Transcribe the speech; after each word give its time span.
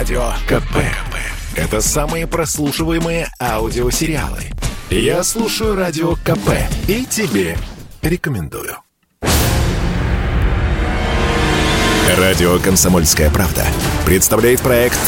Радио 0.00 0.32
КП. 0.46 0.76
Это 1.54 1.82
самые 1.82 2.26
прослушиваемые 2.26 3.28
аудиосериалы. 3.38 4.44
Я 4.88 5.22
слушаю 5.22 5.76
Радио 5.76 6.14
КП 6.14 6.52
и 6.88 7.04
тебе 7.04 7.58
рекомендую. 8.00 8.78
Радио 12.16 12.58
«Комсомольская 12.60 13.28
правда» 13.28 13.66
представляет 14.06 14.62
проект 14.62 14.98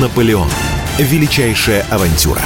«Наполеон. 0.00 0.48
Величайшая 0.98 1.86
авантюра». 1.88 2.42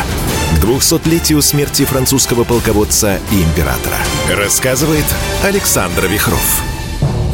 К 0.61 0.65
200-летию 0.65 1.41
смерти 1.41 1.87
французского 1.87 2.45
полководца 2.45 3.19
и 3.33 3.43
императора. 3.43 3.97
Рассказывает 4.37 5.07
Александр 5.43 6.09
Вихров. 6.09 6.76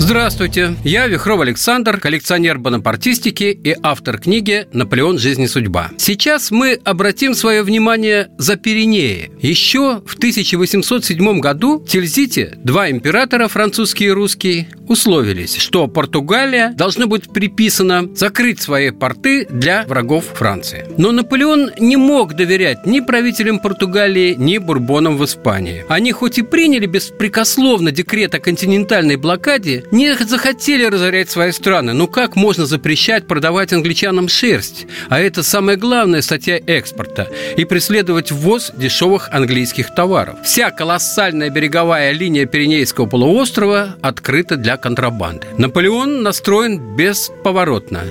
Здравствуйте, 0.05 0.75
я 0.83 1.07
Вихров 1.07 1.41
Александр, 1.43 2.01
коллекционер 2.01 2.59
бонапартистики 2.59 3.45
и 3.45 3.77
автор 3.85 4.19
книги 4.19 4.67
«Наполеон. 4.73 5.17
Жизнь 5.17 5.43
и 5.43 5.47
судьба». 5.47 5.93
Сейчас 5.97 6.51
мы 6.51 6.81
обратим 6.85 7.35
свое 7.35 7.63
внимание 7.63 8.29
за 8.37 8.57
Пиренеи. 8.57 9.31
Еще 9.41 10.03
в 10.05 10.17
1807 10.17 11.39
году 11.39 11.79
в 11.79 11.87
Тильзите 11.87 12.55
два 12.57 12.91
императора, 12.91 13.47
французский 13.47 14.07
и 14.07 14.11
русский, 14.11 14.67
условились, 14.89 15.57
что 15.57 15.87
Португалия 15.87 16.73
должна 16.73 17.07
быть 17.07 17.33
приписана 17.33 18.09
закрыть 18.15 18.61
свои 18.61 18.91
порты 18.91 19.47
для 19.49 19.85
врагов 19.87 20.25
Франции. 20.35 20.85
Но 20.99 21.13
Наполеон 21.13 21.71
не 21.79 21.97
мог 21.97 22.35
доверять 22.35 22.87
ни 22.87 22.99
правителям 22.99 23.61
Португалии, 23.61 24.35
ни 24.37 24.59
бурбонам 24.59 25.17
в 25.17 25.25
Испании. 25.25 25.85
Они 25.89 26.11
хоть 26.11 26.39
и 26.39 26.43
приняли 26.43 26.87
беспрекословно 26.87 27.93
декрет 27.93 28.35
о 28.35 28.41
континентальной 28.41 29.17
блокаде, 29.17 29.85
не 29.93 30.17
захотели 30.17 30.87
разорять 30.87 31.31
свои 31.31 31.53
страны. 31.53 31.93
Ну 31.93 32.09
как 32.09 32.35
можно 32.35 32.67
запрещать 32.67 33.29
продавать 33.29 33.73
англичанам 33.73 34.29
шерсть? 34.29 34.87
А 35.09 35.21
это 35.21 35.43
самая 35.43 35.77
главная 35.77 36.23
статья 36.23 36.59
экспорта. 36.67 37.29
И 37.57 37.65
преследовать 37.65 38.33
ввоз 38.33 38.73
дешевых 38.75 39.29
английских 39.33 39.95
товаров. 39.95 40.37
Вся 40.43 40.71
колоссальная 40.71 41.51
береговая 41.51 42.13
линия 42.13 42.47
Пиренейского 42.47 43.07
полуострова 43.07 43.97
открыта 44.01 44.57
для 44.57 44.77
контрабанды. 44.79 45.47
Наполеон 45.59 46.23
настроен 46.23 46.97
бесповоротно. 46.97 48.03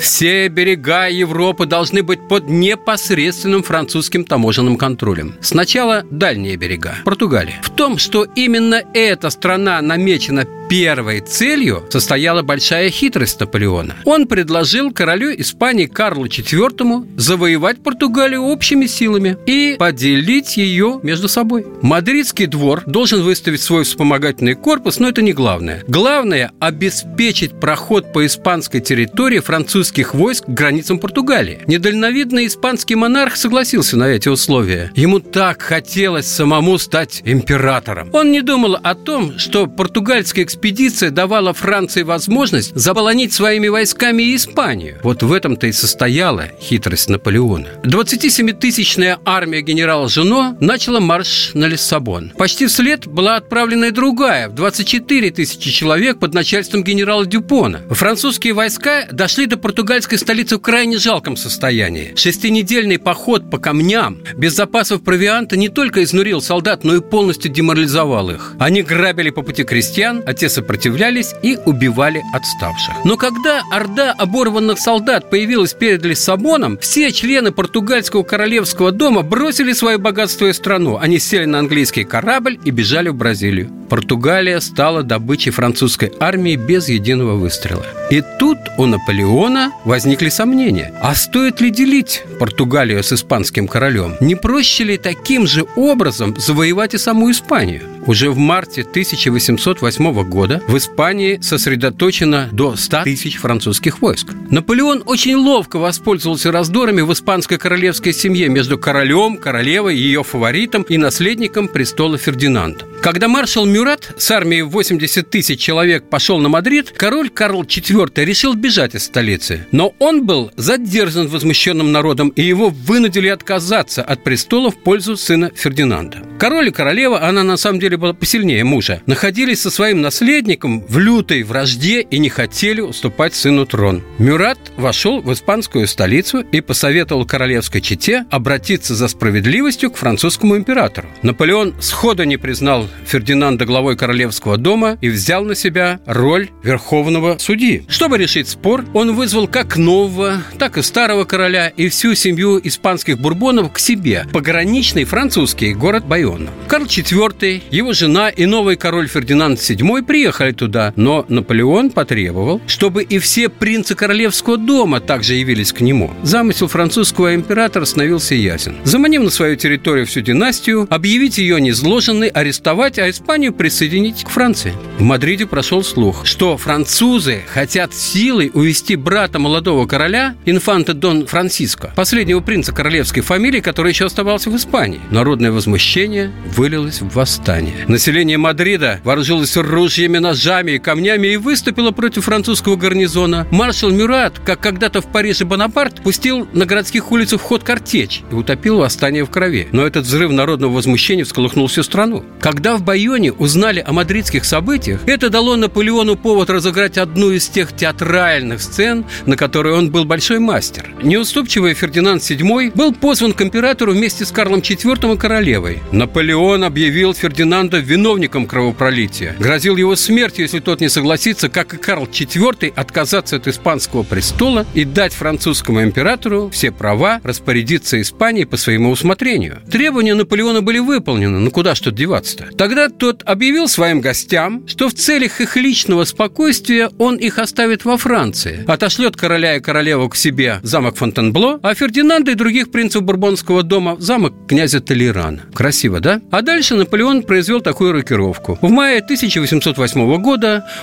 Все 0.00 0.48
берега 0.48 1.06
Европы 1.06 1.66
должны 1.66 2.02
быть 2.02 2.26
под 2.28 2.48
непосредственным 2.48 3.62
французским 3.62 4.24
таможенным 4.24 4.78
контролем. 4.78 5.36
Сначала 5.42 6.02
дальние 6.10 6.56
берега, 6.56 6.94
Португалия. 7.04 7.60
В 7.62 7.70
том, 7.70 7.98
что 7.98 8.24
именно 8.24 8.82
эта 8.94 9.28
страна 9.28 9.82
намечена 9.82 10.46
первой 10.68 11.15
целью 11.20 11.84
состояла 11.90 12.42
большая 12.42 12.90
хитрость 12.90 13.40
Наполеона. 13.40 13.96
Он 14.04 14.26
предложил 14.26 14.92
королю 14.92 15.30
Испании 15.36 15.86
Карлу 15.86 16.26
IV 16.26 17.18
завоевать 17.18 17.82
Португалию 17.82 18.42
общими 18.42 18.86
силами 18.86 19.36
и 19.46 19.76
поделить 19.78 20.56
ее 20.56 21.00
между 21.02 21.28
собой. 21.28 21.66
Мадридский 21.82 22.46
двор 22.46 22.82
должен 22.86 23.22
выставить 23.22 23.62
свой 23.62 23.84
вспомогательный 23.84 24.54
корпус, 24.54 24.98
но 24.98 25.08
это 25.08 25.22
не 25.22 25.32
главное. 25.32 25.82
Главное– 25.88 26.52
обеспечить 26.60 27.58
проход 27.60 28.12
по 28.12 28.26
испанской 28.26 28.80
территории 28.80 29.40
французских 29.40 30.14
войск 30.14 30.44
к 30.46 30.48
границам 30.48 30.98
Португалии. 30.98 31.60
Недальновидный 31.66 32.46
испанский 32.46 32.94
монарх 32.94 33.36
согласился 33.36 33.96
на 33.96 34.04
эти 34.08 34.28
условия. 34.28 34.90
Ему 34.94 35.20
так 35.20 35.62
хотелось 35.62 36.26
самому 36.26 36.78
стать 36.78 37.22
императором. 37.24 38.10
Он 38.12 38.30
не 38.32 38.42
думал 38.42 38.76
о 38.82 38.94
том, 38.94 39.38
что 39.38 39.66
португальская 39.66 40.44
экспедиция 40.44 41.05
давала 41.10 41.52
Франции 41.52 42.02
возможность 42.02 42.74
заполонить 42.74 43.32
своими 43.32 43.68
войсками 43.68 44.34
Испанию. 44.34 44.98
Вот 45.02 45.22
в 45.22 45.32
этом-то 45.32 45.66
и 45.66 45.72
состояла 45.72 46.48
хитрость 46.60 47.08
Наполеона. 47.08 47.68
27-тысячная 47.84 49.18
армия 49.24 49.62
генерала 49.62 50.08
Жено 50.08 50.56
начала 50.60 51.00
марш 51.00 51.50
на 51.54 51.66
Лиссабон. 51.66 52.32
Почти 52.36 52.66
вслед 52.66 53.06
была 53.06 53.36
отправлена 53.36 53.86
и 53.86 53.90
другая, 53.90 54.48
в 54.48 54.54
24 54.54 55.30
тысячи 55.30 55.70
человек 55.70 56.18
под 56.18 56.34
начальством 56.34 56.82
генерала 56.82 57.26
Дюпона. 57.26 57.82
Французские 57.90 58.52
войска 58.52 59.06
дошли 59.10 59.46
до 59.46 59.56
португальской 59.56 60.18
столицы 60.18 60.56
в 60.56 60.60
крайне 60.60 60.98
жалком 60.98 61.36
состоянии. 61.36 62.12
Шестинедельный 62.16 62.98
поход 62.98 63.50
по 63.50 63.58
камням 63.58 64.22
без 64.36 64.54
запасов 64.54 65.02
провианта 65.02 65.56
не 65.56 65.68
только 65.68 66.02
изнурил 66.02 66.40
солдат, 66.40 66.84
но 66.84 66.96
и 66.96 67.00
полностью 67.00 67.50
деморализовал 67.50 68.30
их. 68.30 68.54
Они 68.58 68.82
грабили 68.82 69.30
по 69.30 69.42
пути 69.42 69.64
крестьян, 69.64 70.22
а 70.26 70.34
те 70.34 70.48
сопротивлялись 70.48 70.95
и 71.42 71.56
убивали 71.64 72.22
отставших. 72.32 72.94
Но 73.04 73.16
когда 73.16 73.62
орда 73.70 74.12
оборванных 74.12 74.78
солдат 74.78 75.30
появилась 75.30 75.72
перед 75.72 76.04
Лиссабоном, 76.04 76.78
все 76.78 77.12
члены 77.12 77.52
португальского 77.52 78.22
королевского 78.22 78.92
дома 78.92 79.22
бросили 79.22 79.72
свое 79.72 79.98
богатство 79.98 80.46
и 80.46 80.52
страну. 80.52 80.98
Они 80.98 81.18
сели 81.18 81.44
на 81.44 81.58
английский 81.58 82.04
корабль 82.04 82.58
и 82.64 82.70
бежали 82.70 83.08
в 83.08 83.14
Бразилию. 83.14 83.70
Португалия 83.88 84.60
стала 84.60 85.02
добычей 85.02 85.52
французской 85.52 86.12
армии 86.18 86.56
без 86.56 86.88
единого 86.88 87.36
выстрела. 87.36 87.86
И 88.10 88.22
тут 88.38 88.58
у 88.78 88.86
Наполеона 88.86 89.72
возникли 89.84 90.28
сомнения. 90.28 90.92
А 91.00 91.14
стоит 91.14 91.60
ли 91.60 91.70
делить 91.70 92.24
Португалию 92.38 93.02
с 93.02 93.12
испанским 93.12 93.68
королем? 93.68 94.16
Не 94.20 94.34
проще 94.34 94.84
ли 94.84 94.98
таким 94.98 95.46
же 95.46 95.66
образом 95.76 96.36
завоевать 96.36 96.94
и 96.94 96.98
саму 96.98 97.30
Испанию? 97.30 97.82
Уже 98.06 98.30
в 98.30 98.38
марте 98.38 98.82
1808 98.82 100.22
года 100.28 100.62
в 100.68 100.76
Испании 100.86 101.38
сосредоточено 101.42 102.48
до 102.52 102.76
100 102.76 103.02
тысяч 103.02 103.36
французских 103.36 104.00
войск. 104.00 104.28
Наполеон 104.50 105.02
очень 105.04 105.34
ловко 105.34 105.78
воспользовался 105.78 106.52
раздорами 106.52 107.00
в 107.00 107.12
испанской 107.12 107.58
королевской 107.58 108.12
семье 108.12 108.48
между 108.48 108.78
королем, 108.78 109.36
королевой, 109.36 109.96
ее 109.96 110.22
фаворитом 110.22 110.82
и 110.82 110.96
наследником 110.96 111.66
престола 111.68 112.18
Фердинандом. 112.18 112.88
Когда 113.02 113.28
маршал 113.28 113.66
Мюрат 113.66 114.14
с 114.16 114.30
армией 114.30 114.62
в 114.62 114.70
80 114.70 115.28
тысяч 115.28 115.60
человек 115.60 116.08
пошел 116.08 116.38
на 116.38 116.48
Мадрид, 116.48 116.92
король 116.96 117.30
Карл 117.30 117.62
IV 117.62 118.24
решил 118.24 118.54
бежать 118.54 118.94
из 118.94 119.04
столицы. 119.04 119.66
Но 119.70 119.94
он 119.98 120.24
был 120.24 120.50
задержан 120.56 121.28
возмущенным 121.28 121.92
народом, 121.92 122.30
и 122.30 122.42
его 122.42 122.70
вынудили 122.70 123.28
отказаться 123.28 124.02
от 124.02 124.24
престола 124.24 124.70
в 124.70 124.82
пользу 124.82 125.16
сына 125.16 125.50
Фердинанда. 125.54 126.22
Король 126.38 126.68
и 126.68 126.72
королева, 126.72 127.22
она 127.22 127.42
на 127.42 127.56
самом 127.56 127.80
деле 127.80 127.96
была 127.96 128.12
посильнее 128.12 128.64
мужа, 128.64 129.02
находились 129.06 129.60
со 129.60 129.70
своим 129.70 130.00
наследником 130.00 130.75
в 130.80 130.98
лютой 130.98 131.42
вражде 131.42 132.00
и 132.02 132.18
не 132.18 132.28
хотели 132.28 132.80
уступать 132.80 133.34
сыну 133.34 133.66
трон. 133.66 134.02
Мюрат 134.18 134.58
вошел 134.76 135.20
в 135.20 135.32
испанскую 135.32 135.86
столицу 135.86 136.40
и 136.40 136.60
посоветовал 136.60 137.24
королевской 137.26 137.80
чете 137.80 138.26
обратиться 138.30 138.94
за 138.94 139.08
справедливостью 139.08 139.90
к 139.90 139.96
французскому 139.96 140.56
императору. 140.56 141.08
Наполеон 141.22 141.74
сходу 141.80 142.24
не 142.24 142.36
признал 142.36 142.88
Фердинанда 143.04 143.64
главой 143.64 143.96
королевского 143.96 144.56
дома 144.56 144.98
и 145.00 145.08
взял 145.08 145.44
на 145.44 145.54
себя 145.54 146.00
роль 146.06 146.50
верховного 146.62 147.38
судьи. 147.38 147.84
Чтобы 147.88 148.18
решить 148.18 148.48
спор, 148.48 148.84
он 148.94 149.14
вызвал 149.14 149.48
как 149.48 149.76
нового, 149.76 150.42
так 150.58 150.78
и 150.78 150.82
старого 150.82 151.24
короля 151.24 151.68
и 151.68 151.88
всю 151.88 152.14
семью 152.14 152.60
испанских 152.62 153.18
бурбонов 153.18 153.72
к 153.72 153.78
себе, 153.78 154.26
пограничный 154.32 155.04
французский 155.04 155.74
город 155.74 156.04
Байона. 156.06 156.50
Карл 156.68 156.84
IV, 156.84 157.62
его 157.70 157.92
жена 157.92 158.28
и 158.28 158.46
новый 158.46 158.76
король 158.76 159.08
Фердинанд 159.08 159.58
VII 159.58 160.02
приехали 160.02 160.52
туда, 160.52 160.65
но 160.96 161.24
Наполеон 161.28 161.90
потребовал, 161.90 162.60
чтобы 162.66 163.02
и 163.02 163.18
все 163.18 163.48
принцы 163.48 163.94
королевского 163.94 164.56
дома 164.56 165.00
также 165.00 165.34
явились 165.34 165.72
к 165.72 165.80
нему. 165.80 166.12
Замысел 166.22 166.68
французского 166.68 167.34
императора 167.34 167.84
становился 167.84 168.34
ясен. 168.34 168.76
Заманив 168.84 169.22
на 169.22 169.30
свою 169.30 169.56
территорию 169.56 170.06
всю 170.06 170.20
династию, 170.20 170.86
объявить 170.90 171.38
ее 171.38 171.60
незложенной, 171.60 172.28
арестовать, 172.28 172.98
а 172.98 173.08
Испанию 173.10 173.52
присоединить 173.52 174.24
к 174.24 174.28
Франции. 174.28 174.72
В 174.98 175.02
Мадриде 175.02 175.46
прошел 175.46 175.82
слух, 175.82 176.26
что 176.26 176.56
французы 176.56 177.42
хотят 177.46 177.94
силой 177.94 178.50
увести 178.52 178.96
брата 178.96 179.38
молодого 179.38 179.86
короля, 179.86 180.34
инфанта 180.44 180.94
Дон 180.94 181.26
Франциско, 181.26 181.92
последнего 181.94 182.40
принца 182.40 182.72
королевской 182.72 183.22
фамилии, 183.22 183.60
который 183.60 183.92
еще 183.92 184.06
оставался 184.06 184.50
в 184.50 184.56
Испании. 184.56 185.00
Народное 185.10 185.52
возмущение 185.52 186.32
вылилось 186.54 187.00
в 187.00 187.14
восстание. 187.14 187.84
Население 187.88 188.38
Мадрида 188.38 189.00
вооружилось 189.04 189.56
ружьями, 189.56 190.18
ножами 190.18 190.55
и 190.62 190.78
камнями 190.78 191.28
и 191.28 191.36
выступило 191.36 191.90
против 191.90 192.24
французского 192.24 192.76
гарнизона. 192.76 193.46
Маршал 193.50 193.90
Мюрат, 193.90 194.38
как 194.38 194.60
когда-то 194.60 195.00
в 195.00 195.10
Париже 195.12 195.44
Бонапарт, 195.44 196.02
пустил 196.02 196.48
на 196.52 196.66
городских 196.66 197.12
улицах 197.12 197.40
в 197.40 197.44
ход 197.44 197.62
картечь 197.62 198.22
и 198.30 198.34
утопил 198.34 198.78
восстание 198.78 199.24
в 199.24 199.30
крови. 199.30 199.68
Но 199.72 199.86
этот 199.86 200.04
взрыв 200.04 200.30
народного 200.30 200.72
возмущения 200.72 201.24
всколыхнул 201.24 201.66
всю 201.66 201.82
страну. 201.82 202.24
Когда 202.40 202.76
в 202.76 202.82
Байоне 202.82 203.32
узнали 203.32 203.82
о 203.86 203.92
мадридских 203.92 204.44
событиях, 204.44 205.00
это 205.06 205.30
дало 205.30 205.56
Наполеону 205.56 206.16
повод 206.16 206.50
разыграть 206.50 206.98
одну 206.98 207.30
из 207.30 207.48
тех 207.48 207.74
театральных 207.74 208.62
сцен, 208.62 209.04
на 209.26 209.36
которой 209.36 209.74
он 209.74 209.90
был 209.90 210.04
большой 210.04 210.38
мастер. 210.38 210.90
Неуступчивый 211.02 211.74
Фердинанд 211.74 212.22
VII 212.22 212.72
был 212.74 212.92
позван 212.92 213.32
к 213.32 213.42
императору 213.42 213.92
вместе 213.92 214.24
с 214.24 214.32
Карлом 214.32 214.60
IV 214.60 215.14
и 215.14 215.18
королевой. 215.18 215.82
Наполеон 215.92 216.64
объявил 216.64 217.14
Фердинанда 217.14 217.78
виновником 217.78 218.46
кровопролития, 218.46 219.34
грозил 219.38 219.76
его 219.76 219.96
смертью, 219.96 220.45
если 220.46 220.60
тот 220.60 220.80
не 220.80 220.88
согласится, 220.88 221.48
как 221.48 221.74
и 221.74 221.76
Карл 221.76 222.04
IV, 222.04 222.72
отказаться 222.76 223.34
от 223.34 223.48
испанского 223.48 224.04
престола 224.04 224.64
и 224.74 224.84
дать 224.84 225.12
французскому 225.12 225.82
императору 225.82 226.50
все 226.50 226.70
права 226.70 227.20
распорядиться 227.24 228.00
Испанией 228.00 228.46
по 228.46 228.56
своему 228.56 228.90
усмотрению. 228.90 229.58
Требования 229.68 230.14
Наполеона 230.14 230.62
были 230.62 230.78
выполнены, 230.78 231.40
ну 231.40 231.50
куда 231.50 231.74
тут 231.74 231.96
деваться-то? 231.96 232.56
Тогда 232.56 232.88
тот 232.88 233.22
объявил 233.24 233.66
своим 233.66 234.00
гостям, 234.00 234.68
что 234.68 234.88
в 234.88 234.94
целях 234.94 235.40
их 235.40 235.56
личного 235.56 236.04
спокойствия 236.04 236.90
он 236.96 237.16
их 237.16 237.40
оставит 237.40 237.84
во 237.84 237.96
Франции, 237.96 238.64
отошлет 238.68 239.16
короля 239.16 239.56
и 239.56 239.60
королеву 239.60 240.08
к 240.08 240.14
себе 240.14 240.60
в 240.62 240.66
замок 240.66 240.96
Фонтенбло, 240.96 241.58
а 241.64 241.74
Фердинанда 241.74 242.30
и 242.30 242.34
других 242.36 242.70
принцев 242.70 243.02
Бурбонского 243.02 243.64
дома 243.64 243.96
в 243.96 244.00
замок 244.00 244.32
князя 244.46 244.80
Толерана. 244.80 245.42
Красиво, 245.52 245.98
да? 245.98 246.20
А 246.30 246.42
дальше 246.42 246.76
Наполеон 246.76 247.24
произвел 247.24 247.60
такую 247.60 247.90
рокировку. 247.90 248.60
В 248.62 248.70
мае 248.70 248.98
1808 248.98 250.22
года 250.22 250.25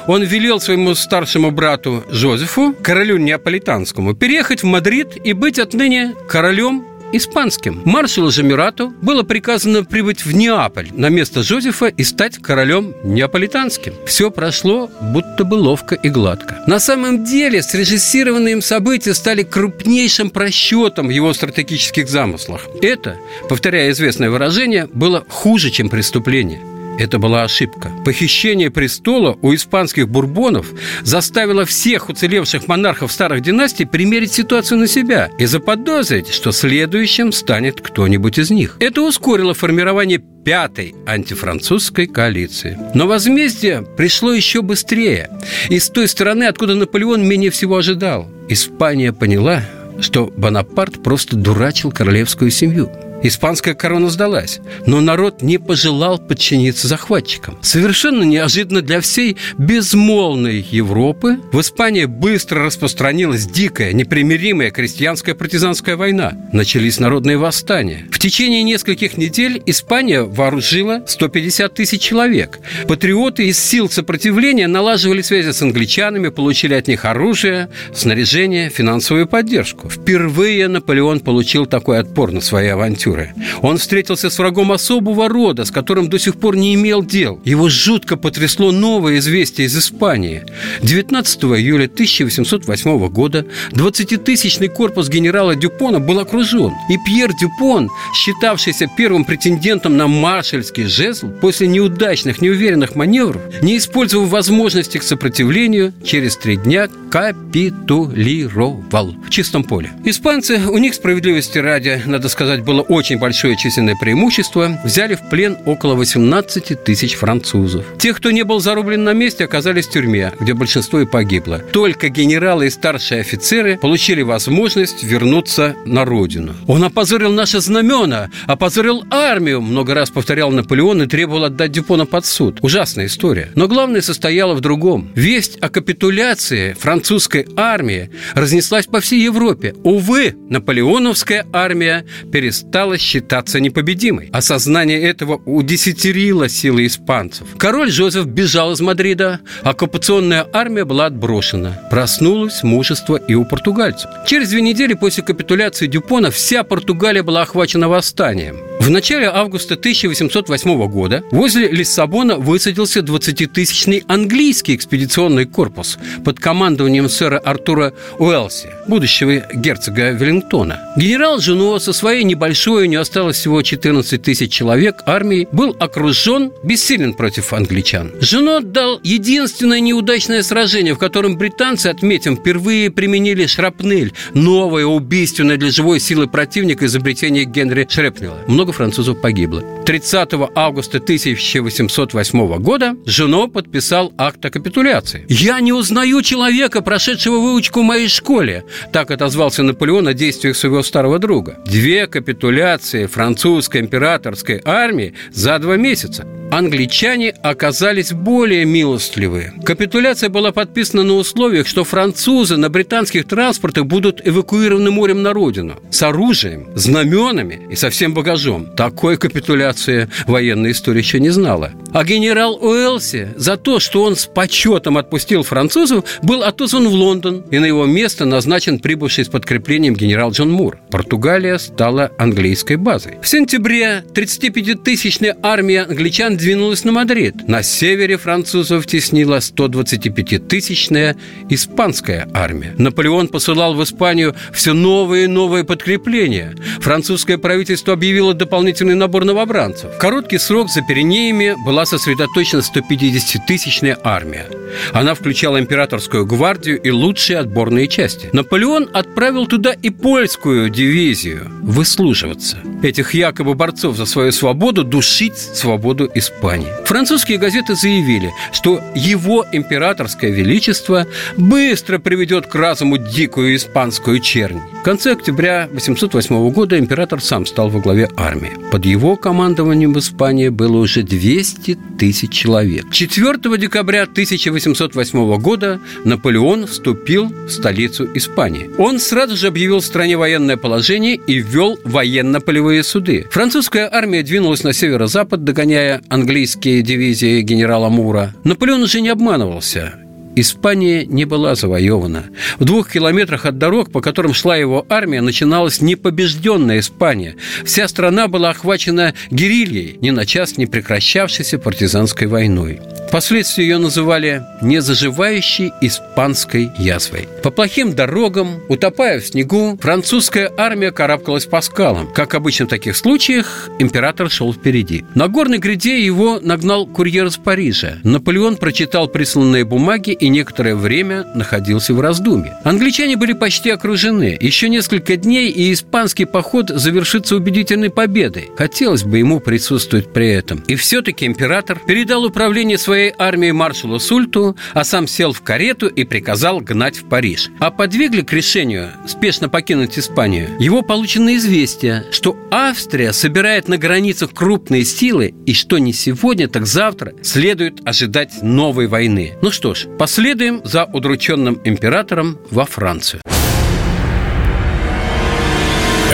он 0.07 0.23
велел 0.23 0.59
своему 0.59 0.95
старшему 0.95 1.51
брату 1.51 2.03
Жозефу, 2.09 2.73
королю 2.81 3.17
неаполитанскому, 3.17 4.13
переехать 4.13 4.63
в 4.63 4.65
Мадрид 4.65 5.17
и 5.23 5.33
быть 5.33 5.59
отныне 5.59 6.13
королем 6.27 6.85
испанским. 7.13 7.81
Маршалу 7.85 8.31
Жамирату 8.31 8.89
было 9.01 9.23
приказано 9.23 9.83
прибыть 9.83 10.25
в 10.25 10.35
Неаполь 10.35 10.89
на 10.91 11.09
место 11.09 11.43
Жозефа 11.43 11.87
и 11.87 12.03
стать 12.03 12.39
королем 12.39 12.93
неаполитанским. 13.03 13.93
Все 14.05 14.31
прошло 14.31 14.89
будто 14.99 15.43
бы 15.43 15.55
ловко 15.55 15.95
и 15.95 16.09
гладко. 16.09 16.63
На 16.67 16.79
самом 16.79 17.23
деле 17.23 17.61
срежиссированные 17.61 18.53
им 18.53 18.61
события 18.61 19.13
стали 19.13 19.43
крупнейшим 19.43 20.29
просчетом 20.29 21.07
в 21.07 21.11
его 21.11 21.33
стратегических 21.33 22.09
замыслах. 22.09 22.67
Это, 22.81 23.17
повторяя 23.47 23.91
известное 23.91 24.29
выражение, 24.29 24.87
было 24.91 25.23
хуже, 25.29 25.69
чем 25.69 25.89
преступление– 25.89 26.61
это 26.99 27.19
была 27.19 27.43
ошибка. 27.43 27.91
Похищение 28.05 28.69
престола 28.69 29.37
у 29.41 29.53
испанских 29.53 30.09
бурбонов 30.09 30.67
заставило 31.01 31.65
всех 31.65 32.09
уцелевших 32.09 32.67
монархов 32.67 33.11
старых 33.11 33.41
династий 33.41 33.85
примерить 33.85 34.33
ситуацию 34.33 34.79
на 34.79 34.87
себя 34.87 35.29
и 35.39 35.45
заподозрить, 35.45 36.29
что 36.29 36.51
следующим 36.51 37.31
станет 37.31 37.81
кто-нибудь 37.81 38.37
из 38.37 38.51
них. 38.51 38.77
Это 38.79 39.01
ускорило 39.01 39.53
формирование 39.53 40.21
пятой 40.45 40.93
антифранцузской 41.05 42.07
коалиции. 42.07 42.77
Но 42.93 43.07
возмездие 43.07 43.81
пришло 43.97 44.33
еще 44.33 44.61
быстрее. 44.61 45.29
И 45.69 45.79
с 45.79 45.89
той 45.89 46.07
стороны, 46.07 46.45
откуда 46.45 46.75
Наполеон 46.75 47.27
менее 47.27 47.49
всего 47.49 47.77
ожидал. 47.77 48.29
Испания 48.49 49.13
поняла, 49.13 49.63
что 49.99 50.25
Бонапарт 50.35 51.01
просто 51.01 51.35
дурачил 51.35 51.91
королевскую 51.91 52.51
семью– 52.51 52.91
Испанская 53.23 53.73
корона 53.73 54.09
сдалась, 54.09 54.59
но 54.85 54.99
народ 54.99 55.41
не 55.41 55.57
пожелал 55.57 56.19
подчиниться 56.19 56.89
захватчикам. 56.89 57.57
Совершенно 57.61 58.23
неожиданно 58.23 58.81
для 58.81 58.99
всей 58.99 59.37
безмолвной 59.57 60.65
Европы 60.69 61.37
в 61.53 61.61
Испании 61.61 62.03
быстро 62.03 62.63
распространилась 62.65 63.45
дикая, 63.45 63.93
непримиримая 63.93 64.71
крестьянская 64.71 65.35
партизанская 65.35 65.95
война. 65.95 66.33
Начались 66.51 66.99
народные 66.99 67.37
восстания. 67.37 68.05
В 68.11 68.19
течение 68.19 68.61
нескольких 68.63 69.15
недель 69.17 69.63
Испания 69.65 70.23
вооружила 70.23 71.03
150 71.07 71.73
тысяч 71.73 72.01
человек. 72.01 72.59
Патриоты 72.89 73.47
из 73.47 73.57
сил 73.57 73.89
сопротивления 73.89 74.67
налаживали 74.67 75.21
связи 75.21 75.51
с 75.51 75.61
англичанами, 75.61 76.27
получили 76.27 76.73
от 76.73 76.89
них 76.89 77.05
оружие, 77.05 77.69
снаряжение, 77.93 78.69
финансовую 78.69 79.27
поддержку. 79.27 79.89
Впервые 79.89 80.67
Наполеон 80.67 81.21
получил 81.21 81.65
такой 81.65 81.99
отпор 81.99 82.33
на 82.33 82.41
своей 82.41 82.73
авантюре 82.73 83.12
авантюры. 83.13 83.33
Он 83.61 83.77
встретился 83.77 84.29
с 84.29 84.37
врагом 84.39 84.71
особого 84.71 85.29
рода, 85.29 85.65
с 85.65 85.71
которым 85.71 86.09
до 86.09 86.19
сих 86.19 86.35
пор 86.35 86.55
не 86.55 86.75
имел 86.75 87.03
дел. 87.03 87.39
Его 87.45 87.69
жутко 87.69 88.17
потрясло 88.17 88.71
новое 88.71 89.17
известие 89.17 89.67
из 89.67 89.77
Испании. 89.77 90.43
19 90.81 91.43
июля 91.43 91.85
1808 91.85 93.07
года 93.09 93.45
20-тысячный 93.71 94.67
корпус 94.67 95.09
генерала 95.09 95.55
Дюпона 95.55 95.99
был 95.99 96.19
окружен. 96.19 96.73
И 96.89 96.97
Пьер 97.05 97.31
Дюпон, 97.39 97.89
считавшийся 98.13 98.89
первым 98.97 99.25
претендентом 99.25 99.97
на 99.97 100.07
маршальский 100.07 100.85
жезл, 100.85 101.29
после 101.41 101.67
неудачных, 101.67 102.41
неуверенных 102.41 102.95
маневров, 102.95 103.41
не 103.61 103.77
использовав 103.77 104.29
возможности 104.29 104.97
к 104.97 105.03
сопротивлению, 105.03 105.93
через 106.03 106.37
три 106.37 106.57
дня 106.57 106.87
капитулировал 107.09 108.83
в 109.25 109.29
чистом 109.29 109.63
поле. 109.63 109.91
Испанцы, 110.05 110.59
у 110.67 110.77
них 110.77 110.93
справедливости 110.93 111.57
ради, 111.57 112.01
надо 112.05 112.29
сказать, 112.29 112.63
было 112.63 112.81
очень 112.93 113.17
большое 113.17 113.57
численное 113.57 113.95
преимущество, 113.95 114.79
взяли 114.83 115.15
в 115.15 115.29
плен 115.29 115.57
около 115.65 115.95
18 115.95 116.83
тысяч 116.83 117.15
французов. 117.15 117.85
Тех, 117.97 118.17
кто 118.17 118.31
не 118.31 118.43
был 118.43 118.59
зарублен 118.59 119.03
на 119.03 119.13
месте, 119.13 119.45
оказались 119.45 119.87
в 119.87 119.91
тюрьме, 119.91 120.31
где 120.39 120.53
большинство 120.53 120.99
и 121.01 121.05
погибло. 121.05 121.59
Только 121.59 122.09
генералы 122.09 122.67
и 122.67 122.69
старшие 122.69 123.21
офицеры 123.21 123.77
получили 123.77 124.21
возможность 124.21 125.03
вернуться 125.03 125.75
на 125.85 126.05
родину. 126.05 126.53
Он 126.67 126.83
опозорил 126.83 127.31
наши 127.31 127.59
знамена, 127.59 128.29
опозорил 128.45 129.03
армию, 129.09 129.61
много 129.61 129.93
раз 129.93 130.09
повторял 130.09 130.51
Наполеон 130.51 131.03
и 131.03 131.07
требовал 131.07 131.45
отдать 131.45 131.71
Дюпона 131.71 132.05
под 132.05 132.25
суд. 132.25 132.59
Ужасная 132.61 133.07
история. 133.07 133.49
Но 133.55 133.67
главное 133.67 134.01
состояло 134.01 134.53
в 134.53 134.61
другом. 134.61 135.09
Весть 135.15 135.57
о 135.61 135.69
капитуляции 135.69 136.73
французской 136.73 137.47
армии 137.55 138.11
разнеслась 138.35 138.85
по 138.85 138.99
всей 138.99 139.23
Европе. 139.23 139.73
Увы, 139.83 140.35
наполеоновская 140.49 141.45
армия 141.51 142.05
перестала 142.31 142.82
перестала 142.83 142.97
считаться 142.97 143.59
непобедимой. 143.59 144.29
Осознание 144.33 145.01
этого 145.01 145.41
удесятерило 145.45 146.49
силы 146.49 146.85
испанцев. 146.85 147.47
Король 147.57 147.91
Жозеф 147.91 148.25
бежал 148.25 148.73
из 148.73 148.81
Мадрида, 148.81 149.39
оккупационная 149.63 150.45
армия 150.51 150.85
была 150.85 151.05
отброшена. 151.05 151.79
Проснулось 151.89 152.63
мужество 152.63 153.15
и 153.15 153.35
у 153.35 153.45
португальцев. 153.45 154.09
Через 154.27 154.49
две 154.49 154.61
недели 154.61 154.93
после 154.93 155.23
капитуляции 155.23 155.87
Дюпона 155.87 156.29
вся 156.31 156.63
Португалия 156.63 157.23
была 157.23 157.43
охвачена 157.43 157.87
восстанием. 157.87 158.57
В 158.79 158.89
начале 158.89 159.27
августа 159.27 159.75
1808 159.75 160.87
года 160.89 161.23
возле 161.31 161.69
Лиссабона 161.69 162.35
высадился 162.35 162.99
20-тысячный 162.99 164.03
английский 164.09 164.75
экспедиционный 164.75 165.45
корпус 165.45 165.97
под 166.25 166.39
командованием 166.39 167.07
сэра 167.07 167.37
Артура 167.37 167.93
Уэлси, 168.19 168.69
будущего 168.87 169.43
герцога 169.53 170.09
Веллингтона. 170.11 170.81
Генерал 170.97 171.39
Жуно 171.39 171.79
со 171.79 171.93
своей 171.93 172.25
небольшой, 172.25 172.72
у 172.81 172.85
него 172.85 173.01
осталось 173.01 173.37
всего 173.37 173.61
14 173.61 174.21
тысяч 174.21 174.51
человек, 174.51 174.95
армией, 175.05 175.47
был 175.51 175.75
окружен, 175.79 176.51
бессилен 176.63 177.13
против 177.13 177.53
англичан. 177.53 178.11
Жуно 178.19 178.61
дал 178.61 178.99
единственное 179.03 179.79
неудачное 179.79 180.43
сражение, 180.43 180.95
в 180.95 180.97
котором 180.97 181.37
британцы, 181.37 181.87
отметим, 181.87 182.35
впервые 182.35 182.89
применили 182.89 183.45
шрапнель, 183.45 184.13
новое 184.33 184.85
убийственное 184.85 185.57
для 185.57 185.71
живой 185.71 185.99
силы 185.99 186.27
противника 186.27 186.85
изобретение 186.85 187.45
Генри 187.45 187.87
Шрепнела. 187.89 188.39
Много 188.47 188.71
французов 188.71 189.21
погибло. 189.21 189.61
30 189.85 190.29
августа 190.55 190.97
1808 190.97 192.57
года 192.59 192.95
Жено 193.05 193.47
подписал 193.47 194.13
акт 194.17 194.43
о 194.45 194.49
капитуляции. 194.49 195.25
«Я 195.27 195.59
не 195.59 195.73
узнаю 195.73 196.21
человека, 196.21 196.81
прошедшего 196.81 197.37
выучку 197.37 197.81
в 197.81 197.85
моей 197.85 198.07
школе», 198.07 198.63
так 198.91 199.11
отозвался 199.11 199.63
Наполеон 199.63 200.07
о 200.07 200.13
действиях 200.13 200.55
своего 200.55 200.83
старого 200.83 201.19
друга. 201.19 201.59
Две 201.65 202.07
капитуляции 202.07 202.62
французской 203.07 203.81
императорской 203.81 204.61
армии 204.63 205.13
за 205.31 205.59
два 205.59 205.77
месяца 205.77 206.25
англичане 206.57 207.33
оказались 207.41 208.13
более 208.13 208.65
милостливы. 208.65 209.53
Капитуляция 209.65 210.29
была 210.29 210.51
подписана 210.51 211.03
на 211.03 211.13
условиях, 211.13 211.67
что 211.67 211.83
французы 211.83 212.57
на 212.57 212.69
британских 212.69 213.27
транспортах 213.27 213.85
будут 213.85 214.21
эвакуированы 214.23 214.91
морем 214.91 215.23
на 215.23 215.33
родину 215.33 215.79
с 215.89 216.03
оружием, 216.03 216.69
знаменами 216.75 217.61
и 217.71 217.75
со 217.75 217.89
всем 217.89 218.13
багажом. 218.13 218.67
Такой 218.75 219.17
капитуляции 219.17 220.09
военная 220.27 220.71
история 220.71 220.99
еще 220.99 221.19
не 221.19 221.29
знала. 221.29 221.71
А 221.91 222.03
генерал 222.03 222.55
Уэлсли 222.61 223.29
за 223.35 223.57
то, 223.57 223.79
что 223.79 224.03
он 224.03 224.15
с 224.15 224.25
почетом 224.25 224.97
отпустил 224.97 225.43
французов, 225.43 226.05
был 226.21 226.43
отозван 226.43 226.87
в 226.87 226.93
Лондон, 226.93 227.43
и 227.51 227.59
на 227.59 227.65
его 227.65 227.85
место 227.85 228.25
назначен 228.25 228.79
прибывший 228.79 229.25
с 229.25 229.27
подкреплением 229.27 229.95
генерал 229.95 230.31
Джон 230.31 230.51
Мур. 230.51 230.77
Португалия 230.91 231.57
стала 231.57 232.11
английской 232.17 232.75
базой. 232.75 233.17
В 233.21 233.27
сентябре 233.27 234.03
35-тысячная 234.13 235.37
армия 235.41 235.83
англичан 235.83 236.37
двинулась 236.43 236.83
на 236.83 236.91
Мадрид. 236.91 237.47
На 237.47 237.63
севере 237.63 238.17
французов 238.17 238.85
теснила 238.85 239.37
125-тысячная 239.37 241.15
испанская 241.49 242.27
армия. 242.33 242.75
Наполеон 242.77 243.29
посылал 243.29 243.75
в 243.75 243.83
Испанию 243.83 244.35
все 244.51 244.73
новые 244.73 245.23
и 245.23 245.27
новые 245.27 245.63
подкрепления. 245.63 246.53
Французское 246.81 247.37
правительство 247.37 247.93
объявило 247.93 248.33
дополнительный 248.33 248.95
набор 248.95 249.23
новобранцев. 249.23 249.95
В 249.95 249.97
короткий 249.97 250.37
срок 250.37 250.69
за 250.69 250.81
Пиренеями 250.81 251.55
была 251.65 251.85
сосредоточена 251.85 252.59
150-тысячная 252.59 253.97
армия. 254.03 254.47
Она 254.91 255.13
включала 255.13 255.59
императорскую 255.59 256.25
гвардию 256.25 256.81
и 256.81 256.89
лучшие 256.89 257.39
отборные 257.39 257.87
части. 257.87 258.29
Наполеон 258.33 258.89
отправил 258.91 259.45
туда 259.45 259.71
и 259.71 259.89
польскую 259.89 260.69
дивизию 260.69 261.49
выслуживаться. 261.61 262.57
этих 262.81 263.13
якобы 263.13 263.53
борцов 263.53 263.95
за 263.95 264.05
свою 264.05 264.33
свободу 264.33 264.83
душить 264.83 265.37
свободу 265.37 266.05
Испании. 266.43 266.73
Французские 266.85 267.37
газеты 267.37 267.75
заявили, 267.75 268.31
что 268.51 268.81
его 268.93 269.45
императорское 269.51 270.31
величество 270.31 271.07
быстро 271.37 271.99
приведет 271.99 272.47
к 272.47 272.55
разуму 272.55 272.97
дикую 272.97 273.55
испанскую 273.55 274.19
чернь. 274.19 274.72
В 274.83 274.85
конце 274.85 275.13
октября 275.13 275.69
808 275.71 276.51
года 276.51 276.77
император 276.77 277.21
сам 277.21 277.45
стал 277.45 277.69
во 277.69 277.79
главе 277.79 278.09
армии. 278.17 278.51
Под 278.69 278.85
его 278.85 279.15
командованием 279.15 279.93
в 279.93 279.99
Испании 279.99 280.49
было 280.49 280.75
уже 280.75 281.03
200 281.03 281.77
тысяч 281.97 282.31
человек. 282.33 282.91
4 282.91 283.57
декабря 283.57 284.01
1808 284.03 285.37
года 285.37 285.79
Наполеон 286.03 286.67
вступил 286.67 287.27
в 287.27 287.49
столицу 287.49 288.09
Испании. 288.13 288.69
Он 288.77 288.99
сразу 288.99 289.37
же 289.37 289.47
объявил 289.47 289.79
в 289.79 289.85
стране 289.85 290.17
военное 290.17 290.57
положение 290.57 291.15
и 291.15 291.35
ввел 291.39 291.79
военно-полевые 291.85 292.83
суды. 292.83 293.25
Французская 293.31 293.89
армия 293.89 294.21
двинулась 294.21 294.65
на 294.65 294.73
северо-запад, 294.73 295.45
догоняя 295.45 296.01
английские 296.09 296.81
дивизии 296.81 297.39
генерала 297.39 297.87
Мура. 297.87 298.35
Наполеон 298.43 298.83
уже 298.83 298.99
не 298.99 299.07
обманывался. 299.07 300.02
Испания 300.35 301.05
не 301.05 301.25
была 301.25 301.55
завоевана. 301.55 302.25
В 302.59 302.65
двух 302.65 302.91
километрах 302.91 303.45
от 303.45 303.57
дорог, 303.57 303.91
по 303.91 304.01
которым 304.01 304.33
шла 304.33 304.55
его 304.55 304.85
армия, 304.89 305.21
начиналась 305.21 305.81
непобежденная 305.81 306.79
Испания. 306.79 307.35
Вся 307.63 307.87
страна 307.87 308.27
была 308.27 308.49
охвачена 308.51 309.13
герильей, 309.31 309.97
ни 310.01 310.09
на 310.09 310.25
час 310.25 310.57
не 310.57 310.65
прекращавшейся 310.65 311.59
партизанской 311.59 312.27
войной. 312.27 312.79
Впоследствии 313.13 313.61
ее 313.61 313.77
называли 313.77 314.41
незаживающей 314.63 315.71
испанской 315.81 316.71
язвой. 316.79 317.27
По 317.43 317.51
плохим 317.51 317.93
дорогам, 317.93 318.59
утопая 318.69 319.19
в 319.19 319.27
снегу, 319.27 319.77
французская 319.79 320.51
армия 320.57 320.91
карабкалась 320.91 321.45
по 321.45 321.61
скалам. 321.61 322.11
Как 322.11 322.33
обычно 322.33 322.65
в 322.65 322.69
таких 322.69 322.97
случаях, 322.97 323.69
император 323.77 324.31
шел 324.31 324.51
впереди. 324.51 325.05
На 325.13 325.27
горной 325.27 325.59
гряде 325.59 326.03
его 326.03 326.39
нагнал 326.39 326.87
курьер 326.87 327.27
из 327.27 327.37
Парижа. 327.37 327.99
Наполеон 328.03 328.57
прочитал 328.57 329.07
присланные 329.07 329.63
бумаги 329.63 330.17
и 330.23 330.29
некоторое 330.29 330.75
время 330.75 331.25
находился 331.35 331.93
в 331.93 331.99
раздумье. 331.99 332.57
Англичане 332.63 333.17
были 333.17 333.33
почти 333.33 333.69
окружены. 333.71 334.37
Еще 334.39 334.69
несколько 334.69 335.17
дней, 335.17 335.49
и 335.49 335.73
испанский 335.73 336.23
поход 336.23 336.69
завершится 336.69 337.35
убедительной 337.35 337.89
победой. 337.89 338.49
Хотелось 338.57 339.03
бы 339.03 339.17
ему 339.17 339.41
присутствовать 339.41 340.13
при 340.13 340.29
этом. 340.29 340.63
И 340.67 340.75
все-таки 340.75 341.25
император 341.25 341.77
передал 341.85 342.23
управление 342.23 342.77
своей 342.77 343.11
армии 343.17 343.51
маршалу 343.51 343.99
Сульту, 343.99 344.55
а 344.73 344.85
сам 344.85 345.07
сел 345.07 345.33
в 345.33 345.41
карету 345.41 345.87
и 345.87 346.05
приказал 346.05 346.61
гнать 346.61 346.95
в 346.95 347.09
Париж. 347.09 347.49
А 347.59 347.69
подвигли 347.69 348.21
к 348.21 348.31
решению 348.31 348.91
спешно 349.05 349.49
покинуть 349.49 349.99
Испанию 349.99 350.51
его 350.57 350.83
полученное 350.83 351.35
известие, 351.35 352.05
что 352.11 352.37
Австрия 352.49 353.11
собирает 353.11 353.67
на 353.67 353.77
границах 353.77 354.31
крупные 354.33 354.85
силы 354.85 355.33
и 355.45 355.53
что 355.53 355.79
не 355.79 355.91
сегодня, 355.91 356.47
так 356.47 356.65
завтра 356.65 357.13
следует 357.23 357.85
ожидать 357.85 358.41
новой 358.41 358.87
войны. 358.87 359.33
Ну 359.41 359.51
что 359.51 359.73
ж, 359.73 359.87
последуем 360.13 360.61
за 360.63 360.85
удрученным 360.85 361.59
императором 361.63 362.37
во 362.51 362.67
Францию. 362.67 363.19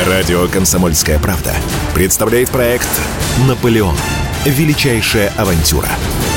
Радио 0.08 0.48
«Комсомольская 0.48 1.20
правда» 1.20 1.54
представляет 1.94 2.50
проект 2.50 2.88
«Наполеон. 3.46 3.98
Величайшая 4.46 5.34
авантюра» 5.36 5.90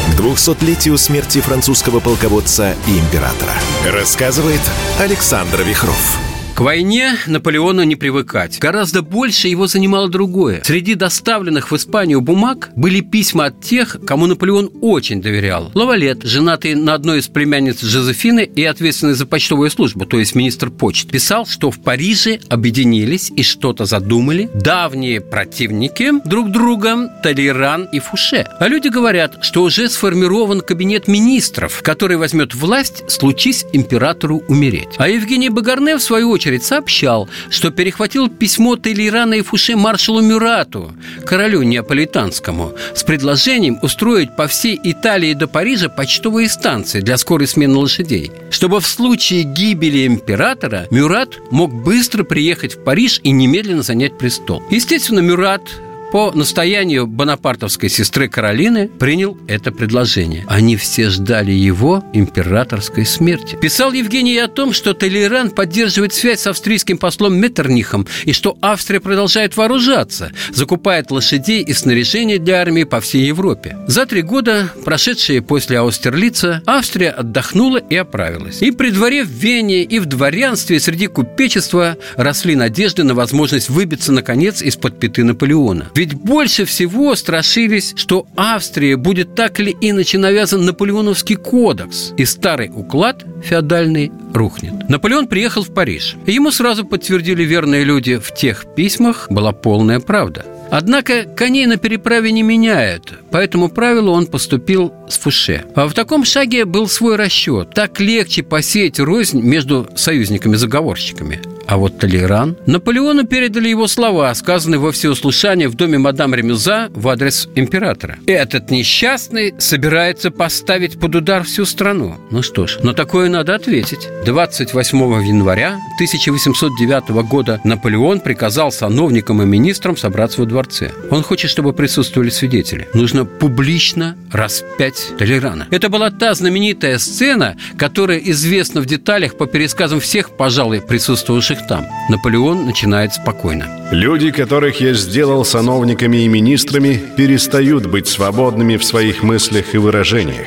к 0.08 0.20
200-летию 0.20 0.98
смерти 0.98 1.40
французского 1.40 2.00
полководца 2.00 2.74
и 2.88 2.98
императора. 2.98 3.54
Рассказывает 3.86 4.62
Александр 4.98 5.62
Вихров. 5.62 6.31
К 6.54 6.60
войне 6.60 7.16
Наполеону 7.26 7.82
не 7.82 7.96
привыкать. 7.96 8.58
Гораздо 8.58 9.00
больше 9.00 9.48
его 9.48 9.66
занимало 9.66 10.10
другое. 10.10 10.60
Среди 10.64 10.94
доставленных 10.94 11.70
в 11.70 11.76
Испанию 11.76 12.20
бумаг 12.20 12.68
были 12.76 13.00
письма 13.00 13.46
от 13.46 13.62
тех, 13.62 13.96
кому 14.06 14.26
Наполеон 14.26 14.70
очень 14.82 15.22
доверял. 15.22 15.72
Лавалет, 15.74 16.22
женатый 16.24 16.74
на 16.74 16.92
одной 16.92 17.20
из 17.20 17.28
племянниц 17.28 17.80
Жозефины 17.80 18.44
и 18.44 18.64
ответственный 18.64 19.14
за 19.14 19.24
почтовую 19.24 19.70
службу, 19.70 20.04
то 20.04 20.18
есть 20.18 20.34
министр 20.34 20.70
почт, 20.70 21.10
писал, 21.10 21.46
что 21.46 21.70
в 21.70 21.80
Париже 21.80 22.38
объединились 22.50 23.32
и 23.34 23.42
что-то 23.42 23.86
задумали 23.86 24.50
давние 24.54 25.22
противники 25.22 26.12
друг 26.26 26.52
друга 26.52 27.08
Толеран 27.22 27.84
и 27.92 27.98
Фуше. 27.98 28.46
А 28.60 28.68
люди 28.68 28.88
говорят, 28.88 29.38
что 29.42 29.62
уже 29.62 29.88
сформирован 29.88 30.60
кабинет 30.60 31.08
министров, 31.08 31.80
который 31.82 32.18
возьмет 32.18 32.54
власть, 32.54 33.10
случись 33.10 33.64
императору 33.72 34.42
умереть. 34.48 34.90
А 34.98 35.08
Евгений 35.08 35.48
Багарне, 35.48 35.96
в 35.96 36.02
свою 36.02 36.28
очередь, 36.28 36.41
очередь 36.42 36.64
сообщал, 36.64 37.28
что 37.50 37.70
перехватил 37.70 38.28
письмо 38.28 38.74
Толерана 38.74 39.34
и 39.34 39.42
Фуше 39.42 39.76
маршалу 39.76 40.22
Мюрату, 40.22 40.92
королю 41.24 41.62
неаполитанскому, 41.62 42.72
с 42.96 43.04
предложением 43.04 43.78
устроить 43.80 44.34
по 44.34 44.48
всей 44.48 44.78
Италии 44.82 45.34
до 45.34 45.46
Парижа 45.46 45.88
почтовые 45.88 46.48
станции 46.48 47.00
для 47.00 47.16
скорой 47.16 47.46
смены 47.46 47.76
лошадей, 47.76 48.32
чтобы 48.50 48.80
в 48.80 48.86
случае 48.88 49.44
гибели 49.44 50.04
императора 50.04 50.88
Мюрат 50.90 51.38
мог 51.52 51.72
быстро 51.72 52.24
приехать 52.24 52.74
в 52.74 52.82
Париж 52.82 53.20
и 53.22 53.30
немедленно 53.30 53.82
занять 53.82 54.18
престол. 54.18 54.62
Естественно, 54.68 55.20
Мюрат 55.20 55.62
по 56.12 56.30
настоянию 56.32 57.06
бонапартовской 57.06 57.88
сестры 57.88 58.28
Каролины 58.28 58.86
принял 58.86 59.38
это 59.48 59.72
предложение. 59.72 60.44
Они 60.46 60.76
все 60.76 61.08
ждали 61.08 61.52
его 61.52 62.04
императорской 62.12 63.06
смерти. 63.06 63.56
Писал 63.56 63.92
Евгений 63.92 64.36
о 64.36 64.48
том, 64.48 64.74
что 64.74 64.92
Толеран 64.92 65.50
поддерживает 65.50 66.12
связь 66.12 66.40
с 66.40 66.46
австрийским 66.46 66.98
послом 66.98 67.36
Меттернихом 67.38 68.06
и 68.24 68.34
что 68.34 68.58
Австрия 68.60 69.00
продолжает 69.00 69.56
вооружаться, 69.56 70.32
закупает 70.50 71.10
лошадей 71.10 71.62
и 71.62 71.72
снаряжение 71.72 72.38
для 72.38 72.60
армии 72.60 72.84
по 72.84 73.00
всей 73.00 73.24
Европе. 73.24 73.78
За 73.86 74.04
три 74.04 74.20
года, 74.20 74.70
прошедшие 74.84 75.40
после 75.40 75.78
Аустерлица, 75.78 76.62
Австрия 76.66 77.08
отдохнула 77.08 77.78
и 77.78 77.96
оправилась. 77.96 78.60
И 78.60 78.70
при 78.70 78.90
дворе 78.90 79.24
в 79.24 79.30
Вене, 79.30 79.82
и 79.82 79.98
в 79.98 80.04
дворянстве, 80.04 80.78
среди 80.78 81.06
купечества 81.06 81.96
росли 82.16 82.54
надежды 82.54 83.02
на 83.02 83.14
возможность 83.14 83.70
выбиться, 83.70 84.12
наконец, 84.12 84.60
из-под 84.60 85.00
пяты 85.00 85.24
Наполеона. 85.24 85.90
Ведь 86.02 86.14
больше 86.14 86.64
всего 86.64 87.14
страшились, 87.14 87.92
что 87.94 88.26
Австрия 88.34 88.96
будет 88.96 89.36
так 89.36 89.60
или 89.60 89.72
иначе 89.80 90.18
навязан 90.18 90.64
Наполеоновский 90.64 91.36
кодекс, 91.36 92.12
и 92.16 92.24
старый 92.24 92.72
уклад 92.74 93.24
феодальный 93.44 94.10
рухнет. 94.34 94.88
Наполеон 94.88 95.28
приехал 95.28 95.62
в 95.62 95.72
Париж. 95.72 96.16
Ему 96.26 96.50
сразу 96.50 96.84
подтвердили 96.84 97.44
верные 97.44 97.84
люди, 97.84 98.16
в 98.18 98.34
тех 98.34 98.66
письмах 98.74 99.28
была 99.30 99.52
полная 99.52 100.00
правда. 100.00 100.44
Однако 100.72 101.22
коней 101.22 101.66
на 101.66 101.76
переправе 101.76 102.32
не 102.32 102.42
меняют, 102.42 103.12
по 103.30 103.36
этому 103.36 103.68
правилу 103.68 104.10
он 104.10 104.26
поступил 104.26 104.92
с 105.08 105.18
Фуше. 105.18 105.64
А 105.76 105.86
в 105.86 105.94
таком 105.94 106.24
шаге 106.24 106.64
был 106.64 106.88
свой 106.88 107.14
расчет. 107.14 107.70
Так 107.74 108.00
легче 108.00 108.42
посеять 108.42 108.98
рознь 108.98 109.40
между 109.40 109.88
союзниками-заговорщиками. 109.94 111.42
А 111.66 111.76
вот 111.76 111.98
Толеран... 111.98 112.56
Наполеону 112.66 113.24
передали 113.24 113.68
его 113.68 113.86
слова, 113.86 114.34
сказанные 114.34 114.78
во 114.78 114.92
всеуслышание 114.92 115.68
в 115.68 115.74
доме 115.74 115.98
мадам 115.98 116.34
Ремюза 116.34 116.88
в 116.94 117.08
адрес 117.08 117.48
императора. 117.54 118.18
Этот 118.26 118.70
несчастный 118.70 119.54
собирается 119.58 120.30
поставить 120.30 120.98
под 120.98 121.14
удар 121.14 121.44
всю 121.44 121.64
страну. 121.64 122.16
Ну 122.30 122.42
что 122.42 122.66
ж, 122.66 122.78
на 122.82 122.94
такое 122.94 123.28
надо 123.28 123.54
ответить. 123.54 124.08
28 124.24 124.98
января 125.26 125.78
1809 125.94 127.10
года 127.28 127.60
Наполеон 127.64 128.20
приказал 128.20 128.72
сановникам 128.72 129.42
и 129.42 129.46
министрам 129.46 129.96
собраться 129.96 130.40
во 130.40 130.46
дворце. 130.46 130.90
Он 131.10 131.22
хочет, 131.22 131.50
чтобы 131.50 131.72
присутствовали 131.72 132.30
свидетели. 132.30 132.88
Нужно 132.94 133.24
публично 133.24 134.16
распять 134.30 135.12
Толерана. 135.18 135.66
Это 135.70 135.88
была 135.88 136.10
та 136.10 136.34
знаменитая 136.34 136.98
сцена, 136.98 137.56
которая 137.76 138.18
известна 138.18 138.80
в 138.80 138.86
деталях 138.86 139.36
по 139.36 139.46
пересказам 139.46 140.00
всех, 140.00 140.30
пожалуй, 140.36 140.80
присутствовавших 140.80 141.51
лучших 141.52 141.66
там. 141.66 141.86
Наполеон 142.08 142.66
начинает 142.66 143.12
спокойно. 143.12 143.66
Люди, 143.90 144.30
которых 144.30 144.80
я 144.80 144.94
сделал 144.94 145.44
сановниками 145.44 146.24
и 146.24 146.28
министрами, 146.28 147.00
перестают 147.16 147.86
быть 147.86 148.08
свободными 148.08 148.76
в 148.76 148.84
своих 148.84 149.22
мыслях 149.22 149.74
и 149.74 149.78
выражениях. 149.78 150.46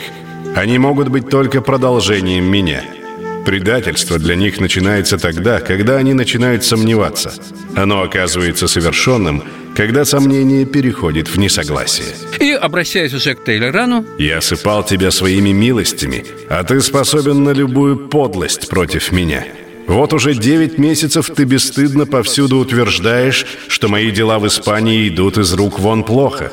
Они 0.55 0.77
могут 0.77 1.09
быть 1.09 1.29
только 1.29 1.62
продолжением 1.62 2.45
меня. 2.45 2.81
Предательство 3.45 4.17
для 4.17 4.35
них 4.35 4.59
начинается 4.59 5.17
тогда, 5.17 5.59
когда 5.59 5.97
они 5.97 6.13
начинают 6.13 6.63
сомневаться. 6.63 7.33
Оно 7.75 8.01
оказывается 8.01 8.67
совершенным, 8.67 9.43
когда 9.75 10.05
сомнение 10.05 10.65
переходит 10.65 11.27
в 11.27 11.38
несогласие. 11.38 12.07
И, 12.39 12.51
обращаясь 12.51 13.13
уже 13.13 13.35
к 13.35 13.43
Тейлорану, 13.43 14.05
«Я 14.17 14.38
осыпал 14.38 14.83
тебя 14.83 15.12
своими 15.12 15.51
милостями, 15.51 16.25
а 16.50 16.63
ты 16.63 16.81
способен 16.81 17.43
на 17.43 17.51
любую 17.53 18.07
подлость 18.07 18.67
против 18.69 19.12
меня». 19.12 19.43
Вот 19.88 20.13
уже 20.13 20.34
девять 20.34 20.77
месяцев 20.77 21.30
ты 21.36 21.44
бесстыдно 21.44 22.06
повсюду 22.06 22.58
утверждаешь, 22.58 23.46
что 23.68 23.88
мои 23.88 24.12
дела 24.12 24.39
в 24.39 24.48
Испании 24.48 25.08
идут 25.08 25.38
из 25.38 25.54
рук 25.54 25.80
вон 25.80 26.04
плохо. 26.04 26.51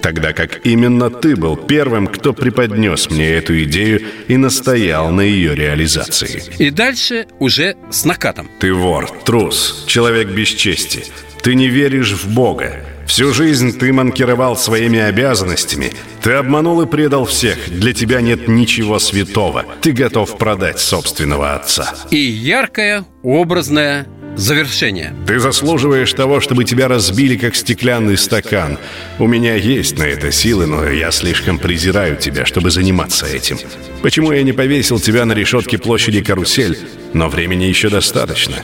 Тогда 0.00 0.32
как 0.32 0.64
именно 0.64 1.10
ты 1.10 1.34
был 1.34 1.56
первым, 1.56 2.06
кто 2.06 2.32
преподнес 2.32 3.10
мне 3.10 3.30
эту 3.30 3.62
идею 3.64 4.02
и 4.28 4.36
настоял 4.36 5.10
на 5.10 5.22
ее 5.22 5.56
реализации. 5.56 6.42
И 6.58 6.70
дальше 6.70 7.26
уже 7.40 7.76
с 7.90 8.04
накатом. 8.04 8.48
Ты 8.60 8.72
вор, 8.72 9.10
трус, 9.24 9.84
человек 9.86 10.28
без 10.28 10.48
чести. 10.48 11.04
Ты 11.42 11.54
не 11.56 11.68
веришь 11.68 12.12
в 12.12 12.32
Бога. 12.32 12.84
Всю 13.08 13.32
жизнь 13.32 13.76
ты 13.76 13.90
манкировал 13.90 14.54
своими 14.54 14.98
обязанностями. 14.98 15.92
Ты 16.22 16.32
обманул 16.32 16.82
и 16.82 16.86
предал 16.86 17.24
всех. 17.24 17.56
Для 17.68 17.94
тебя 17.94 18.20
нет 18.20 18.46
ничего 18.46 18.98
святого. 18.98 19.64
Ты 19.80 19.92
готов 19.92 20.36
продать 20.36 20.78
собственного 20.78 21.54
отца. 21.54 21.94
И 22.10 22.18
яркое, 22.18 23.06
образное 23.22 24.06
завершение. 24.36 25.14
Ты 25.26 25.40
заслуживаешь 25.40 26.12
того, 26.12 26.40
чтобы 26.40 26.64
тебя 26.64 26.86
разбили, 26.86 27.36
как 27.36 27.56
стеклянный 27.56 28.18
стакан. 28.18 28.78
У 29.18 29.26
меня 29.26 29.54
есть 29.54 29.98
на 29.98 30.04
это 30.04 30.30
силы, 30.30 30.66
но 30.66 30.86
я 30.86 31.10
слишком 31.10 31.58
презираю 31.58 32.16
тебя, 32.16 32.44
чтобы 32.44 32.70
заниматься 32.70 33.26
этим. 33.26 33.58
Почему 34.02 34.32
я 34.32 34.42
не 34.42 34.52
повесил 34.52 35.00
тебя 35.00 35.24
на 35.24 35.32
решетке 35.32 35.78
площади 35.78 36.22
Карусель? 36.22 36.78
Но 37.14 37.30
времени 37.30 37.64
еще 37.64 37.88
достаточно. 37.88 38.56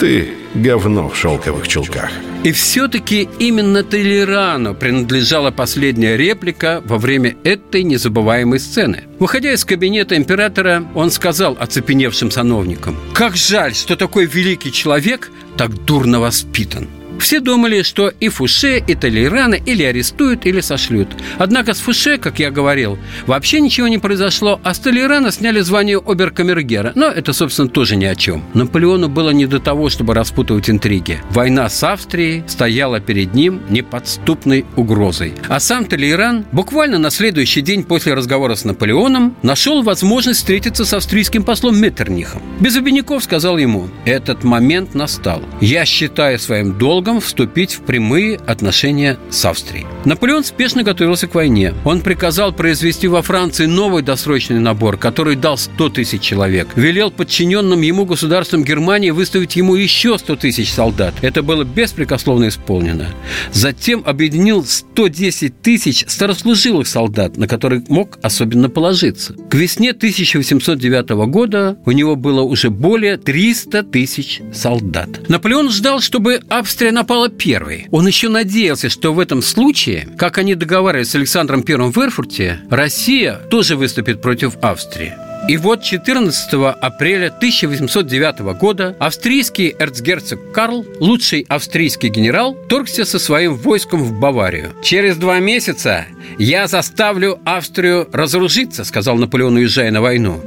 Ты 0.00 0.30
говно 0.54 1.10
в 1.10 1.16
шелковых 1.16 1.68
чулках. 1.68 2.10
И 2.42 2.52
все-таки 2.52 3.28
именно 3.38 3.82
Толерану 3.82 4.74
принадлежала 4.74 5.50
последняя 5.50 6.16
реплика 6.16 6.82
во 6.86 6.96
время 6.96 7.36
этой 7.44 7.82
незабываемой 7.82 8.58
сцены. 8.58 9.04
Выходя 9.18 9.52
из 9.52 9.66
кабинета 9.66 10.16
императора, 10.16 10.86
он 10.94 11.10
сказал 11.10 11.54
оцепеневшим 11.60 12.30
сановникам, 12.30 12.96
«Как 13.12 13.36
жаль, 13.36 13.74
что 13.74 13.94
такой 13.94 14.24
великий 14.24 14.72
человек 14.72 15.30
так 15.58 15.84
дурно 15.84 16.20
воспитан». 16.20 16.88
Все 17.20 17.40
думали, 17.40 17.82
что 17.82 18.08
и 18.08 18.28
Фуше, 18.28 18.82
и 18.84 18.94
Толейрана 18.94 19.54
или 19.54 19.82
арестуют, 19.82 20.46
или 20.46 20.60
сошлют. 20.60 21.08
Однако 21.38 21.74
с 21.74 21.80
Фуше, 21.80 22.16
как 22.16 22.38
я 22.38 22.50
говорил, 22.50 22.98
вообще 23.26 23.60
ничего 23.60 23.88
не 23.88 23.98
произошло, 23.98 24.58
а 24.64 24.72
с 24.72 24.78
Толейрана 24.78 25.30
сняли 25.30 25.60
звание 25.60 25.98
оберкамергера. 25.98 26.92
Но 26.94 27.06
это, 27.06 27.34
собственно, 27.34 27.68
тоже 27.68 27.96
ни 27.96 28.06
о 28.06 28.14
чем. 28.14 28.42
Наполеону 28.54 29.08
было 29.08 29.30
не 29.30 29.44
до 29.46 29.60
того, 29.60 29.90
чтобы 29.90 30.14
распутывать 30.14 30.70
интриги. 30.70 31.20
Война 31.30 31.68
с 31.68 31.84
Австрией 31.84 32.42
стояла 32.46 33.00
перед 33.00 33.34
ним 33.34 33.60
неподступной 33.68 34.64
угрозой. 34.76 35.34
А 35.48 35.60
сам 35.60 35.84
Толейран 35.84 36.46
буквально 36.52 36.98
на 36.98 37.10
следующий 37.10 37.60
день 37.60 37.84
после 37.84 38.14
разговора 38.14 38.54
с 38.54 38.64
Наполеоном 38.64 39.36
нашел 39.42 39.82
возможность 39.82 40.40
встретиться 40.40 40.86
с 40.86 40.94
австрийским 40.94 41.42
послом 41.42 41.78
Меттернихом. 41.78 42.40
Без 42.60 42.76
обиняков 42.76 43.22
сказал 43.24 43.58
ему, 43.58 43.88
этот 44.06 44.42
момент 44.42 44.94
настал. 44.94 45.42
Я 45.60 45.84
считаю 45.84 46.38
своим 46.38 46.78
долгом 46.78 47.09
долгом 47.10 47.20
вступить 47.20 47.74
в 47.74 47.80
прямые 47.80 48.36
отношения 48.36 49.18
с 49.30 49.44
Австрией. 49.44 49.86
Наполеон 50.04 50.44
спешно 50.44 50.82
готовился 50.82 51.26
к 51.26 51.34
войне. 51.34 51.74
Он 51.84 52.00
приказал 52.00 52.52
произвести 52.52 53.08
во 53.08 53.22
Франции 53.22 53.66
новый 53.66 54.02
досрочный 54.02 54.60
набор, 54.60 54.96
который 54.96 55.36
дал 55.36 55.58
100 55.58 55.88
тысяч 55.90 56.22
человек. 56.22 56.68
Велел 56.76 57.10
подчиненным 57.10 57.80
ему 57.80 58.04
государствам 58.04 58.64
Германии 58.64 59.10
выставить 59.10 59.56
ему 59.56 59.74
еще 59.74 60.18
100 60.18 60.36
тысяч 60.36 60.72
солдат. 60.72 61.14
Это 61.22 61.42
было 61.42 61.64
беспрекословно 61.64 62.48
исполнено. 62.48 63.08
Затем 63.52 64.02
объединил 64.06 64.64
110 64.64 65.60
тысяч 65.60 66.04
старослужилых 66.06 66.86
солдат, 66.86 67.36
на 67.36 67.48
которых 67.48 67.88
мог 67.88 68.18
особенно 68.22 68.68
положиться. 68.68 69.34
К 69.50 69.54
весне 69.54 69.90
1809 69.90 71.10
года 71.28 71.76
у 71.84 71.90
него 71.90 72.14
было 72.14 72.42
уже 72.42 72.70
более 72.70 73.16
300 73.16 73.82
тысяч 73.84 74.40
солдат. 74.52 75.28
Наполеон 75.28 75.70
ждал, 75.70 76.00
чтобы 76.00 76.40
Австрия 76.48 76.92
напала 77.00 77.30
первой. 77.30 77.86
Он 77.90 78.06
еще 78.06 78.28
надеялся, 78.28 78.90
что 78.90 79.14
в 79.14 79.20
этом 79.20 79.40
случае, 79.40 80.06
как 80.18 80.36
они 80.36 80.54
договаривались 80.54 81.10
с 81.10 81.14
Александром 81.14 81.64
I 81.66 81.76
в 81.90 81.98
Эрфурте, 81.98 82.60
Россия 82.68 83.36
тоже 83.50 83.76
выступит 83.76 84.20
против 84.20 84.58
Австрии. 84.60 85.14
И 85.48 85.56
вот 85.56 85.82
14 85.82 86.52
апреля 86.52 87.28
1809 87.28 88.40
года 88.60 88.94
австрийский 89.00 89.74
эрцгерцог 89.78 90.52
Карл, 90.52 90.84
лучший 91.00 91.46
австрийский 91.48 92.10
генерал, 92.10 92.54
торгся 92.68 93.06
со 93.06 93.18
своим 93.18 93.56
войском 93.56 94.02
в 94.04 94.20
Баварию. 94.20 94.72
«Через 94.82 95.16
два 95.16 95.38
месяца 95.38 96.04
я 96.38 96.66
заставлю 96.66 97.40
Австрию 97.46 98.08
разоружиться», 98.12 98.84
сказал 98.84 99.16
Наполеон, 99.16 99.56
уезжая 99.56 99.90
на 99.90 100.02
войну. 100.02 100.42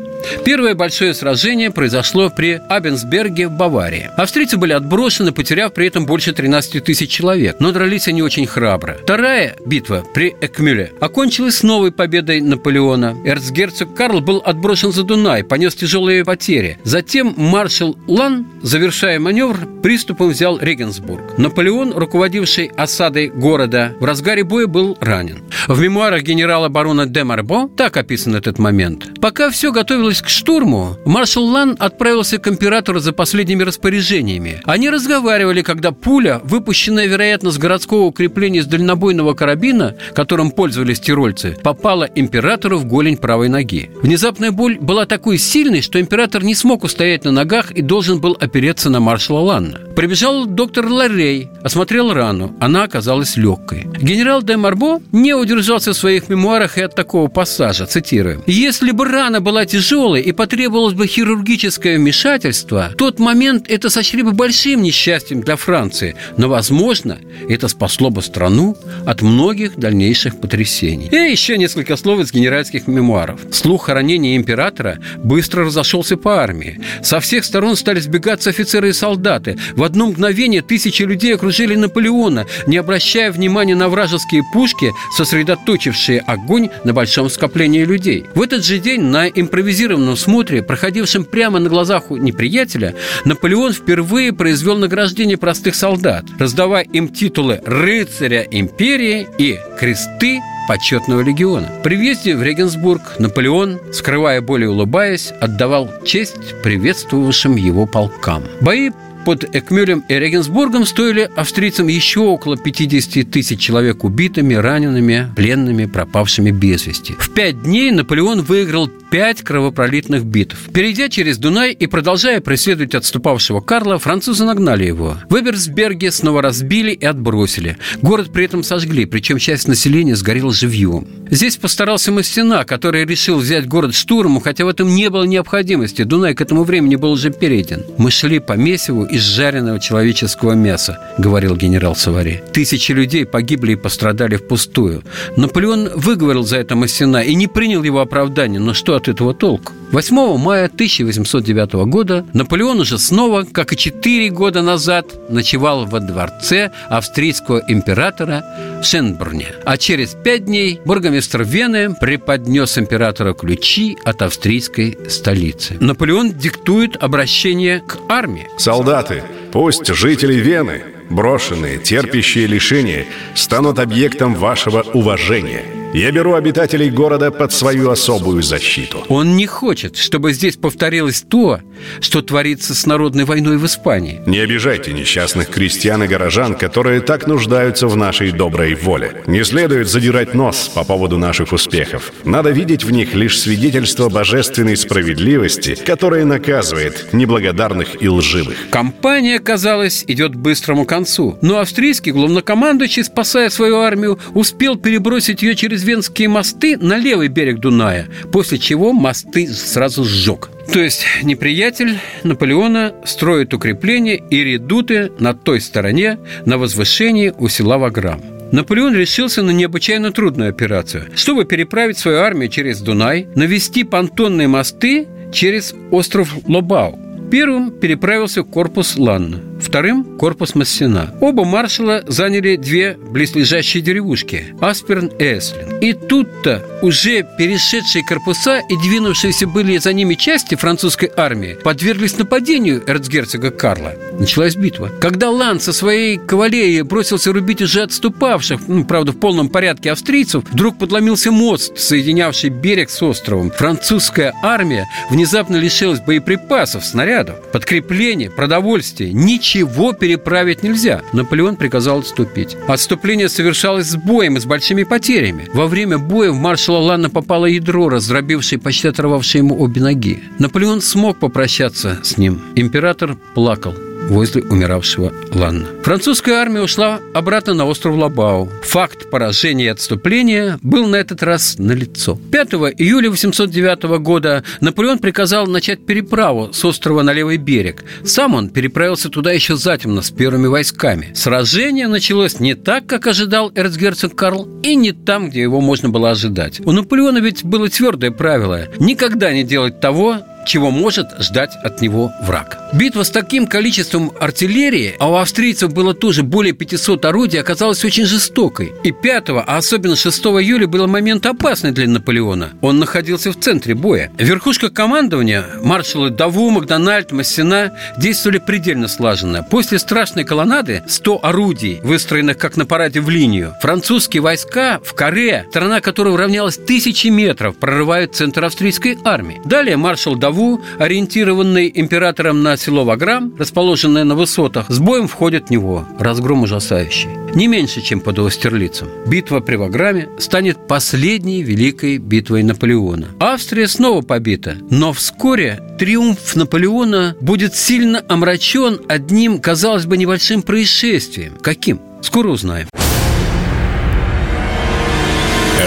Первое 0.45 0.75
большое 0.75 1.13
сражение 1.13 1.71
произошло 1.71 2.29
при 2.29 2.61
Абенсберге 2.69 3.47
в 3.47 3.51
Баварии. 3.51 4.09
Австрийцы 4.17 4.57
были 4.57 4.73
отброшены, 4.73 5.31
потеряв 5.31 5.73
при 5.73 5.87
этом 5.87 6.05
больше 6.05 6.33
13 6.33 6.83
тысяч 6.83 7.09
человек, 7.09 7.57
но 7.59 7.71
дрались 7.71 8.07
они 8.07 8.21
очень 8.21 8.45
храбро. 8.45 8.97
Вторая 9.03 9.55
битва 9.65 10.03
при 10.13 10.35
Экмюле 10.41 10.91
окончилась 10.99 11.63
новой 11.63 11.91
победой 11.91 12.41
Наполеона. 12.41 13.15
Эрцгерцог 13.25 13.93
Карл 13.95 14.21
был 14.21 14.41
отброшен 14.43 14.91
за 14.91 15.03
Дунай, 15.03 15.43
понес 15.43 15.75
тяжелые 15.75 16.23
потери. 16.25 16.77
Затем 16.83 17.33
маршал 17.37 17.97
Лан, 18.07 18.47
завершая 18.61 19.19
маневр, 19.19 19.57
приступом 19.81 20.29
взял 20.29 20.59
Регенсбург. 20.59 21.37
Наполеон, 21.37 21.93
руководивший 21.93 22.71
осадой 22.77 23.29
города, 23.29 23.95
в 23.99 24.05
разгаре 24.05 24.43
боя 24.43 24.67
был 24.67 24.97
ранен. 24.99 25.43
В 25.67 25.79
мемуарах 25.81 26.23
генерала 26.23 26.69
барона 26.69 27.05
де 27.05 27.23
Марбо 27.23 27.69
так 27.69 27.97
описан 27.97 28.35
этот 28.35 28.59
момент. 28.59 29.19
Пока 29.21 29.49
все 29.49 29.71
готовилось 29.71 30.12
готовилась 30.13 30.21
к 30.21 30.29
штурму, 30.29 30.97
маршал 31.05 31.45
Лан 31.45 31.75
отправился 31.79 32.37
к 32.37 32.47
императору 32.47 32.99
за 32.99 33.13
последними 33.13 33.63
распоряжениями. 33.63 34.61
Они 34.65 34.89
разговаривали, 34.89 35.61
когда 35.61 35.91
пуля, 35.91 36.39
выпущенная, 36.43 37.07
вероятно, 37.07 37.51
с 37.51 37.57
городского 37.57 38.03
укрепления 38.03 38.61
с 38.61 38.65
дальнобойного 38.65 39.33
карабина, 39.33 39.95
которым 40.13 40.51
пользовались 40.51 40.99
тирольцы, 40.99 41.57
попала 41.63 42.07
императору 42.15 42.77
в 42.77 42.85
голень 42.85 43.17
правой 43.17 43.49
ноги. 43.49 43.89
Внезапная 44.01 44.51
боль 44.51 44.77
была 44.79 45.05
такой 45.05 45.37
сильной, 45.37 45.81
что 45.81 45.99
император 45.99 46.43
не 46.43 46.55
смог 46.55 46.83
устоять 46.83 47.25
на 47.25 47.31
ногах 47.31 47.71
и 47.71 47.81
должен 47.81 48.19
был 48.19 48.37
опереться 48.39 48.89
на 48.89 48.99
маршала 48.99 49.39
Ланна. 49.39 49.79
Прибежал 49.95 50.45
доктор 50.45 50.87
Ларрей, 50.87 51.49
осмотрел 51.63 52.13
рану. 52.13 52.55
Она 52.59 52.83
оказалась 52.83 53.37
легкой. 53.37 53.87
Генерал 54.01 54.43
де 54.43 54.57
Марбо 54.57 54.99
не 55.11 55.33
удержался 55.33 55.93
в 55.93 55.97
своих 55.97 56.29
мемуарах 56.29 56.77
и 56.77 56.81
от 56.81 56.95
такого 56.95 57.27
пассажа, 57.27 57.85
цитирую. 57.85 58.43
«Если 58.47 58.91
бы 58.91 59.05
рана 59.05 59.39
была 59.39 59.65
тяжелой, 59.65 60.02
тяжелой 60.03 60.21
и 60.21 60.31
потребовалось 60.31 60.93
бы 60.93 61.07
хирургическое 61.07 61.97
вмешательство, 61.97 62.89
в 62.93 62.95
тот 62.95 63.19
момент 63.19 63.69
это 63.69 63.89
сочли 63.89 64.21
бы 64.21 64.33
большим 64.33 64.81
несчастьем 64.81 65.41
для 65.41 65.55
Франции. 65.55 66.15
Но, 66.37 66.49
возможно, 66.49 67.19
это 67.47 67.67
спасло 67.67 68.09
бы 68.09 68.21
страну 68.21 68.75
от 69.05 69.21
многих 69.21 69.77
дальнейших 69.77 70.39
потрясений. 70.39 71.07
И 71.09 71.31
еще 71.31 71.57
несколько 71.57 71.95
слов 71.95 72.19
из 72.19 72.33
генеральских 72.33 72.87
мемуаров. 72.87 73.39
Слух 73.51 73.89
о 73.89 73.93
ранении 73.93 74.35
императора 74.35 74.99
быстро 75.17 75.65
разошелся 75.65 76.17
по 76.17 76.41
армии. 76.41 76.81
Со 77.01 77.19
всех 77.19 77.45
сторон 77.45 77.75
стали 77.75 77.99
сбегаться 77.99 78.49
офицеры 78.49 78.89
и 78.89 78.93
солдаты. 78.93 79.57
В 79.75 79.83
одно 79.83 80.07
мгновение 80.07 80.61
тысячи 80.61 81.03
людей 81.03 81.35
окружили 81.35 81.75
Наполеона, 81.75 82.45
не 82.67 82.77
обращая 82.77 83.31
внимания 83.31 83.75
на 83.75 83.87
вражеские 83.87 84.43
пушки, 84.51 84.91
сосредоточившие 85.15 86.19
огонь 86.19 86.69
на 86.83 86.93
большом 86.93 87.29
скоплении 87.29 87.85
людей. 87.85 88.25
В 88.35 88.41
этот 88.41 88.65
же 88.65 88.79
день 88.79 89.01
на 89.01 89.27
импровизированном 89.27 89.92
импровизированном 89.93 90.17
смотре, 90.17 90.63
проходившем 90.63 91.25
прямо 91.25 91.59
на 91.59 91.69
глазах 91.69 92.11
у 92.11 92.17
неприятеля, 92.17 92.95
Наполеон 93.25 93.73
впервые 93.73 94.33
произвел 94.33 94.77
награждение 94.77 95.37
простых 95.37 95.75
солдат, 95.75 96.25
раздавая 96.39 96.83
им 96.83 97.09
титулы 97.09 97.61
рыцаря 97.65 98.41
империи 98.41 99.27
и 99.37 99.59
кресты 99.79 100.39
почетного 100.67 101.21
легиона. 101.21 101.69
При 101.83 101.95
въезде 101.95 102.35
в 102.35 102.43
Регенсбург 102.43 103.01
Наполеон, 103.19 103.79
скрывая 103.91 104.41
более 104.41 104.69
улыбаясь, 104.69 105.33
отдавал 105.41 105.89
честь 106.05 106.61
приветствовавшим 106.63 107.55
его 107.55 107.85
полкам. 107.85 108.43
Бои 108.61 108.91
под 109.25 109.55
Экмюлем 109.55 110.03
и 110.09 110.15
Регенсбургом 110.15 110.85
стоили 110.85 111.29
австрийцам 111.35 111.87
еще 111.87 112.19
около 112.21 112.57
50 112.57 113.29
тысяч 113.31 113.59
человек 113.59 114.03
убитыми, 114.03 114.53
ранеными, 114.53 115.29
пленными, 115.35 115.85
пропавшими 115.85 116.51
без 116.51 116.85
вести. 116.85 117.13
В 117.17 117.29
пять 117.33 117.61
дней 117.63 117.91
Наполеон 117.91 118.41
выиграл 118.41 118.89
пять 119.13 119.43
кровопролитных 119.43 120.25
битв. 120.25 120.57
Перейдя 120.73 121.07
через 121.07 121.37
Дунай 121.37 121.71
и 121.71 121.85
продолжая 121.85 122.41
преследовать 122.41 122.95
отступавшего 122.95 123.59
Карла, 123.59 123.99
французы 123.99 124.43
нагнали 124.43 124.85
его. 124.85 125.17
В 125.29 126.09
снова 126.09 126.41
разбили 126.41 126.93
и 126.93 127.05
отбросили. 127.05 127.77
Город 128.01 128.31
при 128.33 128.45
этом 128.45 128.63
сожгли, 128.63 129.05
причем 129.05 129.37
часть 129.37 129.67
населения 129.67 130.15
сгорела 130.15 130.51
живьем. 130.51 131.07
Здесь 131.29 131.57
постарался 131.57 132.11
Мастина, 132.11 132.65
который 132.65 133.05
решил 133.05 133.37
взять 133.37 133.67
город 133.67 133.93
штурмом, 133.93 134.41
хотя 134.41 134.65
в 134.65 134.67
этом 134.67 134.95
не 134.95 135.11
было 135.11 135.25
необходимости. 135.25 136.01
Дунай 136.01 136.33
к 136.33 136.41
этому 136.41 136.63
времени 136.63 136.95
был 136.95 137.11
уже 137.11 137.31
перейден. 137.31 137.83
Мы 137.99 138.09
шли 138.09 138.39
по 138.39 138.53
месиву 138.53 139.03
из 139.03 139.21
жареного 139.21 139.79
человеческого 139.79 140.53
мяса, 140.53 140.99
говорил 141.19 141.55
генерал 141.55 141.95
Савари. 141.95 142.41
Тысячи 142.51 142.91
людей 142.91 143.27
погибли 143.27 143.73
и 143.73 143.75
пострадали 143.75 144.37
впустую. 144.37 145.03
Наполеон 145.37 145.91
выговорил 145.95 146.45
за 146.45 146.57
это 146.57 146.75
Массина 146.75 147.17
и 147.17 147.35
не 147.35 147.45
принял 147.45 147.83
его 147.83 147.99
оправдания, 147.99 148.57
но 148.57 148.73
что 148.73 149.02
от 149.03 149.09
этого 149.09 149.33
толку? 149.33 149.73
8 149.91 150.37
мая 150.37 150.65
1809 150.65 151.73
года 151.87 152.25
Наполеон 152.33 152.79
уже 152.79 152.97
снова, 152.97 153.43
как 153.43 153.73
и 153.73 153.77
четыре 153.77 154.29
года 154.29 154.61
назад, 154.63 155.05
ночевал 155.29 155.85
во 155.85 155.99
дворце 155.99 156.71
австрийского 156.89 157.61
императора 157.67 158.43
в 158.81 158.85
Шенбурне. 158.85 159.47
А 159.65 159.77
через 159.77 160.15
пять 160.15 160.45
дней 160.45 160.81
бургомистр 160.83 161.43
Вены 161.43 161.93
преподнес 161.93 162.77
императору 162.77 163.35
ключи 163.35 163.95
от 164.03 164.21
австрийской 164.23 164.97
столицы. 165.09 165.77
Наполеон 165.79 166.31
диктует 166.33 166.95
обращение 166.95 167.81
к 167.81 167.97
армии. 168.09 168.47
Солдаты, 168.57 169.23
пусть 169.51 169.87
жители 169.93 170.33
Вены, 170.33 170.81
брошенные, 171.11 171.77
терпящие 171.77 172.47
лишения, 172.47 173.05
станут 173.35 173.77
объектом 173.77 174.33
вашего 174.33 174.81
уважения– 174.93 175.63
я 175.93 176.11
беру 176.11 176.33
обитателей 176.33 176.89
города 176.89 177.31
под 177.31 177.53
свою 177.53 177.89
особую 177.89 178.41
защиту. 178.41 179.03
Он 179.09 179.35
не 179.35 179.45
хочет, 179.45 179.95
чтобы 179.95 180.33
здесь 180.33 180.57
повторилось 180.57 181.21
то, 181.21 181.59
что 182.01 182.21
творится 182.21 182.73
с 182.73 182.85
народной 182.85 183.25
войной 183.25 183.57
в 183.57 183.65
Испании. 183.65 184.21
Не 184.25 184.39
обижайте 184.39 184.91
несчастных 184.93 185.49
крестьян 185.49 186.03
и 186.03 186.07
горожан, 186.07 186.55
которые 186.55 187.01
так 187.01 187.27
нуждаются 187.27 187.87
в 187.87 187.95
нашей 187.95 188.31
доброй 188.31 188.73
воле. 188.73 189.23
Не 189.27 189.43
следует 189.43 189.87
задирать 189.87 190.33
нос 190.33 190.71
по 190.73 190.83
поводу 190.83 191.17
наших 191.17 191.53
успехов. 191.53 192.11
Надо 192.23 192.49
видеть 192.49 192.83
в 192.83 192.91
них 192.91 193.13
лишь 193.13 193.39
свидетельство 193.39 194.09
божественной 194.09 194.77
справедливости, 194.77 195.75
которая 195.75 196.25
наказывает 196.25 197.13
неблагодарных 197.13 198.01
и 198.01 198.09
лживых. 198.09 198.69
Компания, 198.71 199.39
казалось, 199.39 200.03
идет 200.07 200.33
к 200.33 200.37
быстрому 200.37 200.85
концу. 200.85 201.37
Но 201.41 201.59
австрийский 201.59 202.11
главнокомандующий, 202.11 203.03
спасая 203.03 203.49
свою 203.49 203.77
армию, 203.77 204.19
успел 204.33 204.75
перебросить 204.75 205.43
ее 205.43 205.55
через 205.55 205.82
Венские 205.83 206.27
мосты 206.27 206.77
на 206.77 206.97
левый 206.97 207.27
берег 207.27 207.59
Дуная, 207.59 208.07
после 208.31 208.57
чего 208.57 208.93
мосты 208.93 209.47
сразу 209.47 210.03
сжег. 210.03 210.49
То 210.71 210.81
есть 210.81 211.05
неприятель 211.23 211.99
Наполеона 212.23 212.93
строит 213.05 213.53
укрепления 213.53 214.15
и 214.15 214.43
редуты 214.43 215.11
на 215.19 215.33
той 215.33 215.61
стороне, 215.61 216.17
на 216.45 216.57
возвышении 216.57 217.33
у 217.37 217.47
села 217.49 217.77
Ваграм. 217.77 218.21
Наполеон 218.51 218.95
решился 218.95 219.41
на 219.41 219.49
необычайно 219.51 220.11
трудную 220.11 220.49
операцию. 220.49 221.07
Чтобы 221.15 221.45
переправить 221.45 221.97
свою 221.97 222.19
армию 222.19 222.49
через 222.49 222.81
Дунай, 222.81 223.27
навести 223.35 223.83
понтонные 223.83 224.47
мосты 224.47 225.07
через 225.31 225.73
остров 225.89 226.35
Лобау. 226.47 227.02
Первым 227.33 227.71
переправился 227.71 228.43
корпус 228.43 228.95
Ланна, 228.95 229.41
вторым– 229.59 230.03
корпус 230.19 230.53
Массена. 230.53 231.15
Оба 231.19 231.45
маршала 231.45 232.03
заняли 232.05 232.57
две 232.57 232.95
близлежащие 232.95 233.81
деревушки– 233.81 234.53
Асперн 234.61 235.07
и 235.07 235.23
Эслин. 235.39 235.79
И 235.79 235.93
тут-то 235.93 236.61
уже 236.83 237.27
перешедшие 237.39 238.05
корпуса 238.05 238.59
и 238.59 238.77
двинувшиеся 238.77 239.47
были 239.47 239.77
за 239.77 239.93
ними 239.93 240.13
части 240.13 240.53
французской 240.53 241.09
армии 241.17 241.57
подверглись 241.63 242.19
нападению 242.19 242.83
эрцгерцога 242.85 243.49
Карла. 243.49 243.93
Началась 244.19 244.55
битва. 244.55 244.91
Когда 245.01 245.31
Лан 245.31 245.59
со 245.59 245.73
своей 245.73 246.19
кавалерией 246.19 246.83
бросился 246.83 247.33
рубить 247.33 247.63
уже 247.63 247.81
отступавших, 247.81 248.67
ну, 248.67 248.85
правда, 248.85 249.11
в 249.11 249.17
полном 249.17 249.49
порядке 249.49 249.91
австрийцев, 249.91 250.43
вдруг 250.51 250.77
подломился 250.77 251.31
мост, 251.31 251.79
соединявший 251.79 252.51
берег 252.51 252.91
с 252.91 253.01
островом. 253.01 253.49
Французская 253.49 254.35
армия 254.43 254.87
внезапно 255.09 255.55
лишилась 255.55 255.99
боеприпасов, 255.99 256.85
снарядов, 256.85 257.22
снарядов, 257.23 257.51
подкрепления, 257.51 258.29
продовольствия. 258.29 259.11
Ничего 259.13 259.93
переправить 259.93 260.63
нельзя. 260.63 261.01
Наполеон 261.13 261.55
приказал 261.55 261.99
отступить. 261.99 262.57
Отступление 262.67 263.29
совершалось 263.29 263.87
с 263.87 263.95
боем 263.95 264.37
и 264.37 264.39
с 264.39 264.45
большими 264.45 264.83
потерями. 264.83 265.47
Во 265.53 265.67
время 265.67 265.97
боя 265.97 266.31
в 266.31 266.35
маршала 266.35 266.77
Ланна 266.77 267.09
попало 267.09 267.45
ядро, 267.45 267.89
раздробившее 267.89 268.59
почти 268.59 268.87
оторвавшее 268.87 269.39
ему 269.39 269.59
обе 269.59 269.81
ноги. 269.81 270.23
Наполеон 270.39 270.81
смог 270.81 271.19
попрощаться 271.19 271.99
с 272.03 272.17
ним. 272.17 272.41
Император 272.55 273.17
плакал 273.33 273.73
возле 274.13 274.43
умиравшего 274.43 275.11
Ланна. 275.33 275.65
Французская 275.83 276.35
армия 276.35 276.61
ушла 276.61 276.99
обратно 277.13 277.53
на 277.53 277.65
остров 277.65 277.95
Лабау. 277.95 278.49
Факт 278.63 279.09
поражения 279.09 279.65
и 279.65 279.69
отступления 279.69 280.59
был 280.61 280.87
на 280.87 280.97
этот 280.97 281.23
раз 281.23 281.55
налицо. 281.57 282.17
5 282.31 282.53
июля 282.77 283.09
809 283.09 283.99
года 283.99 284.43
Наполеон 284.61 284.99
приказал 284.99 285.47
начать 285.47 285.85
переправу 285.85 286.53
с 286.53 286.63
острова 286.63 287.01
на 287.01 287.11
левый 287.11 287.37
берег. 287.37 287.83
Сам 288.05 288.35
он 288.35 288.49
переправился 288.49 289.09
туда 289.09 289.31
еще 289.31 289.55
затемно 289.55 290.01
с 290.01 290.11
первыми 290.11 290.47
войсками. 290.47 291.11
Сражение 291.15 291.87
началось 291.87 292.39
не 292.39 292.53
так, 292.53 292.85
как 292.85 293.07
ожидал 293.07 293.51
эрцгерцог 293.53 294.15
Карл, 294.15 294.47
и 294.61 294.75
не 294.75 294.91
там, 294.91 295.29
где 295.29 295.41
его 295.41 295.59
можно 295.59 295.89
было 295.89 296.11
ожидать. 296.11 296.61
У 296.65 296.71
Наполеона 296.71 297.17
ведь 297.17 297.43
было 297.43 297.67
твердое 297.67 298.11
правило– 298.11 298.67
никогда 298.79 299.33
не 299.33 299.43
делать 299.43 299.79
того, 299.79 300.19
чего 300.45 300.71
может 300.71 301.09
ждать 301.19 301.55
от 301.63 301.81
него 301.81 302.11
враг. 302.21 302.57
Битва 302.73 303.03
с 303.03 303.11
таким 303.11 303.45
количеством 303.45 304.11
артиллерии, 304.19 304.95
а 304.99 305.11
у 305.11 305.15
австрийцев 305.15 305.71
было 305.71 305.93
тоже 305.93 306.23
более 306.23 306.53
500 306.53 307.05
орудий, 307.05 307.39
оказалась 307.39 307.85
очень 307.85 308.05
жестокой. 308.05 308.73
И 308.83 308.91
5, 308.91 309.29
а 309.29 309.57
особенно 309.57 309.95
6 309.95 310.19
июля 310.25 310.67
был 310.67 310.87
момент 310.87 311.25
опасный 311.25 311.71
для 311.71 311.87
Наполеона. 311.87 312.49
Он 312.61 312.79
находился 312.79 313.31
в 313.31 313.39
центре 313.39 313.75
боя. 313.75 314.11
Верхушка 314.17 314.69
командования, 314.69 315.45
маршалы 315.61 316.09
Даву, 316.09 316.49
Макдональд, 316.49 317.11
Массена, 317.11 317.73
действовали 317.97 318.39
предельно 318.39 318.87
слаженно. 318.87 319.43
После 319.43 319.77
страшной 319.77 320.23
колоннады 320.23 320.83
100 320.87 321.19
орудий, 321.23 321.79
выстроенных 321.83 322.37
как 322.39 322.57
на 322.57 322.65
параде 322.65 323.01
в 323.01 323.09
линию, 323.09 323.53
французские 323.61 324.21
войска 324.21 324.79
в 324.83 324.93
Коре, 324.95 325.45
страна 325.51 325.79
которой 325.79 326.15
равнялась 326.15 326.57
тысячи 326.57 327.07
метров, 327.07 327.55
прорывают 327.57 328.15
центр 328.15 328.43
австрийской 328.43 328.97
армии. 329.05 329.41
Далее 329.45 329.77
маршал 329.77 330.15
Даву 330.15 330.32
Москву, 330.33 330.61
ориентированный 330.79 331.71
императором 331.75 332.41
на 332.41 332.57
село 332.57 332.83
Ваграм, 332.85 333.31
расположенное 333.37 334.03
на 334.03 334.15
высотах, 334.15 334.65
с 334.67 334.79
боем 334.79 335.07
входит 335.07 335.47
в 335.47 335.51
него. 335.51 335.87
Разгром 335.99 336.41
ужасающий. 336.41 337.09
Не 337.35 337.47
меньше, 337.47 337.81
чем 337.81 337.99
под 337.99 338.17
Аустерлицем. 338.17 338.87
Битва 339.05 339.41
при 339.41 339.57
Ваграме 339.57 340.09
станет 340.17 340.67
последней 340.67 341.43
великой 341.43 341.99
битвой 341.99 342.41
Наполеона. 342.41 343.09
Австрия 343.19 343.67
снова 343.67 344.01
побита, 344.01 344.57
но 344.71 344.91
вскоре 344.91 345.61
триумф 345.77 346.35
Наполеона 346.35 347.15
будет 347.21 347.53
сильно 347.53 348.01
омрачен 348.07 348.81
одним, 348.87 349.39
казалось 349.39 349.85
бы, 349.85 349.97
небольшим 349.97 350.41
происшествием. 350.41 351.33
Каким? 351.41 351.79
Скоро 352.01 352.29
узнаем. 352.29 352.67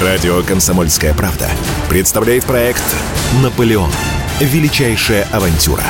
Радио 0.03 0.43
«Комсомольская 0.43 1.15
правда» 1.15 1.49
представляет 1.89 2.45
проект 2.45 2.85
«Наполеон» 3.43 3.91
величайшая 4.41 5.27
авантюра. 5.33 5.85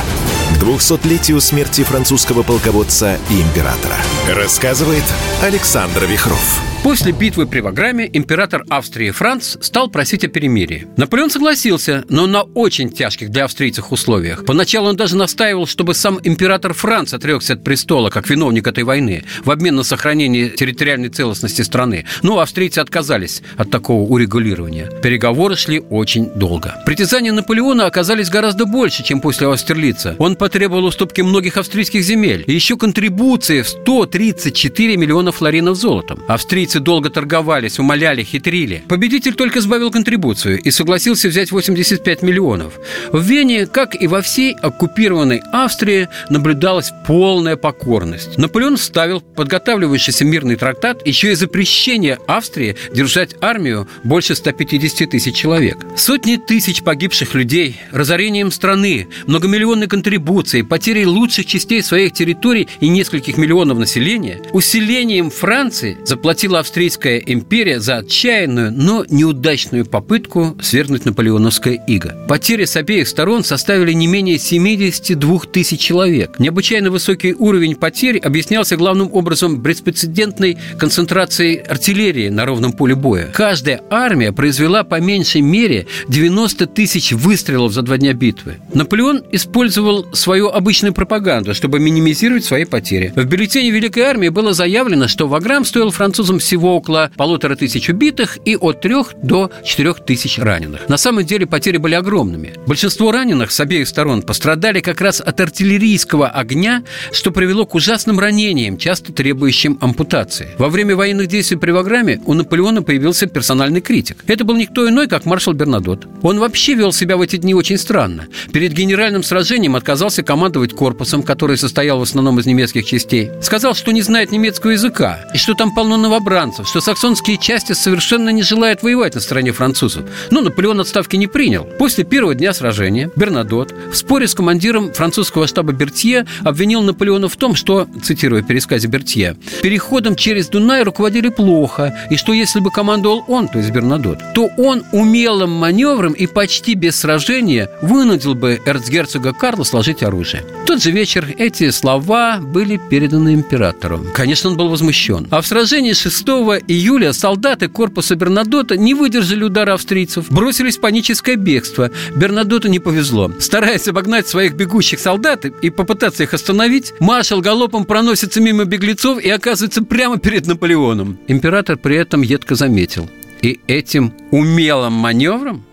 К 0.55 0.63
200-летию 0.63 1.41
смерти 1.41 1.83
французского 1.83 2.43
полководца 2.43 3.17
и 3.29 3.41
императора. 3.41 3.95
Рассказывает 4.29 5.03
Александр 5.41 6.05
Вихров. 6.05 6.61
После 6.87 7.11
битвы 7.11 7.47
при 7.47 7.59
Ваграме 7.59 8.09
император 8.13 8.63
Австрии 8.69 9.11
Франц 9.11 9.57
стал 9.59 9.89
просить 9.89 10.23
о 10.23 10.29
перемирии. 10.29 10.87
Наполеон 10.95 11.29
согласился, 11.29 12.05
но 12.07 12.27
на 12.27 12.43
очень 12.43 12.89
тяжких 12.89 13.29
для 13.29 13.43
австрийцев 13.43 13.91
условиях. 13.91 14.45
Поначалу 14.45 14.87
он 14.87 14.95
даже 14.95 15.17
настаивал, 15.17 15.67
чтобы 15.67 15.93
сам 15.93 16.17
император 16.23 16.73
Франц 16.73 17.13
отрекся 17.13 17.55
от 17.55 17.63
престола 17.65 18.09
как 18.09 18.29
виновник 18.29 18.67
этой 18.67 18.85
войны 18.85 19.25
в 19.43 19.51
обмен 19.51 19.75
на 19.75 19.83
сохранение 19.83 20.49
территориальной 20.49 21.09
целостности 21.09 21.61
страны. 21.61 22.05
Но 22.21 22.39
австрийцы 22.39 22.79
отказались 22.79 23.41
от 23.57 23.69
такого 23.69 24.09
урегулирования. 24.09 24.89
Переговоры 25.03 25.57
шли 25.57 25.81
очень 25.89 26.29
долго. 26.35 26.81
Притязания 26.85 27.33
Наполеона 27.33 27.85
оказались 27.85 28.29
гораздо 28.29 28.65
больше, 28.65 29.03
чем 29.03 29.19
после 29.19 29.47
Аустерлица. 29.47 30.15
Он 30.19 30.37
потребовал 30.37 30.85
уступки 30.85 31.19
многих 31.19 31.57
австрийских 31.57 32.01
земель 32.01 32.45
и 32.47 32.53
еще 32.53 32.77
контрибуции 32.77 33.61
в 33.61 33.67
134 33.67 34.95
миллиона 34.95 35.33
флоринов 35.33 35.75
золотом. 35.75 36.23
Австрийцы 36.29 36.76
Австрийцы 36.77 36.79
долго 36.79 37.09
торговались, 37.09 37.79
умоляли, 37.79 38.23
хитрили. 38.23 38.83
Победитель 38.87 39.33
только 39.33 39.61
сбавил 39.61 39.91
контрибуцию 39.91 40.59
и 40.61 40.71
согласился 40.71 41.27
взять 41.27 41.51
85 41.51 42.21
миллионов. 42.21 42.73
В 43.11 43.21
Вене, 43.21 43.65
как 43.65 43.95
и 44.01 44.07
во 44.07 44.21
всей 44.21 44.53
оккупированной 44.53 45.41
Австрии, 45.51 46.07
наблюдалась 46.29 46.91
полная 47.05 47.55
покорность. 47.57 48.37
Наполеон 48.37 48.77
ставил 48.77 49.21
подготавливающийся 49.21 50.25
мирный 50.25 50.55
трактат 50.55 51.05
еще 51.05 51.31
и 51.31 51.35
запрещение 51.35 52.19
Австрии 52.27 52.75
держать 52.93 53.35
армию 53.41 53.87
больше 54.03 54.35
150 54.35 55.09
тысяч 55.09 55.35
человек. 55.35 55.77
Сотни 55.95 56.37
тысяч 56.37 56.83
погибших 56.83 57.33
людей, 57.33 57.77
разорением 57.91 58.51
страны, 58.51 59.07
многомиллионной 59.25 59.87
контрибуции 59.87 60.61
потерей 60.61 61.05
лучших 61.05 61.45
частей 61.45 61.81
своих 61.81 62.13
территорий 62.13 62.67
и 62.81 62.89
нескольких 62.89 63.37
миллионов 63.37 63.77
населения, 63.77 64.39
усилением 64.53 65.29
Франции 65.29 65.97
заплатила 66.05 66.56
Австрийская 66.59 67.19
империя 67.19 67.79
за 67.79 67.97
отчаянную, 67.97 68.71
но 68.71 69.05
неудачную 69.09 69.85
попытку 69.85 70.57
свергнуть 70.61 71.05
наполеоновское 71.05 71.83
иго. 71.87 72.15
Потери 72.27 72.65
с 72.65 72.75
обеих 72.75 73.07
сторон 73.07 73.43
составили 73.43 73.93
не 73.93 74.07
менее 74.07 74.37
72 74.37 75.39
тысяч 75.51 75.79
человек. 75.79 76.39
Необычайно 76.39 76.91
высокий 76.91 77.33
уровень 77.33 77.75
потерь 77.75 78.19
объяснялся 78.19 78.77
главным 78.77 79.09
образом 79.13 79.61
беспрецедентной 79.61 80.57
концентрацией 80.79 81.57
артиллерии 81.57 82.29
на 82.29 82.45
ровном 82.45 82.73
поле 82.73 82.95
боя. 82.95 83.29
Каждая 83.33 83.81
армия 83.89 84.31
произвела 84.31 84.83
по 84.83 84.99
меньшей 84.99 85.41
мере 85.41 85.87
90 86.07 86.67
тысяч 86.67 87.11
выстрелов 87.11 87.73
за 87.73 87.81
два 87.81 87.97
дня 87.97 88.13
битвы. 88.13 88.57
Наполеон 88.73 89.23
использовал 89.31 90.07
свою 90.13 90.49
обычную 90.49 90.93
пропаганду, 90.93 91.53
чтобы 91.53 91.79
минимизировать 91.79 92.45
свои 92.45 92.65
потери. 92.65 93.13
В 93.15 93.25
бюллетене 93.25 93.71
Великой 93.71 94.03
Армии 94.03 94.29
было 94.29 94.53
заявлено, 94.53 95.07
что 95.07 95.27
Ваграм 95.27 95.65
стоил 95.65 95.91
французам 95.91 96.39
всего 96.47 96.77
около 96.77 97.11
полутора 97.17 97.57
тысяч 97.57 97.89
убитых 97.89 98.37
и 98.45 98.55
от 98.55 98.79
трех 98.79 99.15
до 99.21 99.51
четырех 99.65 100.05
тысяч 100.05 100.39
раненых. 100.39 100.87
На 100.87 100.95
самом 100.95 101.25
деле 101.25 101.45
потери 101.45 101.75
были 101.75 101.93
огромными. 101.93 102.53
Большинство 102.65 103.11
раненых 103.11 103.51
с 103.51 103.59
обеих 103.59 103.85
сторон 103.85 104.21
пострадали 104.21 104.79
как 104.79 105.01
раз 105.01 105.19
от 105.19 105.41
артиллерийского 105.41 106.29
огня, 106.29 106.83
что 107.11 107.31
привело 107.31 107.65
к 107.65 107.75
ужасным 107.75 108.17
ранениям, 108.17 108.77
часто 108.77 109.11
требующим 109.11 109.77
ампутации. 109.81 110.47
Во 110.57 110.69
время 110.69 110.95
военных 110.95 111.27
действий 111.27 111.57
при 111.57 111.71
Ваграме 111.71 112.21
у 112.25 112.33
Наполеона 112.33 112.81
появился 112.81 113.27
персональный 113.27 113.81
критик. 113.81 114.23
Это 114.25 114.45
был 114.45 114.55
никто 114.55 114.87
иной, 114.87 115.07
как 115.07 115.25
маршал 115.25 115.53
Бернадот. 115.53 116.07
Он 116.21 116.39
вообще 116.39 116.75
вел 116.75 116.93
себя 116.93 117.17
в 117.17 117.21
эти 117.21 117.35
дни 117.35 117.53
очень 117.53 117.77
странно. 117.77 118.27
Перед 118.53 118.71
генеральным 118.71 119.21
сражением 119.21 119.75
отказался 119.75 120.23
командовать 120.23 120.71
корпусом, 120.73 121.23
который 121.23 121.57
состоял 121.57 121.99
в 121.99 122.03
основном 122.03 122.39
из 122.39 122.45
немецких 122.45 122.85
частей. 122.85 123.31
Сказал, 123.41 123.75
что 123.75 123.91
не 123.91 124.01
знает 124.01 124.31
немецкого 124.31 124.71
языка, 124.71 125.19
и 125.33 125.37
что 125.37 125.53
там 125.53 125.75
полно 125.75 125.97
новобранцев, 125.97 126.36
что 126.37 126.81
саксонские 126.81 127.37
части 127.37 127.73
совершенно 127.73 128.29
не 128.29 128.43
желают 128.43 128.83
воевать 128.83 129.15
на 129.15 129.21
стороне 129.21 129.51
французов. 129.51 130.05
Но 130.29 130.41
Наполеон 130.41 130.79
отставки 130.79 131.15
не 131.15 131.25
принял. 131.25 131.63
После 131.63 132.03
первого 132.03 132.35
дня 132.35 132.53
сражения 132.53 133.09
Бернадот 133.15 133.73
в 133.91 133.97
споре 133.97 134.27
с 134.27 134.35
командиром 134.35 134.93
французского 134.93 135.47
штаба 135.47 135.73
Бертье 135.73 136.27
обвинил 136.43 136.83
Наполеона 136.83 137.27
в 137.27 137.35
том, 137.37 137.55
что, 137.55 137.87
цитируя 138.03 138.43
пересказе 138.43 138.87
Бертье, 138.87 139.35
переходом 139.63 140.15
через 140.15 140.47
Дунай 140.47 140.83
руководили 140.83 141.29
плохо, 141.29 141.97
и 142.11 142.17
что 142.17 142.33
если 142.33 142.59
бы 142.59 142.69
командовал 142.69 143.25
он, 143.27 143.47
то 143.47 143.57
есть 143.57 143.71
Бернадот, 143.71 144.19
то 144.35 144.51
он 144.57 144.83
умелым 144.91 145.49
маневром 145.49 146.13
и 146.13 146.27
почти 146.27 146.75
без 146.75 146.99
сражения 146.99 147.71
вынудил 147.81 148.35
бы 148.35 148.61
эрцгерцога 148.63 149.33
Карла 149.33 149.63
сложить 149.63 150.03
оружие. 150.03 150.43
В 150.63 150.67
тот 150.67 150.83
же 150.83 150.91
вечер 150.91 151.25
эти 151.39 151.71
слова 151.71 152.37
были 152.39 152.79
переданы 152.91 153.33
императору. 153.33 154.05
Конечно, 154.13 154.51
он 154.51 154.57
был 154.57 154.69
возмущен. 154.69 155.27
А 155.31 155.41
в 155.41 155.47
сражении 155.47 155.93
6 155.93 156.26
июля 156.31 157.13
солдаты 157.13 157.67
корпуса 157.67 158.15
Бернадота 158.15 158.77
не 158.77 158.93
выдержали 158.93 159.43
удара 159.43 159.73
австрийцев, 159.73 160.29
бросились 160.29 160.77
в 160.77 160.81
паническое 160.81 161.35
бегство. 161.35 161.91
Бернадоту 162.15 162.67
не 162.67 162.79
повезло. 162.79 163.31
Стараясь 163.39 163.87
обогнать 163.87 164.27
своих 164.27 164.53
бегущих 164.53 164.99
солдат 164.99 165.45
и 165.45 165.69
попытаться 165.69 166.23
их 166.23 166.33
остановить, 166.33 166.93
маршал 166.99 167.41
галопом 167.41 167.85
проносится 167.85 168.41
мимо 168.41 168.65
беглецов 168.65 169.19
и 169.19 169.29
оказывается 169.29 169.83
прямо 169.83 170.17
перед 170.17 170.47
Наполеоном. 170.47 171.17
Император 171.27 171.77
при 171.77 171.95
этом 171.95 172.21
едко 172.21 172.55
заметил. 172.55 173.09
И 173.41 173.59
этим 173.67 174.13
умелым 174.31 174.93
маневром 174.93 175.63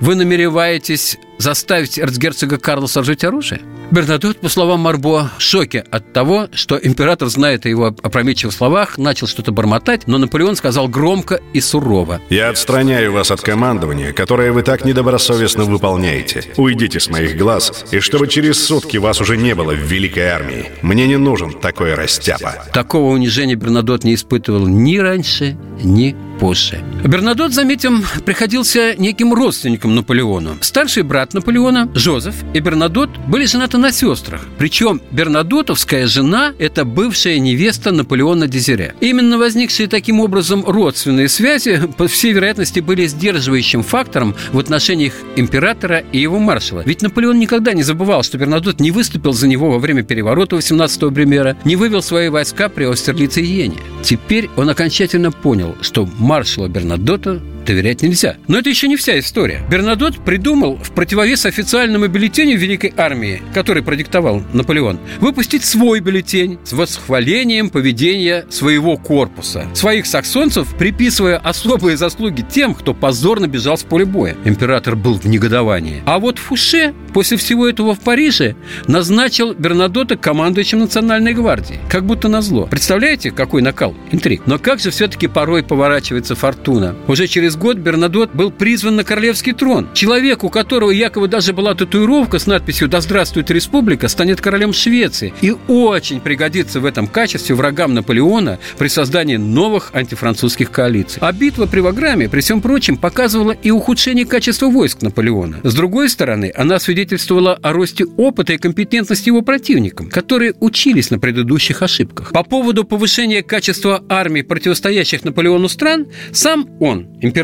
вы 0.00 0.14
намереваетесь 0.14 1.16
заставить 1.42 1.98
эрцгерцога 1.98 2.58
Карла 2.58 2.86
сложить 2.86 3.24
оружие? 3.24 3.60
Бернадот, 3.90 4.38
по 4.38 4.48
словам 4.48 4.80
Марбо, 4.80 5.30
в 5.36 5.42
шоке 5.42 5.84
от 5.90 6.14
того, 6.14 6.48
что 6.54 6.78
император 6.82 7.28
знает 7.28 7.66
о 7.66 7.68
его 7.68 7.94
опрометчивых 8.02 8.54
словах, 8.54 8.96
начал 8.96 9.26
что-то 9.26 9.52
бормотать, 9.52 10.06
но 10.06 10.16
Наполеон 10.16 10.56
сказал 10.56 10.88
громко 10.88 11.40
и 11.52 11.60
сурово. 11.60 12.20
«Я 12.30 12.48
отстраняю 12.48 13.12
вас 13.12 13.30
от 13.30 13.42
командования, 13.42 14.12
которое 14.12 14.52
вы 14.52 14.62
так 14.62 14.86
недобросовестно 14.86 15.64
выполняете. 15.64 16.44
Уйдите 16.56 17.00
с 17.00 17.10
моих 17.10 17.36
глаз, 17.36 17.84
и 17.90 18.00
чтобы 18.00 18.28
через 18.28 18.64
сутки 18.64 18.96
вас 18.96 19.20
уже 19.20 19.36
не 19.36 19.54
было 19.54 19.72
в 19.72 19.80
Великой 19.80 20.28
Армии. 20.28 20.70
Мне 20.80 21.06
не 21.06 21.18
нужен 21.18 21.52
такой 21.52 21.94
растяпа». 21.94 22.64
Такого 22.72 23.12
унижения 23.12 23.56
Бернадот 23.56 24.04
не 24.04 24.14
испытывал 24.14 24.66
ни 24.66 24.96
раньше, 24.96 25.56
ни 25.82 26.16
позже. 26.40 26.82
Бернадот, 27.04 27.52
заметим, 27.52 28.04
приходился 28.24 28.94
неким 28.96 29.32
родственником 29.32 29.94
Наполеону. 29.94 30.56
Старший 30.60 31.02
брат 31.02 31.31
Наполеона, 31.34 31.90
Жозеф 31.94 32.36
и 32.54 32.60
Бернадот 32.60 33.10
были 33.28 33.46
женаты 33.46 33.78
на 33.78 33.92
сестрах. 33.92 34.42
Причем 34.58 35.00
Бернадотовская 35.10 36.06
жена– 36.06 36.52
это 36.58 36.84
бывшая 36.84 37.38
невеста 37.38 37.92
Наполеона 37.92 38.46
Дезире. 38.46 38.94
Именно 39.00 39.38
возникшие 39.38 39.88
таким 39.88 40.20
образом 40.20 40.64
родственные 40.66 41.28
связи, 41.28 41.80
по 41.96 42.08
всей 42.08 42.32
вероятности, 42.32 42.80
были 42.80 43.06
сдерживающим 43.06 43.82
фактором 43.82 44.34
в 44.52 44.58
отношениях 44.58 45.14
императора 45.36 46.04
и 46.12 46.18
его 46.18 46.38
маршала. 46.38 46.82
Ведь 46.84 47.02
Наполеон 47.02 47.38
никогда 47.38 47.72
не 47.72 47.82
забывал, 47.82 48.22
что 48.22 48.38
Бернадот 48.38 48.80
не 48.80 48.90
выступил 48.90 49.32
за 49.32 49.48
него 49.48 49.70
во 49.70 49.78
время 49.78 50.02
переворота 50.02 50.56
18-го 50.56 51.10
Бремера, 51.10 51.56
не 51.64 51.76
вывел 51.76 52.02
свои 52.02 52.28
войска 52.28 52.68
при 52.68 52.84
Аустерлице 52.84 53.42
и 53.42 53.46
Йене. 53.46 53.78
Теперь 54.02 54.50
он 54.56 54.68
окончательно 54.68 55.30
понял, 55.32 55.76
что 55.80 56.08
маршала 56.18 56.68
Бернадота 56.68 57.40
доверять 57.64 58.02
нельзя. 58.02 58.36
Но 58.48 58.58
это 58.58 58.68
еще 58.68 58.88
не 58.88 58.96
вся 58.96 59.18
история. 59.18 59.60
Бернадот 59.70 60.24
придумал 60.24 60.76
в 60.76 60.92
противовес 60.92 61.46
официальному 61.46 62.08
бюллетеню 62.08 62.56
Великой 62.56 62.92
Армии, 62.96 63.42
который 63.54 63.82
продиктовал 63.82 64.42
Наполеон, 64.52 64.98
выпустить 65.20 65.64
свой 65.64 66.00
бюллетень 66.00 66.58
с 66.64 66.72
восхвалением 66.72 67.70
поведения 67.70 68.46
своего 68.50 68.96
корпуса. 68.96 69.66
Своих 69.74 70.06
саксонцев 70.06 70.74
приписывая 70.76 71.38
особые 71.38 71.96
заслуги 71.96 72.44
тем, 72.48 72.74
кто 72.74 72.94
позорно 72.94 73.46
бежал 73.46 73.76
с 73.76 73.82
поля 73.82 74.06
боя. 74.06 74.36
Император 74.44 74.96
был 74.96 75.18
в 75.18 75.24
негодовании. 75.26 76.02
А 76.06 76.18
вот 76.18 76.38
Фуше 76.38 76.94
после 77.12 77.36
всего 77.36 77.68
этого 77.68 77.94
в 77.94 78.00
Париже 78.00 78.56
назначил 78.86 79.54
Бернадота 79.54 80.16
командующим 80.16 80.80
Национальной 80.80 81.34
гвардии. 81.34 81.78
Как 81.88 82.04
будто 82.04 82.28
назло. 82.28 82.66
Представляете, 82.66 83.30
какой 83.30 83.62
накал 83.62 83.94
интриг? 84.10 84.42
Но 84.46 84.58
как 84.58 84.80
же 84.80 84.90
все-таки 84.90 85.28
порой 85.28 85.62
поворачивается 85.62 86.34
фортуна? 86.34 86.96
Уже 87.06 87.26
через 87.26 87.51
год 87.56 87.76
Бернадот 87.76 88.32
был 88.34 88.50
призван 88.50 88.96
на 88.96 89.04
королевский 89.04 89.52
трон. 89.52 89.88
Человек, 89.94 90.44
у 90.44 90.48
которого 90.48 90.90
якобы 90.90 91.28
даже 91.28 91.52
была 91.52 91.74
татуировка 91.74 92.38
с 92.38 92.46
надписью 92.46 92.88
«Да 92.88 93.00
здравствует 93.00 93.50
республика», 93.50 94.08
станет 94.08 94.40
королем 94.40 94.72
Швеции 94.72 95.32
и 95.40 95.54
очень 95.68 96.20
пригодится 96.20 96.80
в 96.80 96.86
этом 96.86 97.06
качестве 97.06 97.54
врагам 97.54 97.94
Наполеона 97.94 98.58
при 98.78 98.88
создании 98.88 99.36
новых 99.36 99.90
антифранцузских 99.94 100.70
коалиций. 100.70 101.18
А 101.20 101.32
битва 101.32 101.66
при 101.66 101.80
Ваграме, 101.80 102.28
при 102.28 102.40
всем 102.40 102.60
прочем, 102.60 102.96
показывала 102.96 103.52
и 103.52 103.70
ухудшение 103.70 104.26
качества 104.26 104.66
войск 104.66 105.02
Наполеона. 105.02 105.60
С 105.62 105.74
другой 105.74 106.08
стороны, 106.08 106.52
она 106.54 106.78
свидетельствовала 106.78 107.58
о 107.62 107.72
росте 107.72 108.04
опыта 108.16 108.52
и 108.52 108.58
компетентности 108.58 109.28
его 109.28 109.42
противникам, 109.42 110.08
которые 110.08 110.54
учились 110.60 111.10
на 111.10 111.18
предыдущих 111.18 111.82
ошибках. 111.82 112.32
По 112.32 112.42
поводу 112.42 112.84
повышения 112.84 113.42
качества 113.42 114.02
армий, 114.08 114.42
противостоящих 114.42 115.24
Наполеону 115.24 115.68
стран, 115.68 116.06
сам 116.32 116.68
он, 116.80 117.08
император, 117.20 117.41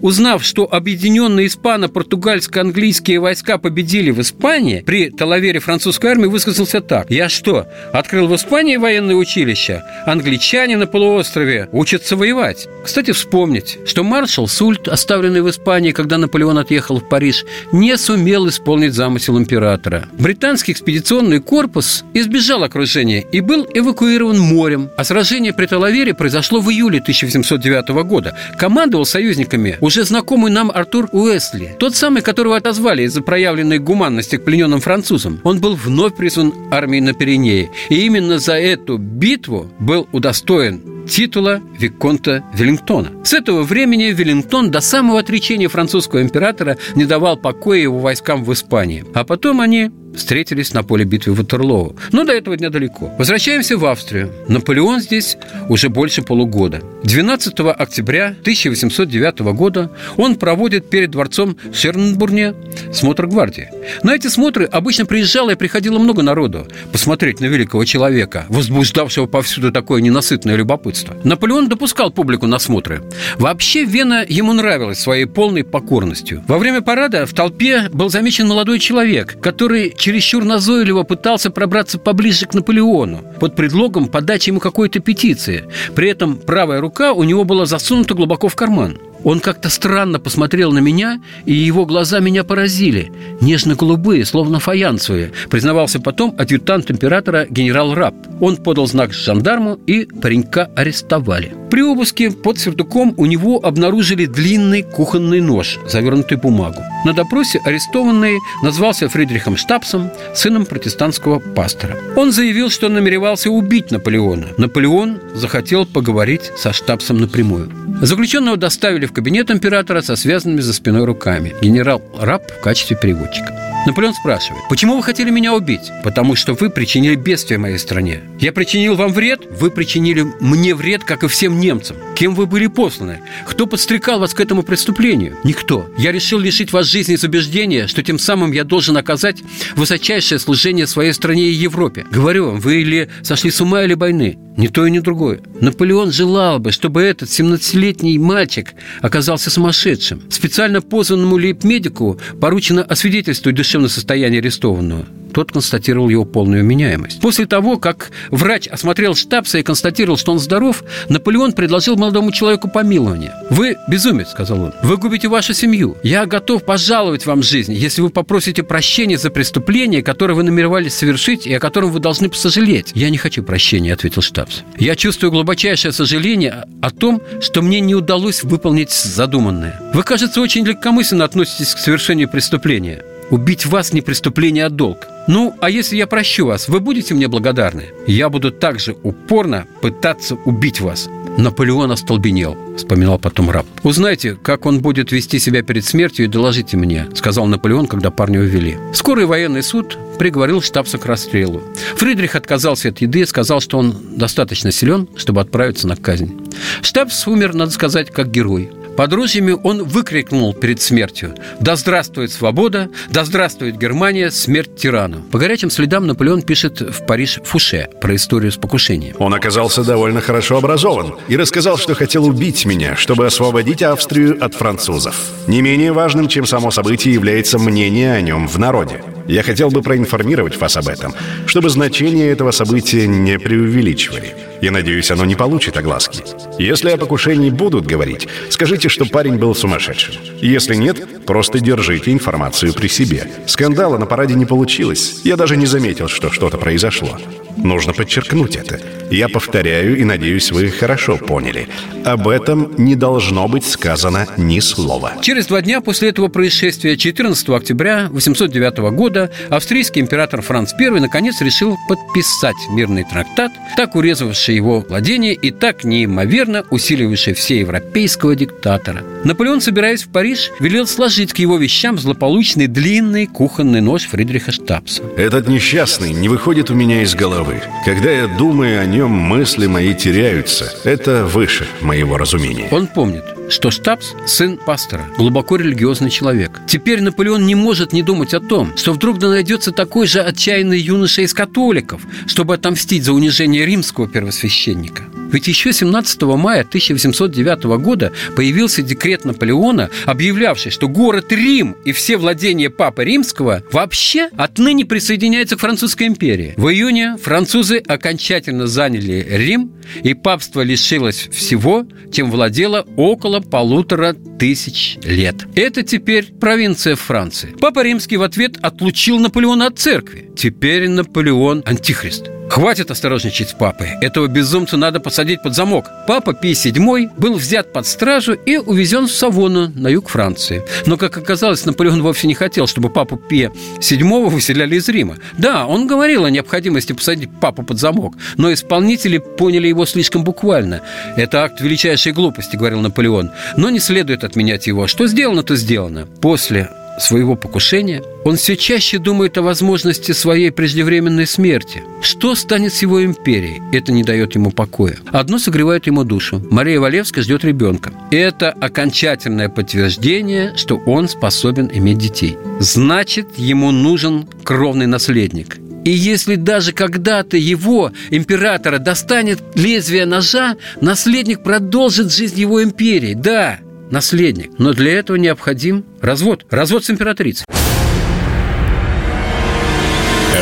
узнав, 0.00 0.44
что 0.44 0.68
объединенные 0.70 1.46
испано-португальско-английские 1.46 3.20
войска 3.20 3.58
победили 3.58 4.10
в 4.10 4.20
Испании 4.20 4.80
при 4.80 5.10
Талавере 5.10 5.60
французской 5.60 6.12
армии, 6.12 6.26
высказался 6.26 6.80
так. 6.80 7.10
«Я 7.10 7.28
что, 7.28 7.66
открыл 7.92 8.28
в 8.28 8.34
Испании 8.36 8.76
военное 8.76 9.14
училище? 9.14 9.82
Англичане 10.06 10.76
на 10.76 10.86
полуострове 10.86 11.68
учатся 11.72 12.16
воевать». 12.16 12.68
Кстати, 12.84 13.12
вспомнить, 13.12 13.78
что 13.86 14.02
маршал 14.02 14.48
Сульт, 14.48 14.88
оставленный 14.88 15.42
в 15.42 15.50
Испании, 15.50 15.92
когда 15.92 16.18
Наполеон 16.18 16.58
отъехал 16.58 17.00
в 17.00 17.08
Париж, 17.08 17.44
не 17.72 17.96
сумел 17.96 18.48
исполнить 18.48 18.94
замысел 18.94 19.38
императора. 19.38 20.08
Британский 20.12 20.72
экспедиционный 20.72 21.40
корпус 21.40 22.04
избежал 22.14 22.64
окружения 22.64 23.20
и 23.32 23.40
был 23.40 23.66
эвакуирован 23.72 24.38
морем, 24.38 24.90
а 24.96 25.04
сражение 25.04 25.52
при 25.52 25.66
Талавере 25.66 26.14
произошло 26.14 26.60
в 26.60 26.70
июле 26.70 27.00
1709 27.00 27.88
года. 28.04 28.36
Командовал 28.58 29.04
союзниками 29.40 29.78
уже 29.80 30.04
знакомый 30.04 30.52
нам 30.52 30.70
Артур 30.72 31.08
Уэсли, 31.12 31.76
тот 31.78 31.94
самый, 31.94 32.22
которого 32.22 32.56
отозвали 32.56 33.02
из-за 33.04 33.22
проявленной 33.22 33.78
гуманности 33.78 34.36
к 34.36 34.44
плененным 34.44 34.80
французам. 34.80 35.40
Он 35.44 35.60
был 35.60 35.74
вновь 35.74 36.16
призван 36.16 36.52
армией 36.70 37.00
на 37.00 37.12
Пиренее, 37.12 37.70
и 37.88 38.06
именно 38.06 38.38
за 38.38 38.54
эту 38.54 38.98
битву 38.98 39.70
был 39.78 40.08
удостоен 40.12 41.06
титула 41.08 41.60
Виконта 41.78 42.44
Веллингтона. 42.54 43.10
С 43.24 43.32
этого 43.32 43.62
времени 43.62 44.12
Веллингтон 44.12 44.70
до 44.70 44.80
самого 44.80 45.20
отречения 45.20 45.68
французского 45.68 46.22
императора 46.22 46.76
не 46.94 47.04
давал 47.04 47.36
покоя 47.36 47.80
его 47.80 47.98
войскам 47.98 48.44
в 48.44 48.52
Испании. 48.52 49.04
А 49.14 49.24
потом 49.24 49.60
они 49.60 49.90
встретились 50.16 50.72
на 50.72 50.82
поле 50.82 51.04
битвы 51.04 51.34
Ватерлоу. 51.34 51.96
Но 52.12 52.24
до 52.24 52.32
этого 52.32 52.56
дня 52.56 52.70
далеко. 52.70 53.12
Возвращаемся 53.18 53.76
в 53.76 53.84
Австрию. 53.84 54.32
Наполеон 54.48 55.00
здесь 55.00 55.36
уже 55.68 55.88
больше 55.88 56.22
полугода. 56.22 56.82
12 57.04 57.54
октября 57.60 58.28
1809 58.40 59.40
года 59.54 59.90
он 60.16 60.36
проводит 60.36 60.90
перед 60.90 61.10
дворцом 61.10 61.56
в 61.72 61.76
Шернбурне 61.76 62.54
смотр 62.92 63.26
гвардии. 63.26 63.70
На 64.02 64.14
эти 64.14 64.28
смотры 64.28 64.64
обычно 64.64 65.06
приезжало 65.06 65.50
и 65.50 65.54
приходило 65.54 65.98
много 65.98 66.22
народу 66.22 66.66
посмотреть 66.92 67.40
на 67.40 67.46
великого 67.46 67.84
человека, 67.84 68.46
возбуждавшего 68.48 69.26
повсюду 69.26 69.72
такое 69.72 70.00
ненасытное 70.00 70.56
любопытство. 70.56 71.16
Наполеон 71.24 71.68
допускал 71.68 72.10
публику 72.10 72.46
на 72.46 72.58
смотры. 72.58 73.02
Вообще 73.36 73.84
Вена 73.84 74.24
ему 74.28 74.52
нравилась 74.52 75.00
своей 75.00 75.26
полной 75.26 75.64
покорностью. 75.64 76.44
Во 76.46 76.58
время 76.58 76.80
парада 76.80 77.26
в 77.26 77.32
толпе 77.32 77.88
был 77.92 78.10
замечен 78.10 78.48
молодой 78.48 78.78
человек, 78.78 79.36
который 79.40 79.94
чересчур 80.00 80.44
назойливо 80.44 81.04
пытался 81.04 81.50
пробраться 81.50 81.98
поближе 81.98 82.46
к 82.46 82.54
Наполеону 82.54 83.22
под 83.38 83.54
предлогом 83.54 84.08
подачи 84.08 84.50
ему 84.50 84.58
какой-то 84.58 85.00
петиции. 85.00 85.64
При 85.94 86.08
этом 86.08 86.36
правая 86.36 86.80
рука 86.80 87.12
у 87.12 87.22
него 87.22 87.44
была 87.44 87.66
засунута 87.66 88.14
глубоко 88.14 88.48
в 88.48 88.56
карман. 88.56 88.98
Он 89.24 89.40
как-то 89.40 89.68
странно 89.68 90.18
посмотрел 90.18 90.72
на 90.72 90.78
меня, 90.78 91.20
и 91.44 91.52
его 91.52 91.84
глаза 91.84 92.20
меня 92.20 92.44
поразили. 92.44 93.12
Нежно-голубые, 93.40 94.24
словно 94.24 94.60
фаянсовые, 94.60 95.32
признавался 95.50 96.00
потом 96.00 96.34
адъютант 96.38 96.90
императора 96.90 97.46
генерал 97.48 97.94
Раб. 97.94 98.14
Он 98.40 98.56
подал 98.56 98.86
знак 98.86 99.12
жандарму, 99.12 99.78
и 99.86 100.04
паренька 100.04 100.70
арестовали. 100.74 101.52
При 101.70 101.82
обыске 101.82 102.30
под 102.30 102.58
сюртуком 102.58 103.14
у 103.16 103.26
него 103.26 103.60
обнаружили 103.62 104.26
длинный 104.26 104.82
кухонный 104.82 105.40
нож, 105.40 105.78
завернутый 105.86 106.36
в 106.36 106.40
бумагу. 106.40 106.82
На 107.04 107.12
допросе 107.12 107.60
арестованный 107.64 108.38
назвался 108.62 109.08
Фридрихом 109.08 109.56
Штабсом, 109.56 110.10
сыном 110.34 110.66
протестантского 110.66 111.38
пастора. 111.38 111.96
Он 112.16 112.32
заявил, 112.32 112.70
что 112.70 112.88
намеревался 112.88 113.50
убить 113.50 113.90
Наполеона. 113.90 114.48
Наполеон 114.58 115.20
захотел 115.34 115.86
поговорить 115.86 116.50
со 116.56 116.72
Штабсом 116.72 117.18
напрямую. 117.18 117.70
Заключенного 118.00 118.56
доставили 118.56 119.06
в 119.10 119.12
кабинет 119.12 119.50
императора 119.50 120.02
со 120.02 120.14
связанными 120.14 120.60
за 120.60 120.72
спиной 120.72 121.04
руками. 121.04 121.54
Генерал 121.60 122.00
Раб 122.18 122.48
в 122.50 122.60
качестве 122.62 122.96
переводчика. 122.96 123.69
Наполеон 123.86 124.12
спрашивает, 124.14 124.62
почему 124.68 124.96
вы 124.96 125.02
хотели 125.02 125.30
меня 125.30 125.54
убить? 125.54 125.90
Потому 126.04 126.36
что 126.36 126.52
вы 126.52 126.68
причинили 126.68 127.14
бедствие 127.14 127.58
моей 127.58 127.78
стране. 127.78 128.20
Я 128.38 128.52
причинил 128.52 128.94
вам 128.94 129.12
вред, 129.12 129.46
вы 129.58 129.70
причинили 129.70 130.26
мне 130.40 130.74
вред, 130.74 131.02
как 131.04 131.24
и 131.24 131.28
всем 131.28 131.58
немцам. 131.58 131.96
Кем 132.14 132.34
вы 132.34 132.46
были 132.46 132.66
посланы? 132.66 133.20
Кто 133.46 133.66
подстрекал 133.66 134.20
вас 134.20 134.34
к 134.34 134.40
этому 134.40 134.62
преступлению? 134.62 135.38
Никто. 135.44 135.86
Я 135.96 136.12
решил 136.12 136.38
лишить 136.38 136.72
вас 136.72 136.86
жизни 136.86 137.14
из 137.14 137.24
убеждения, 137.24 137.86
что 137.86 138.02
тем 138.02 138.18
самым 138.18 138.52
я 138.52 138.64
должен 138.64 138.98
оказать 138.98 139.38
высочайшее 139.76 140.38
служение 140.38 140.86
своей 140.86 141.14
стране 141.14 141.44
и 141.44 141.52
Европе. 141.52 142.04
Говорю 142.10 142.46
вам, 142.46 142.60
вы 142.60 142.82
или 142.82 143.08
сошли 143.22 143.50
с 143.50 143.62
ума, 143.62 143.82
или 143.82 143.94
больны. 143.94 144.36
Ни 144.56 144.66
то 144.66 144.84
и 144.84 144.90
ни 144.90 144.98
другое. 144.98 145.40
Наполеон 145.60 146.12
желал 146.12 146.58
бы, 146.58 146.70
чтобы 146.70 147.00
этот 147.00 147.30
17-летний 147.30 148.18
мальчик 148.18 148.74
оказался 149.00 149.48
сумасшедшим. 149.48 150.30
Специально 150.30 150.82
позванному 150.82 151.36
лейб-медику 151.36 152.20
поручено 152.40 152.82
освидетельствовать 152.82 153.56
душевное 153.70 153.88
состояние 153.88 154.40
арестованного. 154.40 155.06
Тот 155.32 155.52
констатировал 155.52 156.08
его 156.08 156.24
полную 156.24 156.64
меняемость. 156.64 157.20
После 157.20 157.46
того, 157.46 157.78
как 157.78 158.10
врач 158.30 158.66
осмотрел 158.66 159.14
Штабса 159.14 159.58
и 159.58 159.62
констатировал, 159.62 160.18
что 160.18 160.32
он 160.32 160.40
здоров, 160.40 160.82
Наполеон 161.08 161.52
предложил 161.52 161.94
молодому 161.94 162.32
человеку 162.32 162.68
помилование. 162.68 163.32
«Вы 163.48 163.76
безумец»,— 163.86 164.30
сказал 164.30 164.60
он. 164.60 164.74
«Вы 164.82 164.96
губите 164.96 165.28
вашу 165.28 165.54
семью. 165.54 165.96
Я 166.02 166.26
готов 166.26 166.64
пожаловать 166.64 167.26
вам 167.26 167.44
жизнь, 167.44 167.72
если 167.72 168.02
вы 168.02 168.10
попросите 168.10 168.64
прощения 168.64 169.18
за 169.18 169.30
преступление, 169.30 170.02
которое 170.02 170.34
вы 170.34 170.42
намеревались 170.42 170.94
совершить 170.94 171.46
и 171.46 171.54
о 171.54 171.60
котором 171.60 171.92
вы 171.92 172.00
должны 172.00 172.28
посожалеть». 172.28 172.90
«Я 172.96 173.08
не 173.08 173.18
хочу 173.18 173.44
прощения»,— 173.44 173.92
ответил 173.94 174.22
Штабс. 174.22 174.62
«Я 174.78 174.96
чувствую 174.96 175.30
глубочайшее 175.30 175.92
сожаление 175.92 176.64
о 176.82 176.90
том, 176.90 177.22
что 177.40 177.62
мне 177.62 177.78
не 177.78 177.94
удалось 177.94 178.42
выполнить 178.42 178.90
задуманное. 178.90 179.80
Вы, 179.94 180.02
кажется, 180.02 180.40
очень 180.40 180.66
легкомысленно 180.66 181.24
относитесь 181.24 181.72
к 181.72 181.78
совершению 181.78 182.28
преступления. 182.28 183.04
Убить 183.30 183.64
вас 183.66 183.92
не 183.92 184.00
преступление, 184.00 184.66
а 184.66 184.70
долг. 184.70 185.06
Ну, 185.28 185.54
а 185.60 185.70
если 185.70 185.96
я 185.96 186.06
прощу 186.06 186.46
вас, 186.46 186.68
вы 186.68 186.80
будете 186.80 187.14
мне 187.14 187.28
благодарны? 187.28 187.84
Я 188.06 188.28
буду 188.28 188.50
также 188.50 188.96
упорно 189.02 189.66
пытаться 189.80 190.34
убить 190.34 190.80
вас. 190.80 191.08
Наполеон 191.38 191.92
остолбенел, 191.92 192.56
вспоминал 192.76 193.18
потом 193.18 193.50
раб. 193.50 193.66
«Узнайте, 193.82 194.34
как 194.34 194.66
он 194.66 194.80
будет 194.80 195.12
вести 195.12 195.38
себя 195.38 195.62
перед 195.62 195.84
смертью 195.84 196.24
и 196.24 196.28
доложите 196.28 196.76
мне», 196.76 197.06
сказал 197.14 197.46
Наполеон, 197.46 197.86
когда 197.86 198.10
парня 198.10 198.40
увели. 198.40 198.76
Скорый 198.92 199.26
военный 199.26 199.62
суд 199.62 199.96
приговорил 200.18 200.60
штабса 200.60 200.98
к 200.98 201.06
расстрелу. 201.06 201.62
Фридрих 201.96 202.34
отказался 202.34 202.88
от 202.88 203.00
еды 203.00 203.20
и 203.20 203.26
сказал, 203.26 203.60
что 203.60 203.78
он 203.78 203.94
достаточно 204.16 204.72
силен, 204.72 205.08
чтобы 205.16 205.40
отправиться 205.40 205.86
на 205.86 205.96
казнь. 205.96 206.36
Штабс 206.82 207.26
умер, 207.26 207.54
надо 207.54 207.70
сказать, 207.70 208.10
как 208.10 208.30
герой. 208.30 208.70
Под 209.00 209.14
ружьями 209.14 209.52
он 209.52 209.82
выкрикнул 209.82 210.52
перед 210.52 210.82
смертью 210.82 211.34
«Да 211.58 211.76
здравствует 211.76 212.30
свобода! 212.30 212.90
Да 213.08 213.24
здравствует 213.24 213.78
Германия! 213.78 214.30
Смерть 214.30 214.76
тирану!» 214.76 215.22
По 215.32 215.38
горячим 215.38 215.70
следам 215.70 216.06
Наполеон 216.06 216.42
пишет 216.42 216.82
в 216.82 217.06
Париж 217.06 217.40
Фуше 217.42 217.88
про 217.98 218.14
историю 218.14 218.52
с 218.52 218.58
покушением. 218.58 219.16
Он 219.18 219.32
оказался 219.32 219.84
довольно 219.84 220.20
хорошо 220.20 220.58
образован 220.58 221.14
и 221.28 221.38
рассказал, 221.38 221.78
что 221.78 221.94
хотел 221.94 222.26
убить 222.26 222.66
меня, 222.66 222.94
чтобы 222.94 223.24
освободить 223.24 223.82
Австрию 223.82 224.36
от 224.38 224.52
французов. 224.52 225.16
Не 225.46 225.62
менее 225.62 225.92
важным, 225.92 226.28
чем 226.28 226.44
само 226.44 226.70
событие, 226.70 227.14
является 227.14 227.58
мнение 227.58 228.12
о 228.12 228.20
нем 228.20 228.46
в 228.46 228.58
народе. 228.58 229.02
Я 229.30 229.44
хотел 229.44 229.70
бы 229.70 229.80
проинформировать 229.80 230.56
вас 230.56 230.76
об 230.76 230.88
этом, 230.88 231.14
чтобы 231.46 231.70
значение 231.70 232.30
этого 232.30 232.50
события 232.50 233.06
не 233.06 233.38
преувеличивали. 233.38 234.34
Я 234.60 234.72
надеюсь, 234.72 235.08
оно 235.12 235.24
не 235.24 235.36
получит 235.36 235.76
огласки. 235.76 236.24
Если 236.58 236.90
о 236.90 236.96
покушении 236.96 237.48
будут 237.48 237.86
говорить, 237.86 238.26
скажите, 238.48 238.88
что 238.88 239.04
парень 239.04 239.36
был 239.36 239.54
сумасшедшим. 239.54 240.16
Если 240.42 240.74
нет, 240.74 241.24
просто 241.26 241.60
держите 241.60 242.12
информацию 242.12 242.74
при 242.74 242.88
себе. 242.88 243.30
Скандала 243.46 243.98
на 243.98 244.06
параде 244.06 244.34
не 244.34 244.46
получилось. 244.46 245.20
Я 245.22 245.36
даже 245.36 245.56
не 245.56 245.66
заметил, 245.66 246.08
что 246.08 246.32
что-то 246.32 246.58
произошло. 246.58 247.16
Нужно 247.56 247.92
подчеркнуть 247.92 248.56
это. 248.56 248.80
Я 249.10 249.28
повторяю 249.28 249.98
и 249.98 250.04
надеюсь, 250.04 250.52
вы 250.52 250.70
хорошо 250.70 251.16
поняли. 251.16 251.68
Об 252.04 252.28
этом 252.28 252.72
не 252.78 252.94
должно 252.94 253.48
быть 253.48 253.66
сказано 253.66 254.26
ни 254.36 254.60
слова. 254.60 255.14
Через 255.20 255.46
два 255.46 255.60
дня 255.60 255.80
после 255.80 256.10
этого 256.10 256.28
происшествия, 256.28 256.96
14 256.96 257.48
октября 257.48 258.08
809 258.10 258.78
года, 258.94 259.30
австрийский 259.48 260.00
император 260.00 260.42
Франц 260.42 260.72
I 260.78 260.90
наконец 261.00 261.40
решил 261.40 261.76
подписать 261.88 262.56
мирный 262.70 263.04
трактат, 263.04 263.50
так 263.76 263.96
урезавший 263.96 264.54
его 264.54 264.80
владение 264.80 265.34
и 265.34 265.50
так 265.50 265.82
неимоверно 265.84 266.64
усиливавший 266.70 267.34
все 267.34 267.60
европейского 267.60 268.36
диктатора. 268.36 269.02
Наполеон, 269.24 269.60
собираясь 269.60 270.04
в 270.04 270.08
Париж, 270.10 270.50
велел 270.60 270.86
сложить 270.86 271.32
к 271.32 271.38
его 271.38 271.58
вещам 271.58 271.98
злополучный 271.98 272.68
длинный 272.68 273.26
кухонный 273.26 273.80
нож 273.80 274.04
Фридриха 274.04 274.52
Штабса. 274.52 275.02
Этот 275.16 275.48
несчастный 275.48 276.12
не 276.12 276.28
выходит 276.28 276.70
у 276.70 276.74
меня 276.74 277.02
из 277.02 277.14
головы. 277.14 277.39
Когда 277.84 278.10
я 278.10 278.26
думаю 278.26 278.80
о 278.80 278.86
нем, 278.86 279.10
мысли 279.10 279.66
мои 279.66 279.94
теряются. 279.94 280.72
Это 280.84 281.24
выше 281.24 281.66
моего 281.80 282.18
разумения. 282.18 282.68
Он 282.70 282.86
помнит, 282.86 283.24
что 283.48 283.70
Штабс– 283.70 284.14
сын 284.26 284.56
пастора, 284.56 285.04
глубоко 285.16 285.56
религиозный 285.56 286.10
человек. 286.10 286.60
Теперь 286.66 287.00
Наполеон 287.02 287.46
не 287.46 287.54
может 287.54 287.92
не 287.92 288.02
думать 288.02 288.34
о 288.34 288.40
том, 288.40 288.76
что 288.76 288.92
вдруг 288.92 289.18
да 289.18 289.28
найдется 289.28 289.72
такой 289.72 290.06
же 290.06 290.20
отчаянный 290.20 290.78
юноша 290.78 291.22
из 291.22 291.34
католиков, 291.34 292.02
чтобы 292.26 292.54
отомстить 292.54 293.04
за 293.04 293.12
унижение 293.12 293.64
римского 293.64 294.08
первосвященника. 294.08 295.04
Ведь 295.32 295.48
еще 295.48 295.72
17 295.72 296.22
мая 296.22 296.60
1809 296.60 297.64
года 297.80 298.12
появился 298.36 298.82
декрет 298.82 299.24
Наполеона, 299.24 299.90
объявлявший, 300.06 300.70
что 300.70 300.88
город 300.88 301.32
Рим 301.32 301.76
и 301.84 301.92
все 301.92 302.16
владения 302.16 302.70
Папы 302.70 303.04
Римского 303.04 303.62
вообще 303.72 304.28
отныне 304.36 304.84
присоединяются 304.84 305.56
к 305.56 305.60
Французской 305.60 306.06
империи. 306.06 306.54
В 306.56 306.68
июне 306.68 307.16
французы 307.22 307.78
окончательно 307.78 308.66
заняли 308.66 309.26
Рим, 309.28 309.72
и 310.02 310.14
папство 310.14 310.62
лишилось 310.62 311.28
всего, 311.32 311.86
чем 312.12 312.30
владело 312.30 312.86
около 312.96 313.40
полутора 313.40 314.14
тысяч 314.38 314.98
лет. 315.04 315.46
Это 315.54 315.82
теперь 315.82 316.32
провинция 316.32 316.96
Франции. 316.96 317.54
Папа 317.60 317.82
Римский 317.82 318.16
в 318.16 318.22
ответ 318.22 318.56
отлучил 318.62 319.18
Наполеона 319.18 319.66
от 319.66 319.78
церкви. 319.78 320.30
Теперь 320.36 320.88
Наполеон– 320.88 321.62
антихрист. 321.66 322.30
Хватит 322.50 322.90
осторожничать 322.90 323.50
с 323.50 323.52
папой. 323.52 323.90
Этого 324.00 324.26
безумца 324.26 324.76
надо 324.76 324.98
посадить 324.98 325.40
под 325.40 325.54
замок. 325.54 325.88
Папа 326.08 326.32
Пий 326.32 326.54
VII 326.54 327.12
был 327.16 327.34
взят 327.34 327.72
под 327.72 327.86
стражу 327.86 328.32
и 328.32 328.56
увезен 328.56 329.06
в 329.06 329.12
Савону 329.12 329.68
на 329.68 329.86
юг 329.86 330.08
Франции. 330.08 330.64
Но, 330.84 330.96
как 330.96 331.16
оказалось, 331.16 331.64
Наполеон 331.64 332.02
вовсе 332.02 332.26
не 332.26 332.34
хотел, 332.34 332.66
чтобы 332.66 332.90
папу 332.90 333.16
Пия 333.16 333.52
VII 333.78 334.28
выселяли 334.28 334.74
из 334.74 334.88
Рима. 334.88 335.18
Да, 335.38 335.64
он 335.64 335.86
говорил 335.86 336.24
о 336.24 336.30
необходимости 336.30 336.92
посадить 336.92 337.30
папу 337.40 337.62
под 337.62 337.78
замок, 337.78 338.16
но 338.36 338.52
исполнители 338.52 339.18
поняли 339.18 339.68
его 339.68 339.86
слишком 339.86 340.24
буквально. 340.24 340.82
«Это 341.16 341.44
акт 341.44 341.60
величайшей 341.60 342.12
глупости»,— 342.12 342.56
говорил 342.56 342.80
Наполеон. 342.80 343.30
«Но 343.56 343.70
не 343.70 343.78
следует 343.78 344.24
отменять 344.24 344.66
его. 344.66 344.88
Что 344.88 345.06
сделано, 345.06 345.44
то 345.44 345.54
сделано». 345.54 346.06
После 346.20 346.68
своего 347.02 347.36
покушения, 347.36 348.02
он 348.24 348.36
все 348.36 348.56
чаще 348.56 348.98
думает 348.98 349.38
о 349.38 349.42
возможности 349.42 350.12
своей 350.12 350.50
преждевременной 350.50 351.26
смерти. 351.26 351.82
Что 352.02 352.34
станет 352.34 352.74
с 352.74 352.82
его 352.82 353.04
империей? 353.04 353.62
Это 353.72 353.92
не 353.92 354.02
дает 354.02 354.34
ему 354.34 354.50
покоя. 354.50 354.96
Одно 355.12 355.38
согревает 355.38 355.86
ему 355.86 356.04
душу. 356.04 356.42
Мария 356.50 356.80
Валевская 356.80 357.24
ждет 357.24 357.44
ребенка. 357.44 357.92
Это 358.10 358.50
окончательное 358.50 359.48
подтверждение, 359.48 360.56
что 360.56 360.76
он 360.76 361.08
способен 361.08 361.70
иметь 361.72 361.98
детей. 361.98 362.36
Значит, 362.58 363.26
ему 363.36 363.70
нужен 363.70 364.26
кровный 364.44 364.86
наследник. 364.86 365.58
И 365.84 365.90
если 365.90 366.34
даже 366.34 366.72
когда-то 366.72 367.36
его, 367.36 367.90
императора, 368.10 368.78
достанет 368.78 369.40
лезвие 369.54 370.04
ножа, 370.04 370.56
наследник 370.80 371.42
продолжит 371.42 372.12
жизнь 372.12 372.38
его 372.38 372.62
империи. 372.62 373.14
Да, 373.14 373.60
наследник. 373.90 374.52
Но 374.58 374.72
для 374.72 374.98
этого 374.98 375.16
необходим 375.16 375.84
развод. 376.00 376.46
Развод 376.50 376.84
с 376.84 376.90
императрицей. 376.90 377.46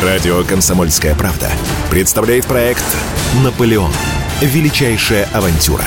Радио 0.01 0.43
«Комсомольская 0.43 1.13
правда» 1.15 1.51
представляет 1.91 2.45
проект 2.45 2.83
«Наполеон. 3.43 3.91
Величайшая 4.41 5.27
авантюра» 5.33 5.83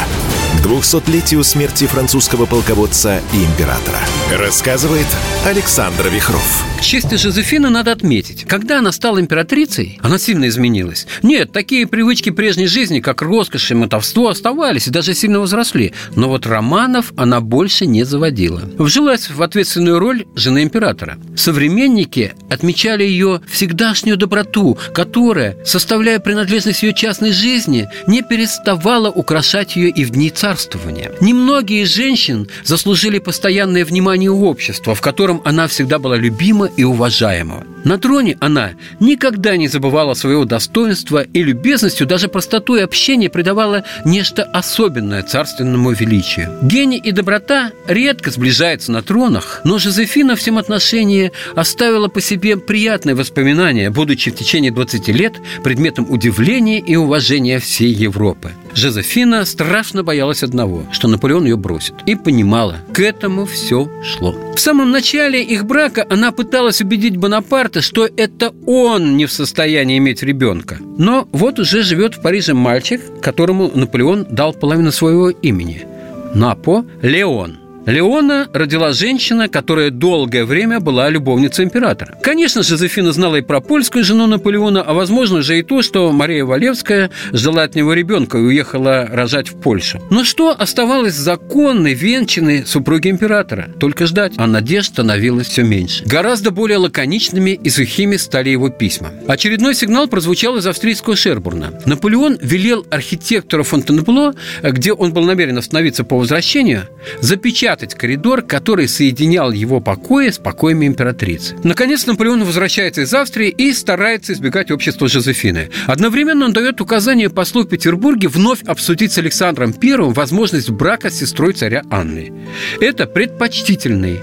к 0.63 0.67
200-летию 0.67 1.43
смерти 1.43 1.87
французского 1.87 2.47
полководца 2.47 3.21
и 3.33 3.45
императора. 3.45 3.99
Рассказывает 4.33 5.07
Александр 5.45 6.09
Вихров. 6.09 6.65
К 6.79 6.83
чести 6.83 7.17
Жозефины 7.17 7.69
надо 7.69 7.93
отметить, 7.93 8.45
когда 8.45 8.79
она 8.79 8.93
стала 8.93 9.21
императрицей, 9.21 9.99
она 10.03 10.19
сильно 10.19 10.49
изменилась. 10.49 11.07
Нет, 11.23 11.53
такие 11.53 11.87
привычки 11.87 12.31
прежней 12.31 12.67
жизни, 12.67 13.01
как 13.01 13.23
роскошь 13.23 13.71
и 13.71 13.75
мотовство, 13.75 14.29
оставались 14.29 14.87
и 14.87 14.91
даже 14.91 15.15
сильно 15.15 15.41
возросли. 15.41 15.95
Но 16.17 16.29
вот 16.29 16.47
романов 16.47 17.13
она 17.17 17.41
больше 17.41 17.87
не 17.87 18.05
заводила. 18.05 18.63
Вжилась 18.79 19.31
в 19.31 19.43
ответственную 19.43 19.99
роль 19.99 20.27
жены 20.35 20.63
императора. 20.63 21.19
Современники 21.37 22.35
отмечали 22.51 23.05
ее 23.05 23.41
всегдашнюю 23.49 24.17
доброту, 24.17 24.79
которая, 24.95 25.57
составляя 25.65 26.21
принадлежность 26.21 26.83
ее 26.83 26.95
частной 26.95 27.33
жизни, 27.33 27.89
не 28.07 28.23
переставала 28.23 29.11
украшать 29.11 29.77
ее 29.77 29.91
и 29.91 30.05
в 30.05 30.11
дни 30.11 30.31
царствования. 30.53 31.11
Немногие 31.21 31.87
женщин 31.87 32.49
заслужили 32.63 33.19
постоянное 33.19 33.85
внимание 33.87 34.31
общества, 34.31 34.95
в 34.95 35.01
котором 35.01 35.41
она 35.45 35.67
всегда 35.67 35.99
была 35.99 36.17
любима 36.17 36.67
и 36.77 36.85
уважаемого. 36.85 37.65
На 37.85 37.99
троне 37.99 38.37
она 38.41 38.73
никогда 39.01 39.57
не 39.57 39.69
забывала 39.69 40.15
своего 40.15 40.45
достоинства 40.45 41.23
и 41.23 41.43
любезностью, 41.43 42.07
даже 42.07 42.29
простотой 42.29 42.85
общения 42.85 43.31
придавала 43.31 43.85
нечто 44.05 44.45
особенное 44.45 45.23
царственному 45.23 45.93
величию. 45.93 46.59
Гений 46.63 46.99
и 46.99 47.13
доброта 47.13 47.73
редко 47.87 48.31
сближаются 48.31 48.93
на 48.93 49.03
тронах, 49.03 49.63
но 49.65 49.79
Жозефина 49.79 50.37
в 50.37 50.39
всем 50.39 50.59
отношении 50.59 51.33
оставила 51.57 52.09
по 52.09 52.21
себе 52.21 52.57
приятные 52.59 53.15
воспоминания, 53.15 53.91
будучи 53.91 54.31
в 54.31 54.37
течение 54.37 54.71
20 54.71 55.09
лет 55.09 55.33
предметом 55.65 56.07
удивления 56.11 56.79
и 56.79 56.95
уважения 56.95 57.59
всей 57.59 57.93
Европы. 57.93 58.53
Жозефина 58.75 59.45
страшно 59.45 60.03
боялась 60.03 60.43
одного, 60.43 60.85
что 60.93 61.09
Наполеон 61.09 61.45
ее 61.45 61.57
бросит. 61.57 61.95
И 62.07 62.15
понимала, 62.15 62.79
к 62.93 63.01
этому 63.01 63.45
все 63.45 63.89
шло. 64.03 64.35
В 64.55 64.61
самом 64.61 64.91
начале 64.91 65.43
их 65.43 65.67
брака 65.67 66.07
она 66.09 66.33
пыталась 66.33 66.81
убедить 66.81 67.17
Бонапарта, 67.17 67.83
что 67.83 68.09
это 68.17 68.53
он 68.67 69.17
не 69.17 69.27
в 69.27 69.33
состоянии 69.33 69.99
иметь 69.99 70.23
ребенка. 70.23 70.79
Но 70.99 71.29
вот 71.33 71.59
уже 71.59 71.83
живет 71.83 72.15
в 72.15 72.23
Париже 72.23 72.55
мальчик, 72.55 73.01
которому 73.21 73.71
Наполеон 73.75 74.27
дал 74.31 74.53
половину 74.53 74.93
своего 74.93 75.31
имени. 75.31 75.87
Напо 76.35 76.85
Леон. 77.03 77.62
Леона 77.87 78.49
родила 78.53 78.93
женщина, 78.93 79.49
которая 79.49 79.91
долгое 79.91 80.45
время 80.45 80.79
была 80.79 81.11
любовницей 81.11 81.65
императора. 81.65 82.17
Конечно, 82.23 82.63
Жозефина 82.63 83.13
знала 83.13 83.37
и 83.37 83.43
про 83.43 83.61
польскую 83.61 84.05
жену 84.05 84.29
Наполеона, 84.29 84.83
а 84.83 84.95
возможно 84.95 85.43
же 85.43 85.59
и 85.59 85.63
то, 85.63 85.83
что 85.83 86.13
Мария 86.13 86.45
Валевская 86.45 87.11
ждала 87.33 87.65
от 87.65 87.75
него 87.75 87.93
ребенка 87.93 88.39
и 88.39 88.43
уехала 88.43 89.09
рожать 89.11 89.49
в 89.49 89.61
Польшу. 89.61 90.01
Но 90.11 90.23
что 90.23 90.51
оставалось 90.57 91.15
законной, 91.15 91.95
венчанной 91.95 92.65
супруги 92.65 93.09
императора? 93.09 93.69
Только 93.81 94.07
ждать, 94.07 94.35
а 94.37 94.47
надежд 94.47 94.93
становилось 94.93 95.49
все 95.49 95.63
меньше. 95.63 96.05
Гораздо 96.05 96.53
более 96.53 96.79
лаконичными 96.79 97.51
и 97.51 97.69
сухими 97.69 98.17
стали 98.17 98.51
его 98.51 98.69
письма. 98.69 99.11
Очередной 99.27 99.75
сигнал 99.75 100.07
прозвучал 100.07 100.57
из 100.57 100.67
австрийского 100.69 101.17
Шербурна. 101.17 101.81
Наполеон 101.85 102.39
велел 102.41 102.87
архитектору 102.91 103.65
Фонтенбло, 103.65 104.35
где 104.63 104.93
он 104.93 105.13
был 105.13 105.25
намерен 105.25 105.59
остановиться 105.59 106.05
по 106.05 106.17
возвращению, 106.17 106.87
запечатать 107.21 107.72
запечатать 107.73 107.95
коридор, 107.95 108.43
который 108.43 108.89
соединял 108.89 109.51
его 109.51 109.81
покои 109.81 110.31
с 110.31 110.39
покоями 110.39 110.87
императрицы. 110.87 111.57
Наконец 111.65 112.07
Наполеон 112.07 112.45
возвращается 112.45 113.03
из 113.03 113.15
Австрии 113.15 113.49
и 113.49 113.73
старается 113.73 114.33
избегать 114.33 114.71
общества 114.71 115.09
Жозефины. 115.09 115.71
Одновременно 115.87 116.45
он 116.45 116.53
дает 116.53 116.81
указание 116.81 117.31
послу 117.31 117.63
в 117.63 117.69
Петербурге 117.69 118.29
вновь 118.29 118.63
обсудить 118.65 119.13
с 119.13 119.19
Александром 119.19 119.75
I 119.83 120.13
возможность 120.13 120.71
брака 120.71 121.11
с 121.11 121.19
сестрой 121.19 121.53
царя 121.53 121.83
Анны. 121.91 122.33
Это 122.81 123.07
предпочтительный, 123.07 124.21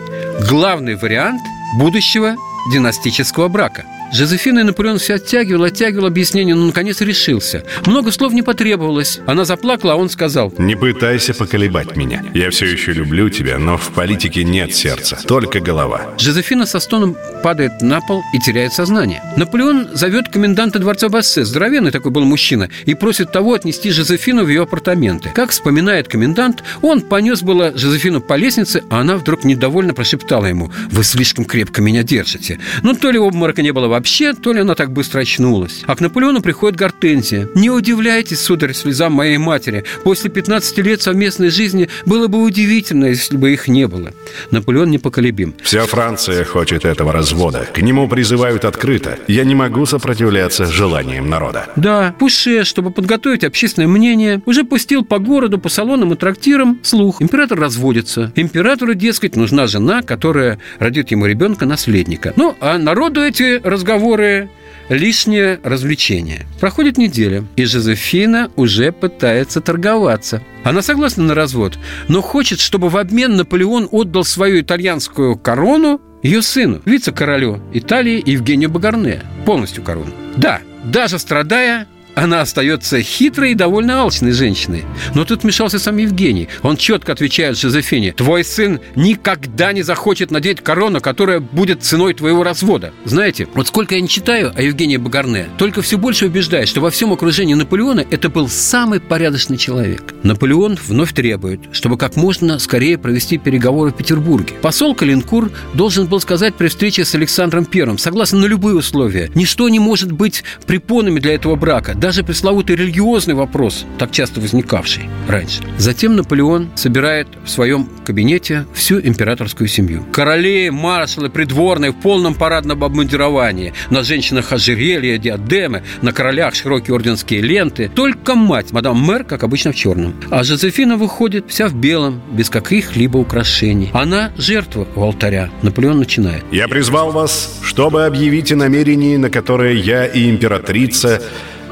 главный 0.49 0.95
вариант 0.95 1.41
будущего 1.77 2.35
династического 2.71 3.47
брака– 3.47 3.85
Жозефина 4.11 4.59
и 4.59 4.63
Наполеон 4.63 4.97
все 4.97 5.15
оттягивал, 5.15 5.63
оттягивал 5.63 6.05
объяснение, 6.05 6.55
но 6.55 6.65
наконец 6.65 7.01
решился. 7.01 7.63
Много 7.85 8.11
слов 8.11 8.33
не 8.33 8.41
потребовалось. 8.41 9.19
Она 9.25 9.45
заплакала, 9.45 9.93
а 9.93 9.95
он 9.95 10.09
сказал... 10.09 10.53
«Не 10.57 10.75
пытайся 10.75 11.33
поколебать 11.33 11.95
меня. 11.95 12.23
Я 12.33 12.49
все 12.49 12.65
еще 12.65 12.93
люблю 12.93 13.29
тебя, 13.29 13.59
но 13.59 13.77
в 13.77 13.89
политике 13.89 14.43
нет 14.43 14.73
сердца, 14.73 15.19
только 15.27 15.59
голова». 15.59 16.13
Жозефина 16.17 16.65
со 16.65 16.79
стоном 16.79 17.15
падает 17.43 17.81
на 17.81 18.01
пол 18.01 18.23
и 18.33 18.39
теряет 18.39 18.73
сознание. 18.73 19.21
Наполеон 19.37 19.89
зовет 19.93 20.29
коменданта 20.29 20.79
дворца 20.79 21.09
Бассе, 21.09 21.45
здоровенный 21.45 21.91
такой 21.91 22.11
был 22.11 22.25
мужчина, 22.25 22.69
и 22.85 22.95
просит 22.95 23.31
того 23.31 23.53
отнести 23.53 23.91
Жозефину 23.91 24.43
в 24.43 24.49
ее 24.49 24.63
апартаменты. 24.63 25.29
Как 25.33 25.51
вспоминает 25.51 26.07
комендант, 26.07 26.63
он 26.81 27.01
понес 27.01 27.41
было 27.41 27.77
Жозефину 27.77 28.21
по 28.21 28.35
лестнице, 28.35 28.83
а 28.89 29.01
она 29.01 29.17
вдруг 29.17 29.43
недовольно 29.43 29.93
прошептала 29.93 30.45
ему 30.45 30.71
«Вы 30.91 31.03
слишком 31.03 31.45
крепко 31.45 31.81
меня 31.81 32.03
держите». 32.03 32.59
Ну, 32.81 32.95
то 32.95 33.11
ли 33.11 33.19
обморока 33.19 33.61
не 33.61 33.71
было 33.71 33.87
вообще, 33.87 33.98
то 34.41 34.53
ли 34.53 34.61
она 34.61 34.75
так 34.75 34.91
быстро 34.91 35.19
очнулась. 35.19 35.83
А 35.85 35.95
к 35.95 36.01
Наполеону 36.01 36.41
приходит 36.41 36.77
Гортензия. 36.77 37.47
«Не 37.55 37.69
удивляйтесь, 37.69 38.41
сударь, 38.41 38.73
слезам 38.73 39.13
моей 39.13 39.37
матери. 39.37 39.83
После 40.03 40.29
15 40.29 40.77
лет 40.79 41.01
совместной 41.01 41.49
жизни 41.49 41.89
было 42.05 42.27
бы 42.27 42.41
удивительно, 42.41 43.05
если 43.05 43.37
бы 43.37 43.51
их 43.53 43.67
не 43.67 43.87
было». 43.87 44.11
Наполеон 44.51 44.89
непоколебим. 44.91 45.53
Вся 45.61 45.85
Франция 45.85 46.43
хочет 46.43 46.85
этого 46.85 47.11
развода. 47.11 47.67
К 47.73 47.81
нему 47.81 48.07
призывают 48.07 48.65
открыто. 48.65 49.19
Я 49.27 49.43
не 49.43 49.55
могу 49.55 49.85
сопротивляться 49.85 50.65
желаниям 50.65 51.29
народа. 51.29 51.67
Да, 51.75 52.15
Пуше, 52.19 52.63
чтобы 52.63 52.91
подготовить 52.91 53.43
общественное 53.43 53.87
мнение, 53.87 54.41
уже 54.45 54.63
пустил 54.63 55.03
по 55.03 55.19
городу, 55.19 55.59
по 55.59 55.69
салонам 55.69 56.13
и 56.13 56.15
трактирам 56.15 56.79
слух. 56.83 57.21
Император 57.21 57.59
разводится. 57.59 58.31
Императору, 58.35 58.93
дескать, 58.93 59.35
нужна 59.35 59.67
жена, 59.67 60.01
которая 60.01 60.59
родит 60.79 61.11
ему 61.11 61.25
ребенка-наследника. 61.25 62.33
Ну, 62.35 62.55
а 62.59 62.77
народу 62.77 63.21
эти 63.21 63.59
разговоры 63.63 63.88
разговоры, 63.89 64.49
лишнее 64.89 65.59
развлечение. 65.63 66.45
Проходит 66.59 66.97
неделя, 66.97 67.43
и 67.55 67.65
Жозефина 67.65 68.51
уже 68.55 68.91
пытается 68.91 69.61
торговаться. 69.61 70.43
Она 70.63 70.83
согласна 70.83 71.23
на 71.23 71.33
развод, 71.33 71.79
но 72.07 72.21
хочет, 72.21 72.59
чтобы 72.59 72.89
в 72.89 72.97
обмен 72.97 73.35
Наполеон 73.35 73.87
отдал 73.91 74.23
свою 74.23 74.61
итальянскую 74.61 75.37
корону 75.37 75.99
ее 76.21 76.43
сыну, 76.43 76.81
вице-королю 76.85 77.61
Италии 77.73 78.21
Евгению 78.23 78.69
Багарне. 78.69 79.23
Полностью 79.45 79.83
корону. 79.83 80.11
Да, 80.35 80.59
даже 80.83 81.17
страдая 81.17 81.87
она 82.19 82.41
остается 82.41 83.01
хитрой 83.01 83.51
и 83.51 83.55
довольно 83.55 84.01
алчной 84.01 84.33
женщиной. 84.33 84.83
Но 85.15 85.23
тут 85.23 85.43
вмешался 85.43 85.79
сам 85.79 85.97
Евгений. 85.97 86.49
Он 86.63 86.75
четко 86.75 87.13
отвечает 87.13 87.57
Жозефине, 87.57 88.11
твой 88.11 88.43
сын 88.43 88.81
никогда 88.95 89.71
не 89.71 89.83
захочет 89.83 90.29
надеть 90.29 90.61
корону, 90.61 90.99
которая 90.99 91.39
будет 91.39 91.83
ценой 91.83 92.13
твоего 92.13 92.43
развода. 92.43 92.91
Знаете, 93.05 93.47
вот 93.53 93.67
сколько 93.67 93.95
я 93.95 94.01
не 94.01 94.09
читаю 94.09 94.51
о 94.53 94.61
Евгении 94.61 94.97
Багарне, 94.97 95.47
только 95.57 95.81
все 95.81 95.97
больше 95.97 96.25
убеждает, 96.25 96.67
что 96.67 96.81
во 96.81 96.91
всем 96.91 97.13
окружении 97.13 97.53
Наполеона 97.53 98.05
это 98.11 98.27
был 98.29 98.49
самый 98.49 98.99
порядочный 98.99 99.57
человек. 99.57 100.13
Наполеон 100.23 100.77
вновь 100.87 101.13
требует, 101.13 101.61
чтобы 101.71 101.97
как 101.97 102.17
можно 102.17 102.59
скорее 102.59 102.97
провести 102.97 103.37
переговоры 103.37 103.91
в 103.91 103.95
Петербурге. 103.95 104.55
Посол 104.61 104.93
Калинкур 104.93 105.51
должен 105.73 106.07
был 106.07 106.19
сказать 106.19 106.55
при 106.55 106.67
встрече 106.67 107.05
с 107.05 107.15
Александром 107.15 107.63
Первым, 107.63 107.97
согласно 107.97 108.39
на 108.39 108.45
любые 108.45 108.75
условия, 108.75 109.31
ничто 109.35 109.69
не 109.69 109.79
может 109.79 110.11
быть 110.11 110.43
препонами 110.67 111.19
для 111.19 111.35
этого 111.35 111.55
брака, 111.55 111.95
даже 112.09 112.23
пресловутый 112.23 112.75
религиозный 112.75 113.35
вопрос, 113.35 113.85
так 113.99 114.09
часто 114.09 114.41
возникавший 114.41 115.03
раньше. 115.27 115.61
Затем 115.77 116.15
Наполеон 116.15 116.71
собирает 116.73 117.27
в 117.45 117.49
своем 117.51 117.87
кабинете 118.03 118.65
всю 118.73 118.99
императорскую 118.99 119.67
семью. 119.67 120.03
Короли, 120.11 120.71
маршалы, 120.71 121.29
придворные 121.29 121.91
в 121.91 121.97
полном 121.97 122.33
парадном 122.33 122.83
обмундировании. 122.83 123.73
На 123.91 124.01
женщинах 124.01 124.51
ожерелья, 124.51 125.19
диадемы, 125.19 125.83
на 126.01 126.11
королях 126.11 126.55
широкие 126.55 126.95
орденские 126.95 127.41
ленты. 127.41 127.91
Только 127.93 128.33
мать, 128.33 128.71
мадам 128.71 128.97
мэр, 128.97 129.23
как 129.23 129.43
обычно, 129.43 129.71
в 129.71 129.75
черном. 129.75 130.15
А 130.31 130.43
Жозефина 130.43 130.97
выходит 130.97 131.45
вся 131.47 131.67
в 131.67 131.75
белом, 131.75 132.23
без 132.31 132.49
каких-либо 132.49 133.17
украшений. 133.17 133.91
Она 133.93 134.31
жертва 134.35 134.87
у 134.95 135.03
алтаря. 135.03 135.51
Наполеон 135.61 135.99
начинает. 135.99 136.43
«Я 136.51 136.67
призвал 136.67 137.11
вас, 137.11 137.59
чтобы 137.61 138.07
объявить 138.07 138.51
о 138.51 138.55
намерении, 138.55 139.15
на 139.15 139.29
которое 139.29 139.75
я 139.75 140.07
и 140.07 140.27
императрица, 140.27 141.21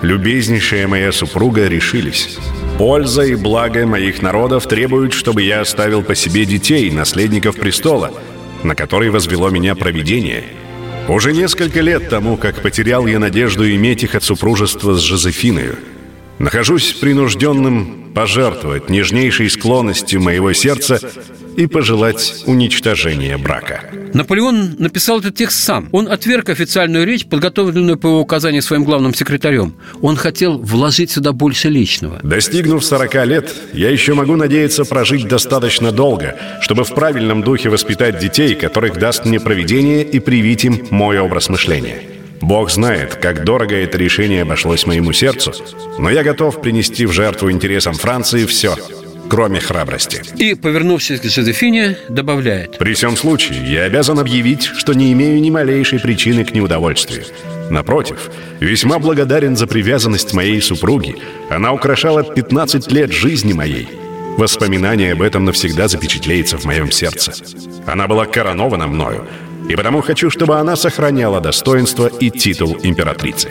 любезнейшая 0.02 0.88
моя 0.88 1.12
супруга, 1.12 1.68
решились». 1.68 2.38
Польза 2.78 3.24
и 3.24 3.34
благо 3.34 3.88
моих 3.88 4.22
народов 4.22 4.68
требуют, 4.68 5.14
чтобы 5.14 5.42
я 5.42 5.62
оставил 5.62 6.04
по 6.04 6.14
себе 6.14 6.46
детей, 6.46 6.92
наследников 6.92 7.56
престола, 7.56 8.12
на 8.64 8.76
который 8.76 9.10
возвело 9.10 9.50
меня 9.50 9.74
провидение. 9.74 10.44
Уже 11.08 11.34
несколько 11.34 11.82
лет 11.82 12.10
тому, 12.10 12.38
как 12.38 12.62
потерял 12.62 13.08
я 13.08 13.18
надежду 13.18 13.68
иметь 13.68 14.04
их 14.04 14.14
от 14.14 14.24
супружества 14.24 14.94
с 14.94 15.02
Жозефиной. 15.02 15.72
Нахожусь 16.38 16.94
принужденным 16.94 18.12
пожертвовать 18.14 18.90
нежнейшей 18.90 19.50
склонностью 19.50 20.22
моего 20.22 20.54
сердца 20.54 21.00
и 21.58 21.66
пожелать 21.66 22.44
уничтожения 22.46 23.38
брака. 23.38 23.82
Наполеон 24.14 24.76
написал 24.78 25.20
этот 25.20 25.36
текст 25.36 25.60
сам. 25.64 25.90
Он 25.92 26.10
отверг 26.10 26.50
официальную 26.50 27.06
речь, 27.06 27.26
подготовленную 27.26 27.98
по 27.98 28.08
его 28.08 28.22
указанию 28.22 28.62
своим 28.62 28.84
главным 28.84 29.14
секретарем. 29.14 29.76
Он 30.02 30.16
хотел 30.16 30.60
вложить 30.60 31.12
сюда 31.12 31.34
больше 31.34 31.70
личного. 31.70 32.20
Достигнув 32.24 32.86
40 32.86 33.26
лет, 33.26 33.56
я 33.74 33.90
еще 33.90 34.14
могу 34.14 34.36
надеяться 34.36 34.86
прожить 34.86 35.28
достаточно 35.28 35.92
долго, 35.92 36.38
чтобы 36.62 36.84
в 36.84 36.94
правильном 36.94 37.42
духе 37.42 37.70
воспитать 37.70 38.20
детей, 38.20 38.54
которых 38.54 38.98
даст 38.98 39.26
мне 39.26 39.40
провидение 39.40 40.04
и 40.04 40.20
привить 40.20 40.64
им 40.64 40.88
мой 40.92 41.20
образ 41.20 41.50
мышления. 41.50 42.02
Бог 42.40 42.70
знает, 42.70 43.16
как 43.16 43.44
дорого 43.44 43.76
это 43.76 43.98
решение 43.98 44.44
обошлось 44.44 44.86
моему 44.86 45.12
сердцу, 45.12 45.54
но 45.98 46.12
я 46.12 46.24
готов 46.24 46.62
принести 46.62 47.08
в 47.08 47.12
жертву 47.12 47.50
интересам 47.50 47.96
Франции 47.96 48.46
все, 48.46 48.76
кроме 49.30 49.60
храбрости. 49.60 50.22
И, 50.36 50.56
повернувшись 50.56 51.20
к 51.20 51.26
Жозефине, 51.26 51.98
добавляет. 52.10 52.78
При 52.78 52.94
всем 52.94 53.18
случае, 53.18 53.72
я 53.72 53.84
обязан 53.84 54.20
объявить, 54.20 54.64
что 54.64 54.94
не 54.94 55.12
имею 55.14 55.42
ни 55.42 55.50
малейшей 55.50 56.00
причины 56.00 56.44
к 56.46 56.54
неудовольствию. 56.54 57.24
Напротив, 57.70 58.30
весьма 58.60 59.00
благодарен 59.00 59.56
за 59.56 59.68
привязанность 59.68 60.34
моей 60.34 60.62
супруги. 60.62 61.18
Она 61.50 61.74
украшала 61.74 62.24
15 62.24 62.92
лет 62.92 63.12
жизни 63.12 63.54
моей. 63.54 63.88
Воспоминание 64.38 65.14
об 65.14 65.22
этом 65.22 65.46
навсегда 65.46 65.88
запечатлеется 65.88 66.58
в 66.58 66.66
моем 66.66 66.92
сердце. 66.92 67.34
Она 67.86 68.08
была 68.08 68.26
коронована 68.26 68.88
мною, 68.88 69.26
и 69.68 69.76
потому 69.76 70.02
хочу, 70.02 70.30
чтобы 70.30 70.58
она 70.58 70.76
сохраняла 70.76 71.42
достоинство 71.42 72.08
и 72.08 72.30
титул 72.30 72.78
императрицы. 72.84 73.50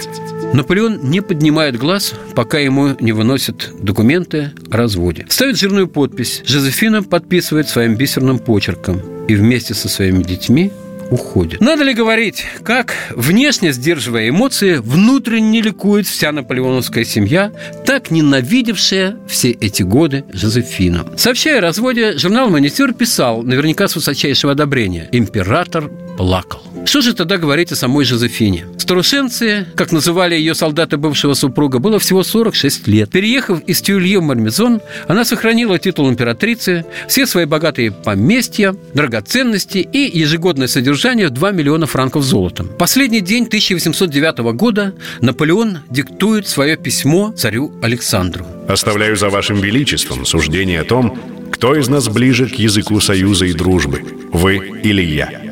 Наполеон 0.53 1.01
не 1.03 1.21
поднимает 1.21 1.77
глаз, 1.77 2.15
пока 2.35 2.59
ему 2.59 2.97
не 3.01 3.13
выносят 3.13 3.73
документы 3.81 4.53
о 4.71 4.77
разводе. 4.77 5.27
Ставит 5.29 5.59
жирную 5.59 5.89
подпись. 5.89 6.43
Жозефина 6.47 7.03
подписывает 7.03 7.69
своим 7.69 7.97
бисерным 7.97 8.39
почерком 8.39 9.01
и 9.29 9.35
вместе 9.35 9.75
со 9.75 9.89
своими 9.89 10.23
детьми 10.23 10.73
уходит. 11.11 11.61
Надо 11.61 11.85
ли 11.85 11.95
говорить, 11.95 12.45
как, 12.63 12.95
внешне 13.11 13.73
сдерживая 13.73 14.29
эмоции, 14.29 14.77
внутренне 14.77 15.61
ликует 15.61 16.07
вся 16.07 16.33
наполеоновская 16.33 17.05
семья, 17.05 17.53
так 17.85 18.11
ненавидевшая 18.11 19.17
все 19.29 19.51
эти 19.51 19.83
годы 19.83 20.25
Жозефину. 20.33 21.07
Сообщая 21.17 21.59
о 21.59 21.61
разводе, 21.63 22.19
журнал 22.19 22.51
«Монитор» 22.51 22.93
писал, 22.93 23.43
наверняка 23.43 23.89
с 23.89 23.97
высочайшего 23.97 24.53
одобрения, 24.53 25.09
«Император 25.13 25.91
плакал». 26.17 26.63
Что 26.87 27.01
же 27.01 27.15
тогда 27.15 27.37
говорить 27.37 27.73
о 27.73 27.77
самой 27.77 28.05
Жозефине? 28.05 28.67
Старушенце, 28.79 29.67
как 29.75 29.91
называли 29.91 30.37
ее 30.37 30.55
солдаты 30.55 30.97
бывшего 30.97 31.35
супруга, 31.35 31.81
было 31.81 31.99
всего 31.99 32.23
46 32.23 32.87
лет. 32.87 33.11
Переехав 33.11 33.61
из 33.63 33.83
Тюлье 33.83 34.21
в 34.21 34.23
Мармезон, 34.23 34.81
она 35.09 35.25
сохранила 35.25 35.81
титул 35.81 36.09
императрицы, 36.09 36.87
все 37.09 37.27
свои 37.27 37.45
богатые 37.45 37.91
поместья, 37.91 38.77
драгоценности 38.95 39.79
и 39.79 40.17
ежегодное 40.17 40.69
содержание 40.69 41.27
в 41.27 41.31
2 41.31 41.51
миллиона 41.51 41.87
франков 41.87 42.23
золотом. 42.23 42.69
Последний 42.79 43.21
день 43.21 43.47
1809 43.47 44.39
года 44.55 44.95
Наполеон 45.21 45.79
диктует 45.91 46.47
свое 46.47 46.77
письмо 46.77 47.33
царю 47.37 47.73
Александру. 47.83 48.47
Оставляю 48.69 49.17
за 49.17 49.29
вашим 49.29 49.61
величеством 49.61 50.25
суждение 50.25 50.83
о 50.83 50.85
том, 50.85 51.19
кто 51.51 51.75
из 51.75 51.89
нас 51.89 52.09
ближе 52.09 52.47
к 52.47 52.55
языку 52.55 53.01
союза 53.01 53.47
и 53.47 53.53
дружбы, 53.53 54.05
вы 54.33 54.81
или 54.85 55.03
я. 55.03 55.46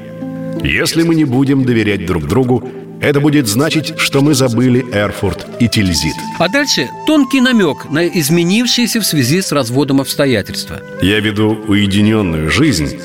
Если 0.62 1.02
мы 1.02 1.14
не 1.14 1.24
будем 1.24 1.64
доверять 1.64 2.06
друг 2.06 2.26
другу, 2.26 2.68
это 3.00 3.20
будет 3.20 3.46
значить, 3.48 3.98
что 3.98 4.22
мы 4.22 4.34
забыли 4.34 4.84
Эрфурт 4.92 5.46
и 5.60 5.68
Тильзит. 5.68 6.14
А 6.38 6.48
дальше 6.48 6.88
тонкий 7.06 7.40
намек 7.40 7.90
на 7.90 8.06
изменившиеся 8.06 9.00
в 9.00 9.04
связи 9.04 9.42
с 9.42 9.52
разводом 9.52 10.00
обстоятельства. 10.00 10.80
Я 11.02 11.20
веду 11.20 11.58
уединенную 11.66 12.50
жизнь, 12.50 12.98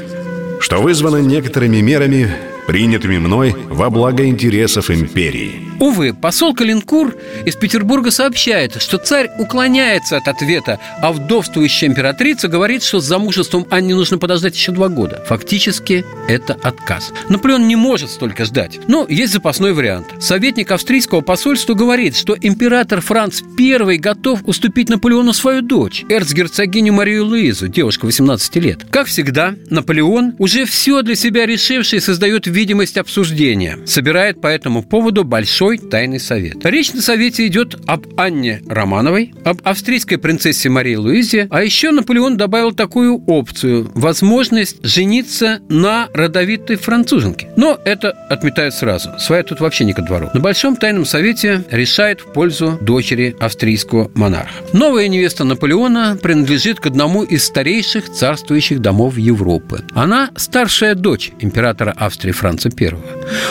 что 0.60 0.82
вызвано 0.82 1.18
некоторыми 1.18 1.82
мерами, 1.82 2.32
принятыми 2.68 3.18
мной 3.18 3.56
во 3.70 3.89
благо 3.89 4.26
интересов 4.26 4.89
империи. 4.89 5.68
Увы, 5.80 6.13
посол 6.13 6.53
Калинкур 6.53 7.15
из 7.45 7.55
Петербурга 7.55 8.11
сообщает, 8.11 8.82
что 8.82 8.97
царь 8.97 9.30
уклоняется 9.38 10.17
от 10.17 10.27
ответа, 10.27 10.80
а 11.01 11.13
вдовствующая 11.13 11.88
императрица 11.88 12.49
говорит, 12.49 12.84
что 12.84 12.99
с 12.99 13.05
замужеством 13.05 13.65
Анне 13.69 13.95
нужно 13.95 14.17
подождать 14.17 14.55
еще 14.55 14.73
два 14.73 14.89
года. 14.89 15.23
Фактически 15.27 16.05
это 16.27 16.53
отказ. 16.61 17.13
Наполеон 17.30 17.67
не 17.67 17.77
может 17.77 18.09
столько 18.09 18.43
ждать. 18.43 18.80
Но 18.88 19.05
есть 19.07 19.32
запасной 19.32 19.73
вариант. 19.73 20.07
Советник 20.19 20.71
австрийского 20.71 21.21
посольства 21.21 21.73
говорит, 21.75 22.15
что 22.17 22.36
император 22.39 22.99
Франц 22.99 23.41
I 23.57 23.97
готов 23.97 24.41
уступить 24.45 24.89
Наполеону 24.89 25.32
свою 25.32 25.61
дочь, 25.61 26.03
эрцгерцогиню 26.09 26.91
Марию 26.91 27.25
Луизу, 27.25 27.69
девушка 27.69 28.05
18 28.05 28.55
лет. 28.57 28.86
Как 28.91 29.07
всегда, 29.07 29.55
Наполеон, 29.69 30.36
уже 30.39 30.65
все 30.65 31.01
для 31.03 31.15
себя 31.15 31.45
решивший, 31.45 32.01
создает 32.01 32.47
видимость 32.47 32.97
обсуждения. 32.97 33.80
Собирает 33.86 34.41
по 34.41 34.47
этому 34.47 34.84
поводу 34.84 35.23
большой 35.23 35.68
тайный 35.78 36.20
совет. 36.20 36.65
Речь 36.65 36.93
на 36.93 37.01
совете 37.01 37.47
идет 37.47 37.80
об 37.88 38.07
Анне 38.17 38.61
Романовой, 38.67 39.34
об 39.43 39.61
австрийской 39.63 40.17
принцессе 40.17 40.70
Марии 40.70 40.95
Луизе, 40.95 41.47
а 41.51 41.63
еще 41.63 41.91
Наполеон 41.91 42.38
добавил 42.38 42.72
такую 42.74 43.24
опцию– 43.28 43.91
возможность 43.93 44.78
жениться 44.84 45.61
на 45.70 46.09
родовитой 46.13 46.76
француженке. 46.76 47.49
Но 47.55 47.80
это 47.86 48.11
отметают 48.30 48.74
сразу. 48.74 49.11
Своя 49.20 49.43
тут 49.43 49.59
вообще 49.59 49.86
не 49.86 49.93
ко 49.93 50.01
двору. 50.01 50.30
На 50.34 50.39
Большом 50.39 50.76
тайном 50.76 51.05
совете 51.05 51.63
решает 51.72 52.22
в 52.22 52.34
пользу 52.34 52.78
дочери 52.82 53.36
австрийского 53.39 54.11
монарха. 54.15 54.63
Новая 54.74 55.07
невеста 55.07 55.43
Наполеона 55.43 56.17
принадлежит 56.22 56.80
к 56.80 56.88
одному 56.88 57.24
из 57.24 57.45
старейших 57.45 58.09
царствующих 58.09 58.80
домов 58.80 59.17
Европы. 59.17 59.84
Она 59.93 60.30
старшая 60.36 60.95
дочь 60.95 61.32
императора 61.39 61.93
Австрии 61.97 62.32
Франца 62.32 62.70
I. 62.80 62.95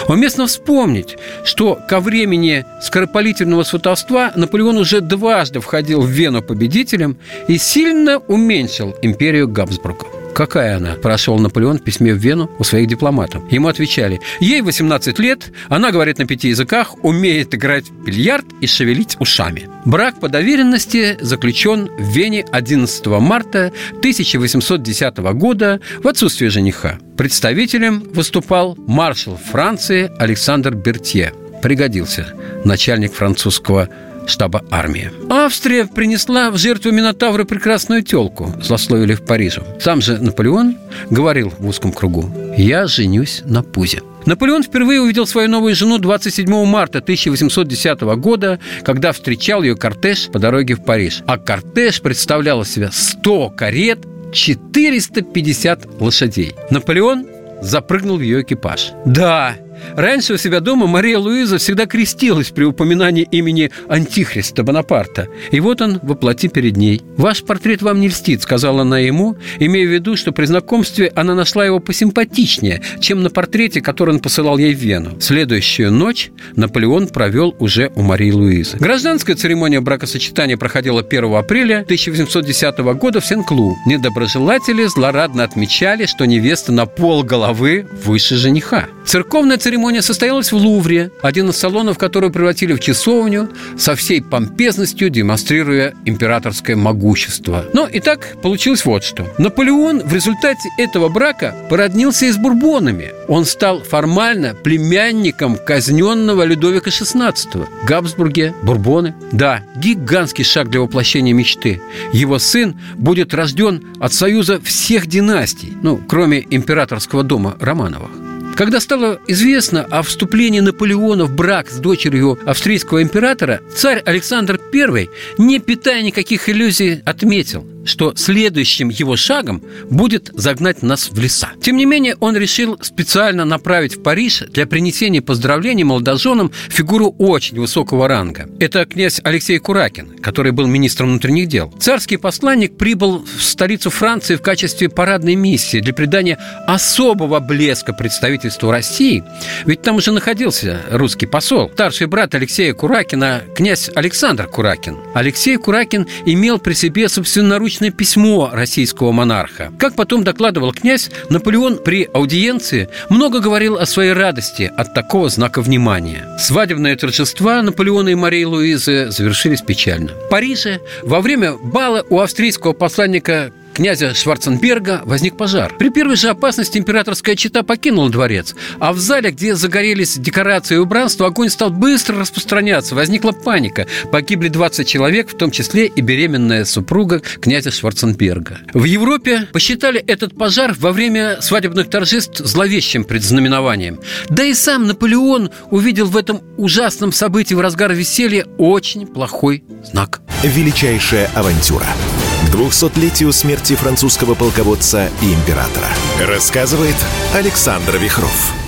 Уместно 0.09 0.47
вспомнить, 0.47 1.17
что 1.45 1.79
ко 1.89 2.01
времени 2.09 2.65
скоропалительного 2.81 3.65
сватовства 3.65 4.33
Наполеон 4.35 4.79
уже 4.79 5.01
дважды 5.03 5.61
входил 5.61 6.01
в 6.01 6.09
Вену 6.09 6.41
победителем 6.43 7.19
и 7.49 7.59
сильно 7.59 8.19
уменьшил 8.19 8.95
империю 9.03 9.47
Габсбургов. 9.47 10.09
Какая 10.35 10.77
она? 10.77 10.95
Прошел 10.95 11.39
Наполеон 11.39 11.79
в 11.79 11.83
письме 11.85 12.15
в 12.15 12.19
Вену 12.19 12.49
у 12.59 12.65
своих 12.65 12.87
дипломатов. 12.87 13.43
Ему 13.51 13.69
отвечали, 13.69 14.21
ей 14.41 14.63
18 14.63 15.19
лет, 15.19 15.53
она 15.69 15.91
говорит 15.91 16.19
на 16.19 16.27
пяти 16.27 16.49
языках, 16.49 16.95
умеет 17.03 17.55
играть 17.55 17.91
в 17.91 18.05
бильярд 18.05 18.47
и 18.61 18.67
шевелить 18.67 19.17
ушами. 19.19 19.69
Брак 19.85 20.21
по 20.21 20.29
доверенности 20.29 21.19
заключен 21.21 21.91
в 21.99 22.03
Вене 22.03 22.45
11 22.53 23.07
марта 23.07 23.73
1810 23.99 25.19
года 25.35 25.81
в 26.03 26.07
отсутствие 26.07 26.51
жениха. 26.51 26.99
Представителем 27.17 28.05
выступал 28.15 28.77
маршал 28.87 29.37
Франции 29.37 30.11
Александр 30.19 30.75
Бертье. 30.75 31.33
Пригодился 31.63 32.29
начальник 32.65 33.13
французского 33.13 33.89
штаба 34.29 34.63
армии. 34.71 35.11
Австрия 35.31 35.87
принесла 35.87 36.51
в 36.51 36.59
жертву 36.59 36.93
Минотавра 36.93 37.45
прекрасную 37.45 38.03
телку, 38.03 38.55
злословили 38.63 39.15
в 39.15 39.23
Париже. 39.23 39.63
Сам 39.81 40.01
же 40.01 40.19
Наполеон 40.19 40.77
говорил 41.11 41.53
в 41.59 41.67
узком 41.67 41.93
кругу 41.93 42.31
«Я 42.57 42.87
женюсь 42.87 43.43
на 43.45 43.63
Пузе». 43.63 44.03
Наполеон 44.27 44.63
впервые 44.63 45.01
увидел 45.01 45.27
свою 45.27 45.49
новую 45.49 45.75
жену 45.75 45.97
27 45.99 46.67
марта 46.67 46.99
1810 46.99 48.01
года, 48.19 48.59
когда 48.83 49.13
встречал 49.13 49.63
ее 49.63 49.75
кортеж 49.75 50.29
по 50.29 50.39
дороге 50.39 50.75
в 50.75 50.85
Париж. 50.85 51.23
А 51.27 51.39
кортеж 51.39 52.03
представлял 52.03 52.63
себя 52.65 52.91
100 52.93 53.51
карет, 53.51 54.01
450 54.33 56.01
лошадей. 56.01 56.55
Наполеон 56.71 57.27
запрыгнул 57.63 58.19
в 58.19 58.21
ее 58.21 58.43
экипаж. 58.43 58.91
Да, 59.07 59.57
Раньше 59.97 60.35
у 60.35 60.37
себя 60.37 60.61
дома 60.61 60.87
Мария 60.87 61.19
Луиза 61.19 61.59
всегда 61.59 61.87
крестилась 61.87 62.51
при 62.51 62.65
упоминании 62.65 63.27
имени 63.31 63.71
Антихриста 63.89 64.63
Бонапарта. 64.63 65.29
И 65.51 65.61
вот 65.61 65.81
он 65.81 66.01
воплоти 66.03 66.49
перед 66.49 66.77
ней. 66.77 67.03
«Ваш 67.17 67.43
портрет 67.43 67.83
вам 67.83 68.01
не 68.01 68.09
льстит»,— 68.09 68.43
сказала 68.43 68.83
она 68.83 68.99
ему, 68.99 69.37
имея 69.59 69.87
в 69.87 69.91
виду, 69.91 70.17
что 70.17 70.33
при 70.33 70.47
знакомстве 70.47 71.13
она 71.15 71.35
нашла 71.35 71.65
его 71.65 71.81
посимпатичнее, 71.81 72.83
чем 73.01 73.23
на 73.23 73.31
портрете, 73.31 73.81
который 73.81 74.15
он 74.15 74.21
посылал 74.21 74.59
ей 74.59 74.75
в 74.75 74.79
Вену. 74.79 75.21
Следующую 75.21 75.93
ночь 75.93 76.31
Наполеон 76.57 77.09
провел 77.09 77.55
уже 77.59 77.91
у 77.95 78.03
Марии 78.03 78.31
Луизы. 78.31 78.77
Гражданская 78.79 79.37
церемония 79.37 79.81
бракосочетания 79.81 80.57
проходила 80.57 81.01
1 81.01 81.35
апреля 81.35 81.81
1810 81.81 82.79
года 82.79 83.21
в 83.21 83.27
Сен-Клу. 83.27 83.77
Недоброжелатели 83.87 84.85
злорадно 84.87 85.45
отмечали, 85.45 86.07
что 86.07 86.25
невеста 86.25 86.73
на 86.73 86.87
пол 86.87 87.23
головы 87.23 87.87
выше 88.05 88.37
жениха. 88.37 88.87
Церковная 89.05 89.57
церемония 89.69 90.01
состоялась 90.01 90.51
в 90.51 90.57
Лувре, 90.57 91.11
один 91.21 91.51
из 91.51 91.59
салонов, 91.59 91.99
который 91.99 92.31
превратили 92.31 92.73
в 92.73 92.81
часовню, 92.81 93.51
со 93.77 93.95
всей 93.97 94.23
помпезностью 94.23 95.11
демонстрируя 95.11 95.93
императорское 96.07 96.75
могущество. 96.75 97.67
Но 97.75 97.87
и 97.87 98.01
так 98.01 98.41
получилось 98.41 98.87
вот 98.87 99.05
что. 99.05 99.27
Наполеон 99.37 100.01
в 100.01 100.15
результате 100.15 100.71
этого 100.79 101.11
брака 101.11 101.55
породнился 101.69 102.25
и 102.25 102.31
с 102.31 102.39
бурбонами. 102.39 103.13
Он 103.29 103.45
стал 103.45 103.83
формально 103.83 104.55
племянником 104.55 105.59
казненного 105.59 106.45
Людовика 106.45 106.89
XVI. 106.89 107.69
Габсбурге, 107.85 108.55
бурбоны. 108.63 109.15
Да, 109.33 109.65
гигантский 109.77 110.45
шаг 110.45 110.71
для 110.71 110.81
воплощения 110.81 111.35
мечты. 111.35 111.83
Его 112.15 112.39
сын 112.39 112.81
будет 112.97 113.35
рожден 113.35 113.85
от 114.01 114.15
союза 114.15 114.63
всех 114.63 115.09
династий, 115.09 115.75
ну, 115.83 116.01
кроме 116.09 116.43
императорского 116.49 117.23
дома 117.23 117.55
Романовых. 117.61 118.28
Когда 118.59 118.81
стало 118.81 119.21
известно 119.29 119.85
о 119.85 120.03
вступлении 120.03 120.59
Наполеона 120.59 121.27
в 121.27 121.37
брак 121.37 121.71
с 121.71 121.79
дочерью 121.79 122.37
австрийского 122.45 123.05
императора, 123.05 123.61
царь 123.73 124.03
Александр 124.05 124.59
I, 124.75 125.09
не 125.39 125.61
питая 125.61 126.03
никаких 126.03 126.49
иллюзий, 126.49 127.01
отметил– 127.05 127.65
что 127.89 128.15
следующим 128.17 128.89
его 128.89 129.17
шагом 129.17 129.63
будет 129.91 130.31
загнать 130.35 130.83
нас 130.83 131.11
в 131.11 131.19
леса. 131.19 131.51
Тем 131.63 131.77
не 131.77 131.87
менее, 131.87 132.17
он 132.21 132.37
решил 132.37 132.79
специально 132.83 133.45
направить 133.45 133.97
в 133.97 134.03
Париж 134.03 134.45
для 134.51 134.67
принесения 134.67 135.23
поздравлений 135.23 135.85
молодоженам 135.85 136.53
фигуру 136.69 137.15
очень 137.19 137.59
высокого 137.61 138.09
ранга. 138.09 138.49
Это 138.61 138.85
князь 138.85 139.21
Алексей 139.25 139.59
Куракин, 139.59 140.19
который 140.19 140.53
был 140.53 140.67
министром 140.67 141.09
внутренних 141.09 141.49
дел. 141.49 141.73
Царский 141.79 142.17
посланник 142.17 142.77
прибыл 142.77 143.25
в 143.25 143.43
столицу 143.43 143.91
Франции 143.91 144.37
в 144.37 144.43
качестве 144.43 144.89
парадной 144.89 145.35
миссии 145.35 145.81
для 145.81 145.95
придания 145.95 146.39
особого 146.67 147.41
блеска 147.41 147.93
представительству 147.93 148.71
России, 148.71 149.25
ведь 149.65 149.83
там 149.83 149.97
уже 149.97 150.13
находился 150.13 150.81
русский 150.91 151.27
посол. 151.27 151.71
Старший 151.73 152.07
брат 152.07 152.35
Алексея 152.35 152.75
Куракина, 152.75 153.43
князь 153.57 153.91
Александр 153.95 154.47
Куракин. 154.47 154.97
Алексей 155.15 155.57
Куракин 155.57 156.07
имел 156.27 156.59
при 156.59 156.75
себе 156.75 157.09
собственноручно 157.09 157.78
личное 157.79 157.91
письмо 157.93 158.51
российского 158.53 159.13
монарха. 159.13 159.73
Как 159.79 159.95
потом 159.95 160.25
докладывал 160.25 160.73
князь, 160.73 161.11
Наполеон 161.31 161.79
при 161.79 162.09
аудиенции 162.13 162.89
много 163.09 163.39
говорил 163.39 163.79
о 163.79 163.87
своей 163.87 164.15
радости 164.15 164.69
от 164.77 164.95
такого 164.95 165.29
знака 165.29 165.63
внимания. 165.63 166.27
Свадебные 166.41 166.97
торжества 166.97 167.63
Наполеона 167.63 168.09
и 168.09 168.15
Марии 168.17 168.43
Луизы 168.43 169.13
завершились 169.13 169.63
печально. 169.63 170.09
В 170.09 170.29
Париже 170.29 170.81
во 171.05 171.21
время 171.21 171.53
бала 171.53 172.05
у 172.11 172.19
австрийского 172.19 172.73
посланника 172.73 173.53
князя 173.75 174.15
Шварценберга 174.15 175.03
возник 175.05 175.37
пожар. 175.37 175.75
При 175.79 175.91
первой 175.91 176.17
же 176.17 176.29
опасности 176.29 176.79
императорская 176.79 177.37
чита 177.37 177.63
покинула 177.63 178.11
дворец, 178.11 178.55
а 178.79 178.93
в 178.93 178.99
зале, 178.99 179.31
где 179.31 179.55
загорелись 179.55 180.19
декорации 180.19 180.77
и 180.77 180.79
убранство, 180.79 181.27
огонь 181.27 181.49
стал 181.49 181.71
быстро 181.71 182.19
распространяться. 182.19 182.95
Возникла 182.95 183.33
паника. 183.33 183.87
Погибли 184.11 184.49
20 184.49 184.87
человек, 184.87 185.31
в 185.31 185.37
том 185.37 185.51
числе 185.51 185.87
и 185.87 186.01
беременная 186.01 186.65
супруга 186.65 187.21
князя 187.41 187.71
Шварценберга. 187.71 188.59
В 188.75 188.85
Европе 188.85 189.49
посчитали 189.53 190.01
этот 190.01 190.37
пожар 190.37 190.75
во 190.79 190.93
время 190.93 191.41
свадебных 191.41 191.91
торжеств 191.91 192.39
зловещим 192.39 193.05
предзнаменованием. 193.05 194.01
Да 194.29 194.45
и 194.45 194.55
сам 194.55 194.87
Наполеон 194.87 195.51
увидел 195.71 196.07
в 196.07 196.17
этом 196.17 196.43
ужасном 196.57 197.13
событии 197.13 197.55
в 197.55 197.61
разгар 197.61 197.93
веселья 197.93 198.45
очень 198.59 199.07
плохой 199.07 199.63
знак. 199.85 200.21
Величайшая 200.43 201.31
авантюра– 201.35 201.87
200-летию 202.49 203.33
смерти 203.33 203.75
французского 203.75 204.35
полководца 204.35 205.11
и 205.23 205.33
императора. 205.33 205.89
Рассказывает 206.21 206.97
Александр 207.35 207.97
Вихров. 207.97 208.68